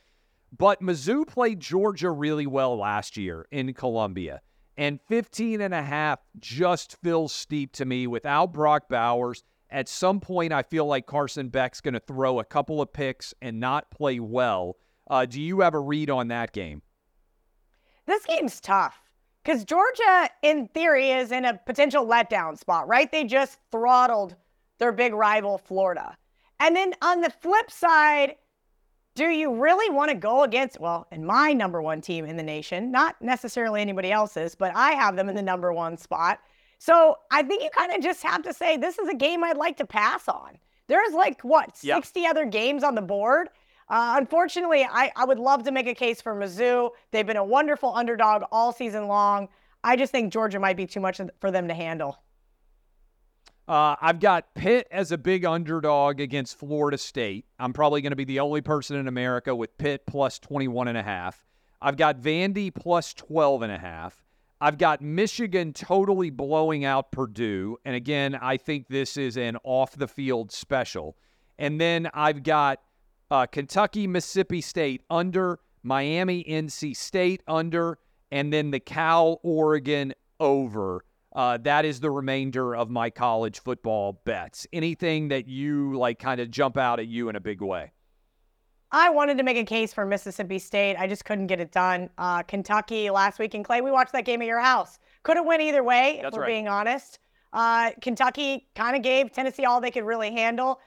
But 0.58 0.82
Mizzou 0.82 1.24
played 1.28 1.60
Georgia 1.60 2.10
really 2.10 2.48
well 2.48 2.76
last 2.76 3.16
year 3.16 3.46
in 3.52 3.72
Columbia. 3.72 4.40
And 4.76 4.98
15 5.06 5.60
and 5.60 5.72
a 5.72 5.82
half 5.82 6.18
just 6.40 6.96
feels 7.04 7.32
steep 7.32 7.70
to 7.74 7.84
me 7.84 8.08
without 8.08 8.52
Brock 8.52 8.88
Bowers. 8.88 9.44
At 9.70 9.88
some 9.88 10.18
point, 10.18 10.52
I 10.52 10.64
feel 10.64 10.86
like 10.86 11.06
Carson 11.06 11.50
Beck's 11.50 11.80
going 11.80 11.94
to 11.94 12.00
throw 12.00 12.40
a 12.40 12.44
couple 12.44 12.82
of 12.82 12.92
picks 12.92 13.32
and 13.40 13.60
not 13.60 13.92
play 13.92 14.18
well. 14.18 14.76
Uh, 15.08 15.24
do 15.24 15.40
you 15.40 15.60
have 15.60 15.74
a 15.74 15.80
read 15.80 16.10
on 16.10 16.28
that 16.28 16.52
game? 16.52 16.82
This 18.06 18.24
game's 18.24 18.60
tough 18.60 19.00
because 19.44 19.64
Georgia, 19.64 20.28
in 20.42 20.68
theory, 20.68 21.10
is 21.10 21.32
in 21.32 21.44
a 21.44 21.58
potential 21.66 22.06
letdown 22.06 22.58
spot, 22.58 22.88
right? 22.88 23.10
They 23.10 23.24
just 23.24 23.58
throttled 23.70 24.36
their 24.78 24.92
big 24.92 25.14
rival, 25.14 25.58
Florida. 25.58 26.16
And 26.60 26.74
then 26.74 26.94
on 27.02 27.20
the 27.20 27.30
flip 27.30 27.70
side, 27.70 28.36
do 29.14 29.26
you 29.28 29.54
really 29.54 29.90
want 29.90 30.10
to 30.10 30.16
go 30.16 30.42
against, 30.42 30.78
well, 30.78 31.06
in 31.10 31.24
my 31.24 31.52
number 31.52 31.80
one 31.80 32.00
team 32.00 32.26
in 32.26 32.36
the 32.36 32.42
nation, 32.42 32.90
not 32.90 33.16
necessarily 33.20 33.80
anybody 33.80 34.12
else's, 34.12 34.54
but 34.54 34.74
I 34.74 34.92
have 34.92 35.16
them 35.16 35.28
in 35.28 35.34
the 35.34 35.42
number 35.42 35.72
one 35.72 35.96
spot. 35.96 36.38
So 36.78 37.16
I 37.30 37.42
think 37.42 37.62
you 37.62 37.70
kind 37.70 37.92
of 37.92 38.02
just 38.02 38.22
have 38.22 38.42
to 38.42 38.52
say, 38.52 38.76
this 38.76 38.98
is 38.98 39.08
a 39.08 39.14
game 39.14 39.42
I'd 39.42 39.56
like 39.56 39.78
to 39.78 39.86
pass 39.86 40.28
on. 40.28 40.58
There's 40.88 41.14
like, 41.14 41.40
what, 41.42 41.76
60 41.76 42.20
yep. 42.20 42.30
other 42.30 42.44
games 42.44 42.84
on 42.84 42.94
the 42.94 43.02
board? 43.02 43.48
Uh, 43.88 44.14
unfortunately, 44.16 44.84
I, 44.84 45.12
I 45.14 45.24
would 45.24 45.38
love 45.38 45.62
to 45.64 45.70
make 45.70 45.86
a 45.86 45.94
case 45.94 46.20
for 46.20 46.34
Mizzou. 46.34 46.90
They've 47.12 47.26
been 47.26 47.36
a 47.36 47.44
wonderful 47.44 47.94
underdog 47.94 48.42
all 48.50 48.72
season 48.72 49.06
long. 49.06 49.48
I 49.84 49.94
just 49.94 50.10
think 50.10 50.32
Georgia 50.32 50.58
might 50.58 50.76
be 50.76 50.86
too 50.86 51.00
much 51.00 51.20
for 51.40 51.50
them 51.50 51.68
to 51.68 51.74
handle. 51.74 52.18
Uh, 53.68 53.96
I've 54.00 54.20
got 54.20 54.54
Pitt 54.54 54.86
as 54.90 55.10
a 55.12 55.18
big 55.18 55.44
underdog 55.44 56.20
against 56.20 56.58
Florida 56.58 56.98
State. 56.98 57.46
I'm 57.58 57.72
probably 57.72 58.00
going 58.00 58.12
to 58.12 58.16
be 58.16 58.24
the 58.24 58.40
only 58.40 58.60
person 58.60 58.96
in 58.96 59.08
America 59.08 59.54
with 59.54 59.76
Pitt 59.78 60.06
plus 60.06 60.38
21 60.38 60.88
and 60.88 60.98
a 60.98 61.02
half. 61.02 61.44
I've 61.80 61.96
got 61.96 62.20
Vandy 62.20 62.74
plus 62.74 63.12
12 63.14 63.62
and 63.62 63.72
a 63.72 63.78
half. 63.78 64.24
I've 64.60 64.78
got 64.78 65.02
Michigan 65.02 65.72
totally 65.72 66.30
blowing 66.30 66.84
out 66.84 67.12
Purdue. 67.12 67.76
And 67.84 67.94
again, 67.94 68.34
I 68.34 68.56
think 68.56 68.88
this 68.88 69.16
is 69.16 69.36
an 69.36 69.58
off 69.64 69.94
the 69.96 70.08
field 70.08 70.50
special. 70.50 71.16
And 71.58 71.80
then 71.80 72.08
I've 72.14 72.42
got 72.42 72.80
uh, 73.30 73.46
Kentucky, 73.46 74.06
Mississippi 74.06 74.60
State 74.60 75.02
under, 75.10 75.58
Miami, 75.82 76.44
NC 76.44 76.96
State 76.96 77.42
under, 77.46 77.98
and 78.30 78.52
then 78.52 78.70
the 78.70 78.80
Cal, 78.80 79.40
Oregon 79.42 80.12
over. 80.40 81.04
Uh, 81.34 81.58
that 81.58 81.84
is 81.84 82.00
the 82.00 82.10
remainder 82.10 82.74
of 82.74 82.88
my 82.88 83.10
college 83.10 83.60
football 83.60 84.20
bets. 84.24 84.66
Anything 84.72 85.28
that 85.28 85.46
you 85.46 85.96
like 85.96 86.18
kind 86.18 86.40
of 86.40 86.50
jump 86.50 86.76
out 86.78 86.98
at 86.98 87.08
you 87.08 87.28
in 87.28 87.36
a 87.36 87.40
big 87.40 87.60
way? 87.60 87.92
I 88.92 89.10
wanted 89.10 89.36
to 89.38 89.42
make 89.44 89.56
a 89.56 89.64
case 89.64 89.92
for 89.92 90.06
Mississippi 90.06 90.58
State. 90.58 90.96
I 90.96 91.06
just 91.06 91.24
couldn't 91.24 91.48
get 91.48 91.60
it 91.60 91.72
done. 91.72 92.08
Uh, 92.16 92.42
Kentucky 92.42 93.10
last 93.10 93.38
week 93.38 93.54
in 93.54 93.62
Clay, 93.62 93.80
we 93.80 93.90
watched 93.90 94.12
that 94.12 94.24
game 94.24 94.40
at 94.40 94.46
your 94.46 94.60
house. 94.60 94.98
Could 95.24 95.36
have 95.36 95.44
went 95.44 95.60
either 95.60 95.82
way, 95.82 96.20
That's 96.22 96.32
if 96.32 96.38
we're 96.38 96.42
right. 96.42 96.48
being 96.48 96.68
honest. 96.68 97.18
Uh, 97.52 97.90
Kentucky 98.00 98.68
kind 98.74 98.96
of 98.96 99.02
gave 99.02 99.32
Tennessee 99.32 99.64
all 99.64 99.80
they 99.80 99.90
could 99.90 100.04
really 100.04 100.30
handle. 100.30 100.80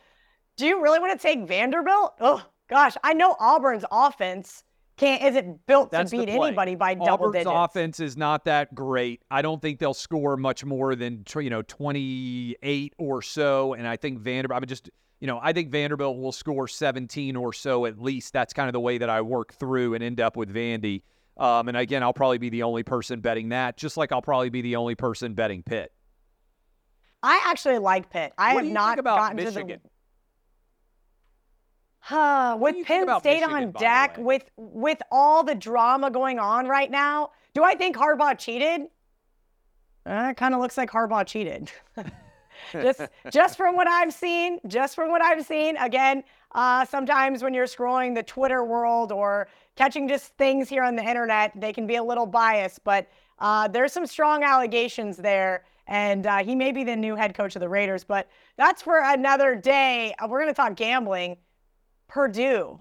Do 0.59 0.65
you 0.67 0.83
really 0.83 0.99
want 0.99 1.17
to 1.17 1.25
take 1.25 1.47
Vanderbilt? 1.47 2.15
Oh 2.19 2.45
gosh, 2.69 2.95
I 3.01 3.13
know 3.13 3.33
Auburn's 3.39 3.85
offense 3.89 4.65
can't 4.97 5.23
isn't 5.23 5.65
built 5.67 5.89
That's 5.89 6.11
to 6.11 6.17
beat 6.17 6.27
anybody 6.27 6.75
by 6.75 6.95
double 6.95 7.27
Auburn's 7.27 7.45
digits. 7.45 7.49
offense 7.53 7.99
is 8.01 8.17
not 8.17 8.43
that 8.43 8.75
great. 8.75 9.21
I 9.31 9.41
don't 9.41 9.61
think 9.61 9.79
they'll 9.79 9.93
score 9.93 10.35
much 10.35 10.65
more 10.65 10.95
than 10.95 11.23
you 11.33 11.49
know 11.49 11.61
28 11.61 12.93
or 12.97 13.21
so, 13.21 13.73
and 13.73 13.87
I 13.87 13.95
think 13.95 14.19
Vanderbilt. 14.19 14.57
I 14.57 14.59
would 14.59 14.67
just 14.67 14.89
you 15.21 15.27
know 15.27 15.39
I 15.41 15.53
think 15.53 15.71
Vanderbilt 15.71 16.17
will 16.17 16.33
score 16.33 16.67
17 16.67 17.37
or 17.37 17.53
so 17.53 17.85
at 17.85 17.97
least. 17.97 18.33
That's 18.33 18.51
kind 18.51 18.67
of 18.67 18.73
the 18.73 18.81
way 18.81 18.97
that 18.97 19.09
I 19.09 19.21
work 19.21 19.53
through 19.53 19.93
and 19.93 20.03
end 20.03 20.19
up 20.19 20.35
with 20.35 20.53
Vandy. 20.53 21.03
Um, 21.37 21.69
and 21.69 21.77
again, 21.77 22.03
I'll 22.03 22.11
probably 22.11 22.37
be 22.37 22.49
the 22.49 22.63
only 22.63 22.83
person 22.83 23.21
betting 23.21 23.47
that, 23.49 23.77
just 23.77 23.95
like 23.95 24.11
I'll 24.11 24.21
probably 24.21 24.49
be 24.49 24.61
the 24.61 24.75
only 24.75 24.95
person 24.95 25.35
betting 25.35 25.63
Pitt. 25.63 25.93
I 27.23 27.41
actually 27.45 27.77
like 27.77 28.09
Pitt. 28.09 28.33
I 28.37 28.55
What 28.55 28.65
have 28.65 28.73
not 28.73 28.89
think 28.89 28.99
about 28.99 29.19
gotten 29.19 29.37
Michigan? 29.37 29.67
to 29.69 29.83
the 29.83 29.89
Huh, 32.09 32.57
What 32.57 32.71
do 32.71 32.77
you 32.77 32.81
with 32.81 32.87
Penn 32.87 33.19
State 33.19 33.41
Michigan, 33.41 33.65
on 33.65 33.71
deck, 33.73 34.17
with 34.17 34.49
with 34.57 34.99
all 35.11 35.43
the 35.43 35.53
drama 35.53 36.09
going 36.09 36.39
on 36.39 36.67
right 36.67 36.89
now, 36.89 37.29
do 37.53 37.63
I 37.63 37.75
think 37.75 37.95
Harbaugh 37.95 38.35
cheated? 38.35 38.87
Uh, 40.07 40.29
it 40.31 40.37
kind 40.37 40.55
of 40.55 40.59
looks 40.59 40.75
like 40.75 40.89
Harbaugh 40.89 41.23
cheated. 41.27 41.71
just 42.71 43.01
just 43.31 43.57
from 43.57 43.75
what 43.75 43.87
I've 43.87 44.11
seen, 44.11 44.59
just 44.65 44.95
from 44.95 45.11
what 45.11 45.21
I've 45.21 45.45
seen. 45.45 45.77
Again, 45.77 46.23
uh, 46.55 46.83
sometimes 46.83 47.43
when 47.43 47.53
you're 47.53 47.67
scrolling 47.67 48.15
the 48.15 48.23
Twitter 48.23 48.63
world 48.63 49.11
or 49.11 49.47
catching 49.75 50.07
just 50.07 50.35
things 50.35 50.67
here 50.67 50.83
on 50.83 50.95
the 50.95 51.03
internet, 51.07 51.51
they 51.55 51.71
can 51.71 51.85
be 51.85 51.97
a 51.97 52.03
little 52.03 52.25
biased. 52.25 52.83
But 52.83 53.07
uh, 53.37 53.67
there's 53.67 53.93
some 53.93 54.07
strong 54.07 54.43
allegations 54.43 55.15
there, 55.15 55.63
and 55.85 56.25
uh, 56.25 56.37
he 56.43 56.55
may 56.55 56.71
be 56.71 56.83
the 56.83 56.95
new 56.95 57.15
head 57.15 57.35
coach 57.35 57.55
of 57.55 57.59
the 57.59 57.69
Raiders. 57.69 58.03
But 58.03 58.27
that's 58.57 58.81
for 58.81 58.99
another 58.99 59.53
day. 59.53 60.15
Uh, 60.17 60.25
we're 60.27 60.39
going 60.41 60.51
to 60.51 60.55
talk 60.55 60.75
gambling. 60.75 61.37
Purdue. 62.09 62.79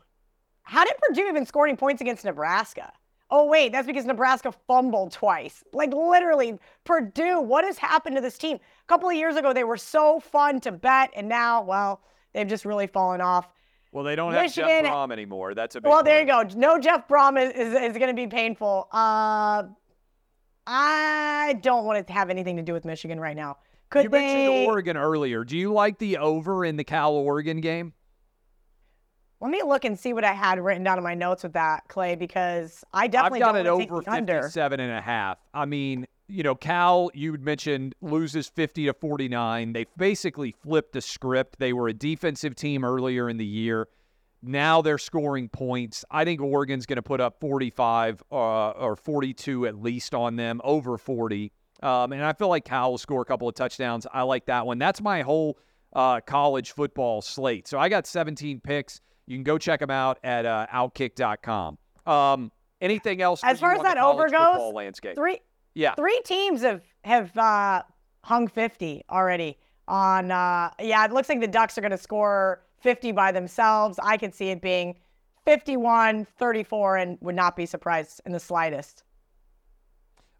How 0.62 0.84
did 0.84 0.94
Purdue 1.00 1.28
even 1.28 1.46
score 1.46 1.66
any 1.66 1.76
points 1.76 2.00
against 2.00 2.24
Nebraska? 2.24 2.92
Oh, 3.30 3.46
wait, 3.46 3.72
that's 3.72 3.86
because 3.86 4.06
Nebraska 4.06 4.52
fumbled 4.66 5.12
twice. 5.12 5.62
Like 5.72 5.92
literally, 5.92 6.58
Purdue, 6.84 7.40
what 7.40 7.64
has 7.64 7.78
happened 7.78 8.16
to 8.16 8.22
this 8.22 8.38
team? 8.38 8.56
A 8.56 8.86
couple 8.86 9.08
of 9.08 9.14
years 9.14 9.36
ago, 9.36 9.52
they 9.52 9.64
were 9.64 9.76
so 9.76 10.18
fun 10.18 10.60
to 10.60 10.72
bet, 10.72 11.10
and 11.14 11.28
now, 11.28 11.62
well, 11.62 12.00
they've 12.32 12.46
just 12.48 12.64
really 12.64 12.86
fallen 12.86 13.20
off. 13.20 13.48
Well, 13.92 14.02
they 14.04 14.16
don't 14.16 14.32
have 14.32 14.42
Michigan- 14.42 14.84
Jeff 14.84 14.92
Brohm 14.92 15.12
anymore. 15.12 15.54
That's 15.54 15.74
a 15.76 15.80
big 15.80 15.90
Well, 15.90 16.02
there 16.02 16.20
you 16.20 16.26
go. 16.26 16.42
No 16.56 16.78
Jeff 16.78 17.06
Brohm 17.08 17.40
is, 17.42 17.52
is, 17.52 17.74
is 17.74 17.98
going 17.98 18.08
to 18.08 18.14
be 18.14 18.26
painful. 18.26 18.88
Uh, 18.92 19.64
I 20.66 21.58
don't 21.62 21.84
want 21.84 21.98
it 21.98 22.06
to 22.08 22.12
have 22.12 22.30
anything 22.30 22.56
to 22.56 22.62
do 22.62 22.72
with 22.72 22.84
Michigan 22.84 23.18
right 23.18 23.36
now. 23.36 23.56
Could 23.90 24.04
You 24.04 24.08
they? 24.10 24.18
mentioned 24.18 24.66
Oregon 24.68 24.96
earlier. 24.98 25.44
Do 25.44 25.56
you 25.56 25.72
like 25.72 25.98
the 25.98 26.18
over 26.18 26.64
in 26.64 26.76
the 26.76 26.84
Cal 26.84 27.12
Oregon 27.12 27.60
game? 27.60 27.94
Let 29.40 29.50
me 29.52 29.62
look 29.62 29.84
and 29.84 29.98
see 29.98 30.12
what 30.12 30.24
I 30.24 30.32
had 30.32 30.58
written 30.58 30.82
down 30.82 30.98
in 30.98 31.04
my 31.04 31.14
notes 31.14 31.44
with 31.44 31.52
that, 31.52 31.86
Clay, 31.88 32.16
because 32.16 32.84
I 32.92 33.06
definitely 33.06 33.42
I've 33.42 33.54
got 33.54 33.64
don't 33.64 33.82
it 33.82 33.90
over 33.90 34.02
the 34.02 34.10
under. 34.10 34.42
57 34.42 34.80
and 34.80 34.92
a 34.92 35.00
half. 35.00 35.38
I 35.54 35.64
mean, 35.64 36.06
you 36.26 36.42
know, 36.42 36.56
Cal, 36.56 37.10
you 37.14 37.34
mentioned, 37.34 37.94
loses 38.00 38.48
50 38.48 38.86
to 38.86 38.94
49. 38.94 39.72
They 39.72 39.86
basically 39.96 40.52
flipped 40.62 40.92
the 40.92 41.00
script. 41.00 41.58
They 41.60 41.72
were 41.72 41.88
a 41.88 41.94
defensive 41.94 42.56
team 42.56 42.84
earlier 42.84 43.28
in 43.28 43.36
the 43.36 43.46
year. 43.46 43.88
Now 44.42 44.82
they're 44.82 44.98
scoring 44.98 45.48
points. 45.48 46.04
I 46.10 46.24
think 46.24 46.40
Oregon's 46.40 46.86
going 46.86 46.96
to 46.96 47.02
put 47.02 47.20
up 47.20 47.40
45 47.40 48.22
uh, 48.30 48.70
or 48.70 48.96
42 48.96 49.66
at 49.66 49.80
least 49.80 50.14
on 50.14 50.36
them, 50.36 50.60
over 50.64 50.98
40. 50.98 51.52
Um, 51.82 52.12
and 52.12 52.24
I 52.24 52.32
feel 52.32 52.48
like 52.48 52.64
Cal 52.64 52.90
will 52.90 52.98
score 52.98 53.22
a 53.22 53.24
couple 53.24 53.48
of 53.48 53.54
touchdowns. 53.54 54.06
I 54.12 54.22
like 54.22 54.46
that 54.46 54.66
one. 54.66 54.78
That's 54.78 55.00
my 55.00 55.22
whole 55.22 55.58
uh, 55.92 56.20
college 56.20 56.72
football 56.72 57.22
slate. 57.22 57.68
So 57.68 57.78
I 57.78 57.88
got 57.88 58.06
17 58.06 58.60
picks. 58.60 59.00
You 59.28 59.36
can 59.36 59.44
go 59.44 59.58
check 59.58 59.80
them 59.80 59.90
out 59.90 60.18
at 60.24 60.46
uh, 60.46 60.66
outkick.com. 60.72 61.76
Um, 62.06 62.50
anything 62.80 63.20
else? 63.20 63.42
As 63.44 63.60
far 63.60 63.74
as 63.74 63.82
that 63.82 63.98
over 63.98 64.28
goes, 64.28 64.72
landscape? 64.72 65.16
Three 65.16 65.40
Yeah. 65.74 65.94
three 65.94 66.18
teams 66.24 66.62
have 66.62 66.80
have 67.04 67.36
uh, 67.36 67.82
hung 68.24 68.48
50 68.48 69.02
already 69.10 69.58
on. 69.86 70.30
Uh, 70.30 70.70
yeah, 70.80 71.04
it 71.04 71.12
looks 71.12 71.28
like 71.28 71.40
the 71.40 71.46
Ducks 71.46 71.76
are 71.76 71.82
going 71.82 71.90
to 71.90 71.98
score 71.98 72.62
50 72.80 73.12
by 73.12 73.30
themselves. 73.30 73.98
I 74.02 74.16
could 74.16 74.34
see 74.34 74.48
it 74.48 74.62
being 74.62 74.96
51, 75.44 76.24
34, 76.38 76.96
and 76.96 77.18
would 77.20 77.34
not 77.34 77.54
be 77.54 77.66
surprised 77.66 78.22
in 78.24 78.32
the 78.32 78.40
slightest. 78.40 79.02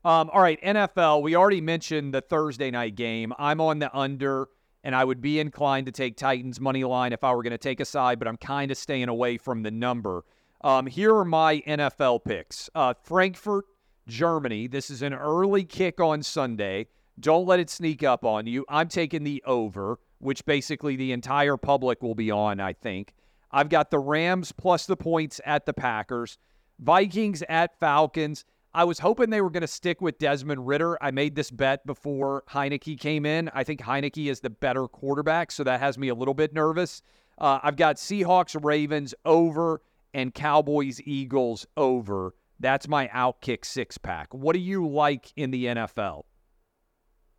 Um, 0.04 0.30
all 0.32 0.40
right, 0.40 0.60
NFL. 0.62 1.22
We 1.22 1.34
already 1.36 1.60
mentioned 1.60 2.14
the 2.14 2.20
Thursday 2.22 2.70
night 2.70 2.94
game. 2.94 3.32
I'm 3.38 3.60
on 3.60 3.80
the 3.80 3.94
under, 3.94 4.48
and 4.88 4.96
I 4.96 5.04
would 5.04 5.20
be 5.20 5.38
inclined 5.38 5.84
to 5.84 5.92
take 5.92 6.16
Titans 6.16 6.58
money 6.58 6.82
line 6.82 7.12
if 7.12 7.22
I 7.22 7.34
were 7.34 7.42
going 7.42 7.50
to 7.50 7.58
take 7.58 7.78
a 7.78 7.84
side, 7.84 8.18
but 8.18 8.26
I'm 8.26 8.38
kind 8.38 8.70
of 8.70 8.78
staying 8.78 9.10
away 9.10 9.36
from 9.36 9.62
the 9.62 9.70
number. 9.70 10.24
Um, 10.62 10.86
here 10.86 11.14
are 11.14 11.26
my 11.26 11.60
NFL 11.66 12.24
picks: 12.24 12.70
uh, 12.74 12.94
Frankfurt, 13.02 13.66
Germany. 14.06 14.66
This 14.66 14.88
is 14.88 15.02
an 15.02 15.12
early 15.12 15.64
kick 15.64 16.00
on 16.00 16.22
Sunday. 16.22 16.86
Don't 17.20 17.46
let 17.46 17.60
it 17.60 17.68
sneak 17.68 18.02
up 18.02 18.24
on 18.24 18.46
you. 18.46 18.64
I'm 18.70 18.88
taking 18.88 19.24
the 19.24 19.42
over, 19.44 19.98
which 20.20 20.46
basically 20.46 20.96
the 20.96 21.12
entire 21.12 21.58
public 21.58 22.02
will 22.02 22.14
be 22.14 22.30
on. 22.30 22.58
I 22.58 22.72
think. 22.72 23.12
I've 23.50 23.68
got 23.68 23.90
the 23.90 23.98
Rams 23.98 24.52
plus 24.52 24.86
the 24.86 24.96
points 24.96 25.38
at 25.44 25.66
the 25.66 25.74
Packers, 25.74 26.38
Vikings 26.78 27.42
at 27.46 27.78
Falcons. 27.78 28.46
I 28.78 28.84
was 28.84 29.00
hoping 29.00 29.30
they 29.30 29.40
were 29.40 29.50
going 29.50 29.62
to 29.62 29.66
stick 29.66 30.00
with 30.00 30.20
Desmond 30.20 30.64
Ridder. 30.64 31.02
I 31.02 31.10
made 31.10 31.34
this 31.34 31.50
bet 31.50 31.84
before 31.84 32.44
Heinicke 32.48 32.96
came 32.96 33.26
in. 33.26 33.50
I 33.52 33.64
think 33.64 33.80
Heinicke 33.80 34.30
is 34.30 34.38
the 34.38 34.50
better 34.50 34.86
quarterback, 34.86 35.50
so 35.50 35.64
that 35.64 35.80
has 35.80 35.98
me 35.98 36.10
a 36.10 36.14
little 36.14 36.32
bit 36.32 36.54
nervous. 36.54 37.02
Uh, 37.38 37.58
I've 37.60 37.74
got 37.74 37.96
Seahawks, 37.96 38.56
Ravens 38.64 39.16
over, 39.24 39.82
and 40.14 40.32
Cowboys, 40.32 41.00
Eagles 41.04 41.66
over. 41.76 42.36
That's 42.60 42.86
my 42.86 43.08
outkick 43.08 43.64
six 43.64 43.98
pack. 43.98 44.32
What 44.32 44.52
do 44.52 44.60
you 44.60 44.86
like 44.86 45.32
in 45.34 45.50
the 45.50 45.64
NFL? 45.64 46.22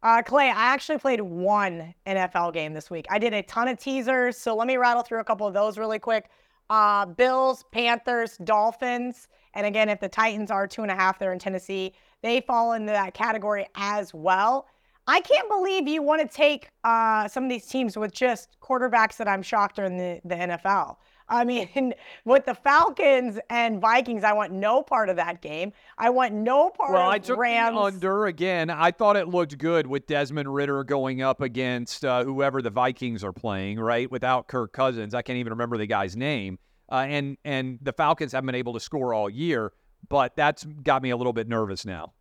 Uh, 0.03 0.21
Clay, 0.23 0.49
I 0.49 0.73
actually 0.73 0.97
played 0.97 1.21
one 1.21 1.95
NFL 2.05 2.51
game 2.51 2.73
this 2.73 2.89
week. 2.89 3.05
I 3.09 3.17
did 3.17 3.33
a 3.33 3.43
ton 3.43 3.69
of 3.69 3.79
teasers, 3.79 4.35
so 4.35 4.57
let 4.57 4.67
me 4.67 4.75
rattle 4.75 5.03
through 5.03 5.21
a 5.21 5.23
couple 5.23 5.47
of 5.47 5.53
those 5.53 5.77
really 5.77 5.99
quick. 5.99 6.29
Uh, 6.69 7.05
Bills, 7.05 7.63
Panthers, 7.71 8.37
Dolphins, 8.43 9.27
and 9.53 9.65
again, 9.65 9.89
if 9.89 9.99
the 9.99 10.09
Titans 10.09 10.51
are 10.51 10.67
two 10.67 10.83
and 10.83 10.91
a 10.91 10.95
half, 10.95 11.17
they're 11.17 11.33
in 11.33 11.39
Tennessee. 11.39 11.93
They 12.21 12.41
fall 12.41 12.73
into 12.73 12.91
that 12.91 13.13
category 13.13 13.65
as 13.75 14.13
well. 14.13 14.67
I 15.07 15.21
can't 15.21 15.49
believe 15.49 15.87
you 15.87 16.03
want 16.03 16.21
to 16.21 16.27
take 16.27 16.69
uh, 16.83 17.27
some 17.27 17.43
of 17.43 17.49
these 17.49 17.65
teams 17.65 17.97
with 17.97 18.11
just 18.11 18.57
quarterbacks 18.61 19.17
that 19.17 19.27
I'm 19.27 19.41
shocked 19.41 19.79
are 19.79 19.85
in 19.85 19.97
the, 19.97 20.21
the 20.23 20.35
NFL. 20.35 20.97
I 21.29 21.45
mean, 21.45 21.93
with 22.25 22.45
the 22.45 22.53
Falcons 22.55 23.39
and 23.49 23.79
Vikings, 23.79 24.23
I 24.23 24.33
want 24.33 24.51
no 24.51 24.81
part 24.83 25.09
of 25.09 25.15
that 25.17 25.41
game. 25.41 25.71
I 25.97 26.09
want 26.09 26.33
no 26.33 26.69
part 26.69 26.91
Well, 26.91 27.01
of 27.07 27.13
I 27.13 27.19
took 27.19 27.37
Rams. 27.37 27.77
under 27.77 28.25
again. 28.25 28.69
I 28.69 28.91
thought 28.91 29.15
it 29.15 29.27
looked 29.27 29.57
good 29.57 29.87
with 29.87 30.07
Desmond 30.07 30.53
Ridder 30.53 30.83
going 30.83 31.21
up 31.21 31.41
against 31.41 32.03
uh, 32.03 32.23
whoever 32.23 32.61
the 32.61 32.69
Vikings 32.69 33.23
are 33.23 33.33
playing, 33.33 33.79
right? 33.79 34.09
Without 34.11 34.47
Kirk 34.47 34.73
Cousins, 34.73 35.13
I 35.13 35.21
can't 35.21 35.37
even 35.37 35.51
remember 35.53 35.77
the 35.77 35.87
guy's 35.87 36.15
name. 36.17 36.59
Uh, 36.91 37.05
and 37.07 37.37
and 37.45 37.77
the 37.81 37.93
Falcons 37.93 38.31
haven't 38.31 38.47
been 38.47 38.55
able 38.55 38.73
to 38.73 38.79
score 38.79 39.13
all 39.13 39.29
year, 39.29 39.71
but 40.09 40.35
that's 40.35 40.65
got 40.65 41.03
me 41.03 41.11
a 41.11 41.17
little 41.17 41.33
bit 41.33 41.47
nervous 41.47 41.85
now. 41.85 42.13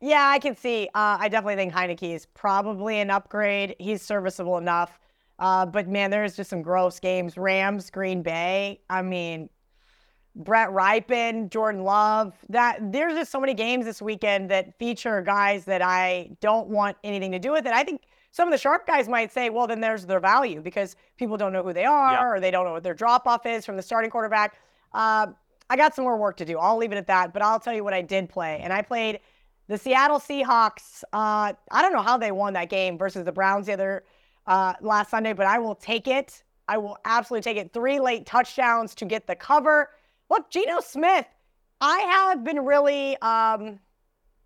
Yeah, 0.00 0.26
I 0.28 0.38
can 0.38 0.56
see. 0.56 0.88
Uh, 0.88 1.16
I 1.20 1.28
definitely 1.28 1.56
think 1.56 1.72
Heinicke 1.72 2.14
is 2.14 2.26
probably 2.34 2.98
an 2.98 3.10
upgrade. 3.10 3.74
He's 3.78 4.02
serviceable 4.02 4.58
enough. 4.58 4.98
Uh, 5.38 5.66
but 5.66 5.88
man, 5.88 6.10
there's 6.10 6.36
just 6.36 6.50
some 6.50 6.62
gross 6.62 7.00
games. 7.00 7.36
Rams, 7.36 7.90
Green 7.90 8.22
Bay. 8.22 8.80
I 8.88 9.02
mean, 9.02 9.48
Brett 10.36 10.70
Rypien, 10.70 11.50
Jordan 11.50 11.84
Love. 11.84 12.34
That 12.48 12.92
there's 12.92 13.14
just 13.14 13.30
so 13.32 13.40
many 13.40 13.54
games 13.54 13.84
this 13.84 14.00
weekend 14.02 14.50
that 14.50 14.78
feature 14.78 15.22
guys 15.22 15.64
that 15.66 15.82
I 15.82 16.30
don't 16.40 16.68
want 16.68 16.96
anything 17.04 17.32
to 17.32 17.38
do 17.38 17.52
with 17.52 17.66
it. 17.66 17.72
I 17.72 17.84
think 17.84 18.02
some 18.30 18.48
of 18.48 18.52
the 18.52 18.58
sharp 18.58 18.86
guys 18.86 19.08
might 19.08 19.32
say, 19.32 19.48
well, 19.50 19.66
then 19.66 19.80
there's 19.80 20.06
their 20.06 20.18
value 20.20 20.60
because 20.60 20.96
people 21.16 21.36
don't 21.36 21.52
know 21.52 21.62
who 21.62 21.72
they 21.72 21.84
are 21.84 22.12
Yeah. 22.12 22.24
or 22.24 22.40
they 22.40 22.50
don't 22.50 22.64
know 22.64 22.72
what 22.72 22.82
their 22.82 22.94
drop 22.94 23.26
off 23.28 23.46
is 23.46 23.64
from 23.64 23.76
the 23.76 23.82
starting 23.82 24.10
quarterback. 24.10 24.56
Uh, 24.92 25.28
I 25.70 25.76
got 25.76 25.94
some 25.94 26.04
more 26.04 26.16
work 26.16 26.36
to 26.38 26.44
do. 26.44 26.58
I'll 26.58 26.76
leave 26.76 26.90
it 26.92 26.96
at 26.98 27.06
that. 27.06 27.32
But 27.32 27.42
I'll 27.42 27.60
tell 27.60 27.72
you 27.74 27.84
what 27.84 27.94
I 27.94 28.02
did 28.02 28.28
play. 28.28 28.60
And 28.62 28.72
I 28.72 28.82
played 28.82 29.20
the 29.68 29.78
Seattle 29.78 30.18
Seahawks. 30.18 31.04
Uh, 31.12 31.52
I 31.70 31.82
don't 31.82 31.92
know 31.92 32.02
how 32.02 32.18
they 32.18 32.32
won 32.32 32.52
that 32.54 32.68
game 32.70 32.98
versus 32.98 33.24
the 33.24 33.32
Browns 33.32 33.66
the 33.66 33.72
other 33.72 34.04
uh, 34.46 34.74
last 34.80 35.10
Sunday, 35.10 35.32
but 35.32 35.46
I 35.46 35.58
will 35.58 35.74
take 35.74 36.08
it. 36.08 36.42
I 36.68 36.78
will 36.78 36.98
absolutely 37.04 37.42
take 37.42 37.62
it. 37.62 37.72
Three 37.72 38.00
late 38.00 38.26
touchdowns 38.26 38.94
to 38.96 39.04
get 39.04 39.26
the 39.26 39.34
cover. 39.34 39.90
Look, 40.30 40.50
Geno 40.50 40.80
Smith. 40.80 41.26
I 41.80 41.98
have 41.98 42.44
been 42.44 42.64
really 42.64 43.16
um, 43.18 43.78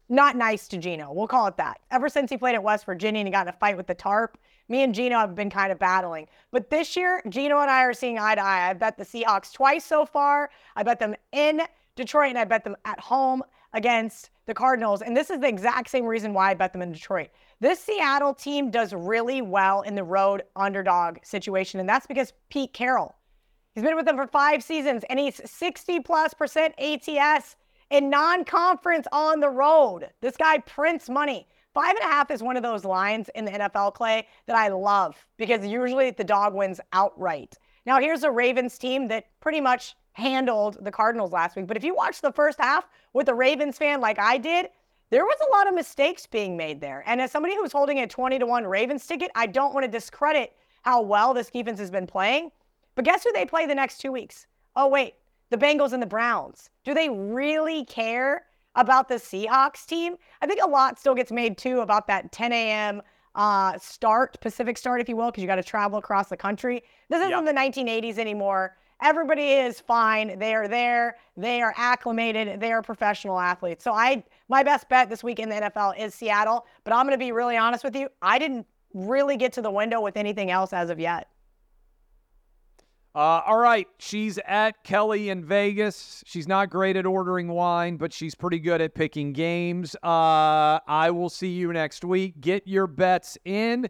not 0.09 0.37
nice 0.37 0.67
to 0.69 0.79
Geno. 0.79 1.13
We'll 1.13 1.29
call 1.29 1.47
it 1.47 1.57
that. 1.59 1.81
Ever 1.91 2.09
since 2.09 2.31
he 2.31 2.37
played 2.37 2.55
at 2.55 2.63
West 2.63 2.87
Virginia 2.87 3.21
and 3.21 3.29
he 3.29 3.33
got 3.33 3.47
in 3.47 3.55
a 3.55 3.57
fight 3.59 3.77
with 3.77 3.87
the 3.87 3.95
Tarp, 3.95 4.39
me 4.69 4.83
and 4.83 4.95
Geno 4.95 5.19
have 5.19 5.35
been 5.35 5.51
kind 5.51 5.71
of 5.71 5.79
battling. 5.79 6.27
But 6.51 6.71
this 6.71 6.97
year, 6.97 7.23
Geno 7.29 7.61
and 7.61 7.71
I 7.71 7.83
are 7.85 7.93
seeing 7.93 8.19
eye 8.19 8.35
to 8.35 8.43
eye. 8.43 8.71
I 8.71 8.73
bet 8.73 8.99
the 8.99 9.05
Seahawks 9.05 9.53
twice 9.53 9.85
so 9.85 10.05
far. 10.05 10.51
I 10.77 10.83
bet 10.83 10.99
them 10.99 11.15
in 11.33 11.63
Detroit 11.97 12.31
and 12.31 12.39
I 12.39 12.45
bet 12.45 12.65
them 12.65 12.77
at 12.85 13.01
home 13.01 13.43
against 13.73 14.31
the 14.49 14.55
Cardinals. 14.55 15.03
And 15.03 15.17
this 15.17 15.31
is 15.31 15.39
the 15.39 15.47
exact 15.47 15.91
same 15.91 16.07
reason 16.07 16.33
why 16.33 16.51
I 16.51 16.55
bet 16.55 16.73
them 16.73 16.83
in 16.83 16.91
Detroit. 16.91 17.29
This 17.61 17.79
Seattle 17.79 18.35
team 18.35 18.71
does 18.71 18.93
really 18.93 19.43
well 19.43 19.83
in 19.83 19.95
the 19.95 20.03
road 20.03 20.43
underdog 20.57 21.19
situation, 21.23 21.79
and 21.79 21.89
that's 21.89 22.07
because 22.07 22.33
Pete 22.51 22.73
Carroll. 22.73 23.15
He's 23.75 23.85
been 23.85 23.95
with 23.95 24.07
them 24.07 24.17
for 24.17 24.27
five 24.27 24.65
seasons, 24.65 25.05
and 25.09 25.21
he's 25.21 25.41
60 25.45 26.01
plus 26.01 26.35
percent 26.35 26.75
ATS 26.81 27.55
in 27.91 28.11
non 28.11 28.45
conference 28.45 29.07
on 29.13 29.39
the 29.39 29.51
road. 29.51 30.09
This 30.21 30.37
guy 30.37 30.59
prints 30.59 31.09
money. 31.09 31.47
Five 31.75 31.91
and 31.91 32.11
a 32.11 32.13
half 32.13 32.31
is 32.31 32.43
one 32.43 32.57
of 32.57 32.63
those 32.63 32.85
lines 32.85 33.29
in 33.35 33.45
the 33.45 33.53
NFL, 33.53 33.95
Clay, 33.95 34.27
that 34.47 34.57
I 34.57 34.69
love 34.69 35.15
because 35.37 35.65
usually 35.65 36.11
the 36.11 36.25
dog 36.25 36.55
wins 36.55 36.81
outright. 36.93 37.57
Now, 37.87 38.01
here's 38.01 38.25
a 38.25 38.31
Ravens 38.31 38.79
team 38.79 39.09
that 39.09 39.27
pretty 39.41 39.61
much 39.61 39.95
handled 40.19 40.77
the 40.83 40.91
Cardinals 40.91 41.33
last 41.33 41.57
week. 41.57 41.67
But 41.67 41.77
if 41.77 41.85
you 41.85 41.95
watch 41.95 42.21
the 42.21 42.33
first 42.33 42.61
half 42.61 42.89
with 43.13 43.29
a 43.29 43.35
Ravens 43.35 43.79
fan 43.79 44.01
like 44.01 44.19
I 44.19 44.37
did, 44.39 44.69
there 45.11 45.25
was 45.25 45.39
a 45.47 45.51
lot 45.57 45.69
of 45.69 45.75
mistakes 45.75 46.27
being 46.27 46.57
made 46.57 46.81
there. 46.81 47.03
And 47.07 47.21
as 47.21 47.31
somebody 47.31 47.55
who's 47.57 47.73
holding 47.73 48.01
a 48.01 48.07
20 48.07 48.39
to 48.41 48.47
1 48.47 48.67
Ravens 48.67 49.07
ticket, 49.07 49.31
I 49.35 49.47
don't 49.47 49.73
want 49.73 49.85
to 49.85 49.91
discredit 49.91 50.53
how 50.83 51.01
well 51.03 51.33
this 51.33 51.51
defense 51.51 51.79
has 51.79 51.91
been 51.91 52.07
playing. 52.07 52.51
But 52.95 53.05
guess 53.05 53.25
who 53.25 53.33
they 53.33 53.47
play 53.47 53.65
the 53.67 53.75
next 53.75 53.99
two 53.99 54.13
weeks? 54.13 54.47
Oh, 54.77 54.89
wait, 54.89 55.15
the 55.51 55.57
Bengals 55.57 55.93
and 55.93 56.03
the 56.03 56.07
Browns. 56.07 56.69
Do 56.85 56.93
they 56.95 57.09
really 57.09 57.85
care 57.85 58.45
about 58.75 59.09
the 59.09 59.15
Seahawks 59.15 59.87
team? 59.87 60.17
I 60.43 60.47
think 60.47 60.61
a 60.63 60.69
lot 60.69 60.99
still 60.99 61.15
gets 61.15 61.31
made 61.33 61.57
too 61.57 61.81
about 61.81 62.07
that 62.09 62.33
10 62.33 62.53
a.m. 62.53 63.03
Uh, 63.35 63.79
start, 63.79 64.39
Pacific 64.41 64.77
start, 64.77 65.01
if 65.01 65.09
you 65.09 65.17
will, 65.17 65.31
because 65.31 65.43
you 65.43 65.47
got 65.49 65.57
to 65.57 65.63
travel 65.63 65.99
across 65.99 66.29
the 66.29 66.37
country. 66.37 66.83
This 67.09 67.19
isn't 67.21 67.31
Yeah. 67.31 67.41
the 67.43 67.53
1980s 67.53 68.19
anymore. 68.19 68.77
Everybody 69.01 69.53
is 69.53 69.81
fine. 69.81 70.39
They 70.39 70.55
are 70.55 70.67
there. 70.67 71.17
They 71.37 71.63
are 71.63 71.73
acclimated. 71.77 72.61
They 72.61 72.73
are 72.73 72.83
professional 72.83 73.39
athletes. 73.39 73.85
So 73.85 73.93
I, 73.93 74.25
my 74.49 74.63
best 74.63 74.89
bet 74.89 75.09
this 75.09 75.23
week 75.23 75.39
in 75.39 75.49
the 75.49 75.55
NFL 75.55 75.99
is 75.99 76.15
Seattle. 76.15 76.67
But 76.85 76.95
I'm 76.95 77.07
going 77.07 77.15
to 77.15 77.25
be 77.25 77.31
really 77.31 77.57
honest 77.57 77.85
with 77.85 77.95
you. 77.95 78.09
I 78.23 78.39
didn't 78.39 78.67
really 78.95 79.37
get 79.37 79.53
to 79.55 79.63
the 79.63 79.71
window 79.71 80.01
with 80.01 80.17
anything 80.17 80.51
else 80.51 80.73
as 80.73 80.91
of 80.91 80.99
yet. 80.99 81.29
Uh, 83.15 83.43
all 83.47 83.59
right, 83.59 83.89
she's 83.99 84.39
at 84.47 84.85
Kelly 84.85 85.31
in 85.31 85.45
Vegas. 85.45 86.23
She's 86.27 86.47
not 86.47 86.71
great 86.71 86.95
at 86.95 87.07
ordering 87.07 87.49
wine, 87.49 87.97
but 87.97 88.13
she's 88.13 88.35
pretty 88.35 88.61
good 88.61 88.81
at 88.81 88.95
picking 88.95 89.33
games. 89.33 89.97
Uh, 90.05 90.79
I 90.87 91.11
will 91.11 91.31
see 91.31 91.49
you 91.49 91.73
next 91.73 92.05
week. 92.05 92.41
Get 92.41 92.69
your 92.69 92.87
bets 92.87 93.37
in. 93.45 93.89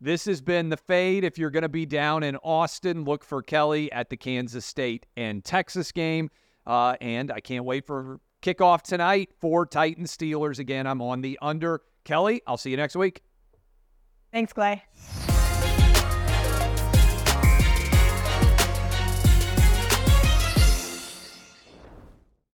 This 0.00 0.24
has 0.24 0.40
been 0.40 0.70
the 0.70 0.76
fade. 0.78 1.24
If 1.24 1.36
you're 1.36 1.50
going 1.50 1.62
to 1.62 1.68
be 1.68 1.84
down 1.84 2.22
in 2.22 2.36
Austin, 2.36 3.04
look 3.04 3.22
for 3.22 3.42
Kelly 3.42 3.92
at 3.92 4.08
the 4.08 4.16
Kansas 4.16 4.64
State 4.64 5.04
and 5.16 5.44
Texas 5.44 5.92
game. 5.92 6.30
Uh, 6.66 6.96
and 7.00 7.30
I 7.30 7.40
can't 7.40 7.64
wait 7.64 7.86
for 7.86 8.20
kickoff 8.42 8.82
tonight 8.82 9.30
for 9.40 9.66
Titans 9.66 10.16
Steelers. 10.16 10.58
Again, 10.58 10.86
I'm 10.86 11.02
on 11.02 11.20
the 11.20 11.38
under. 11.42 11.82
Kelly, 12.04 12.40
I'll 12.46 12.56
see 12.56 12.70
you 12.70 12.78
next 12.78 12.96
week. 12.96 13.22
Thanks, 14.32 14.52
Clay. 14.52 14.84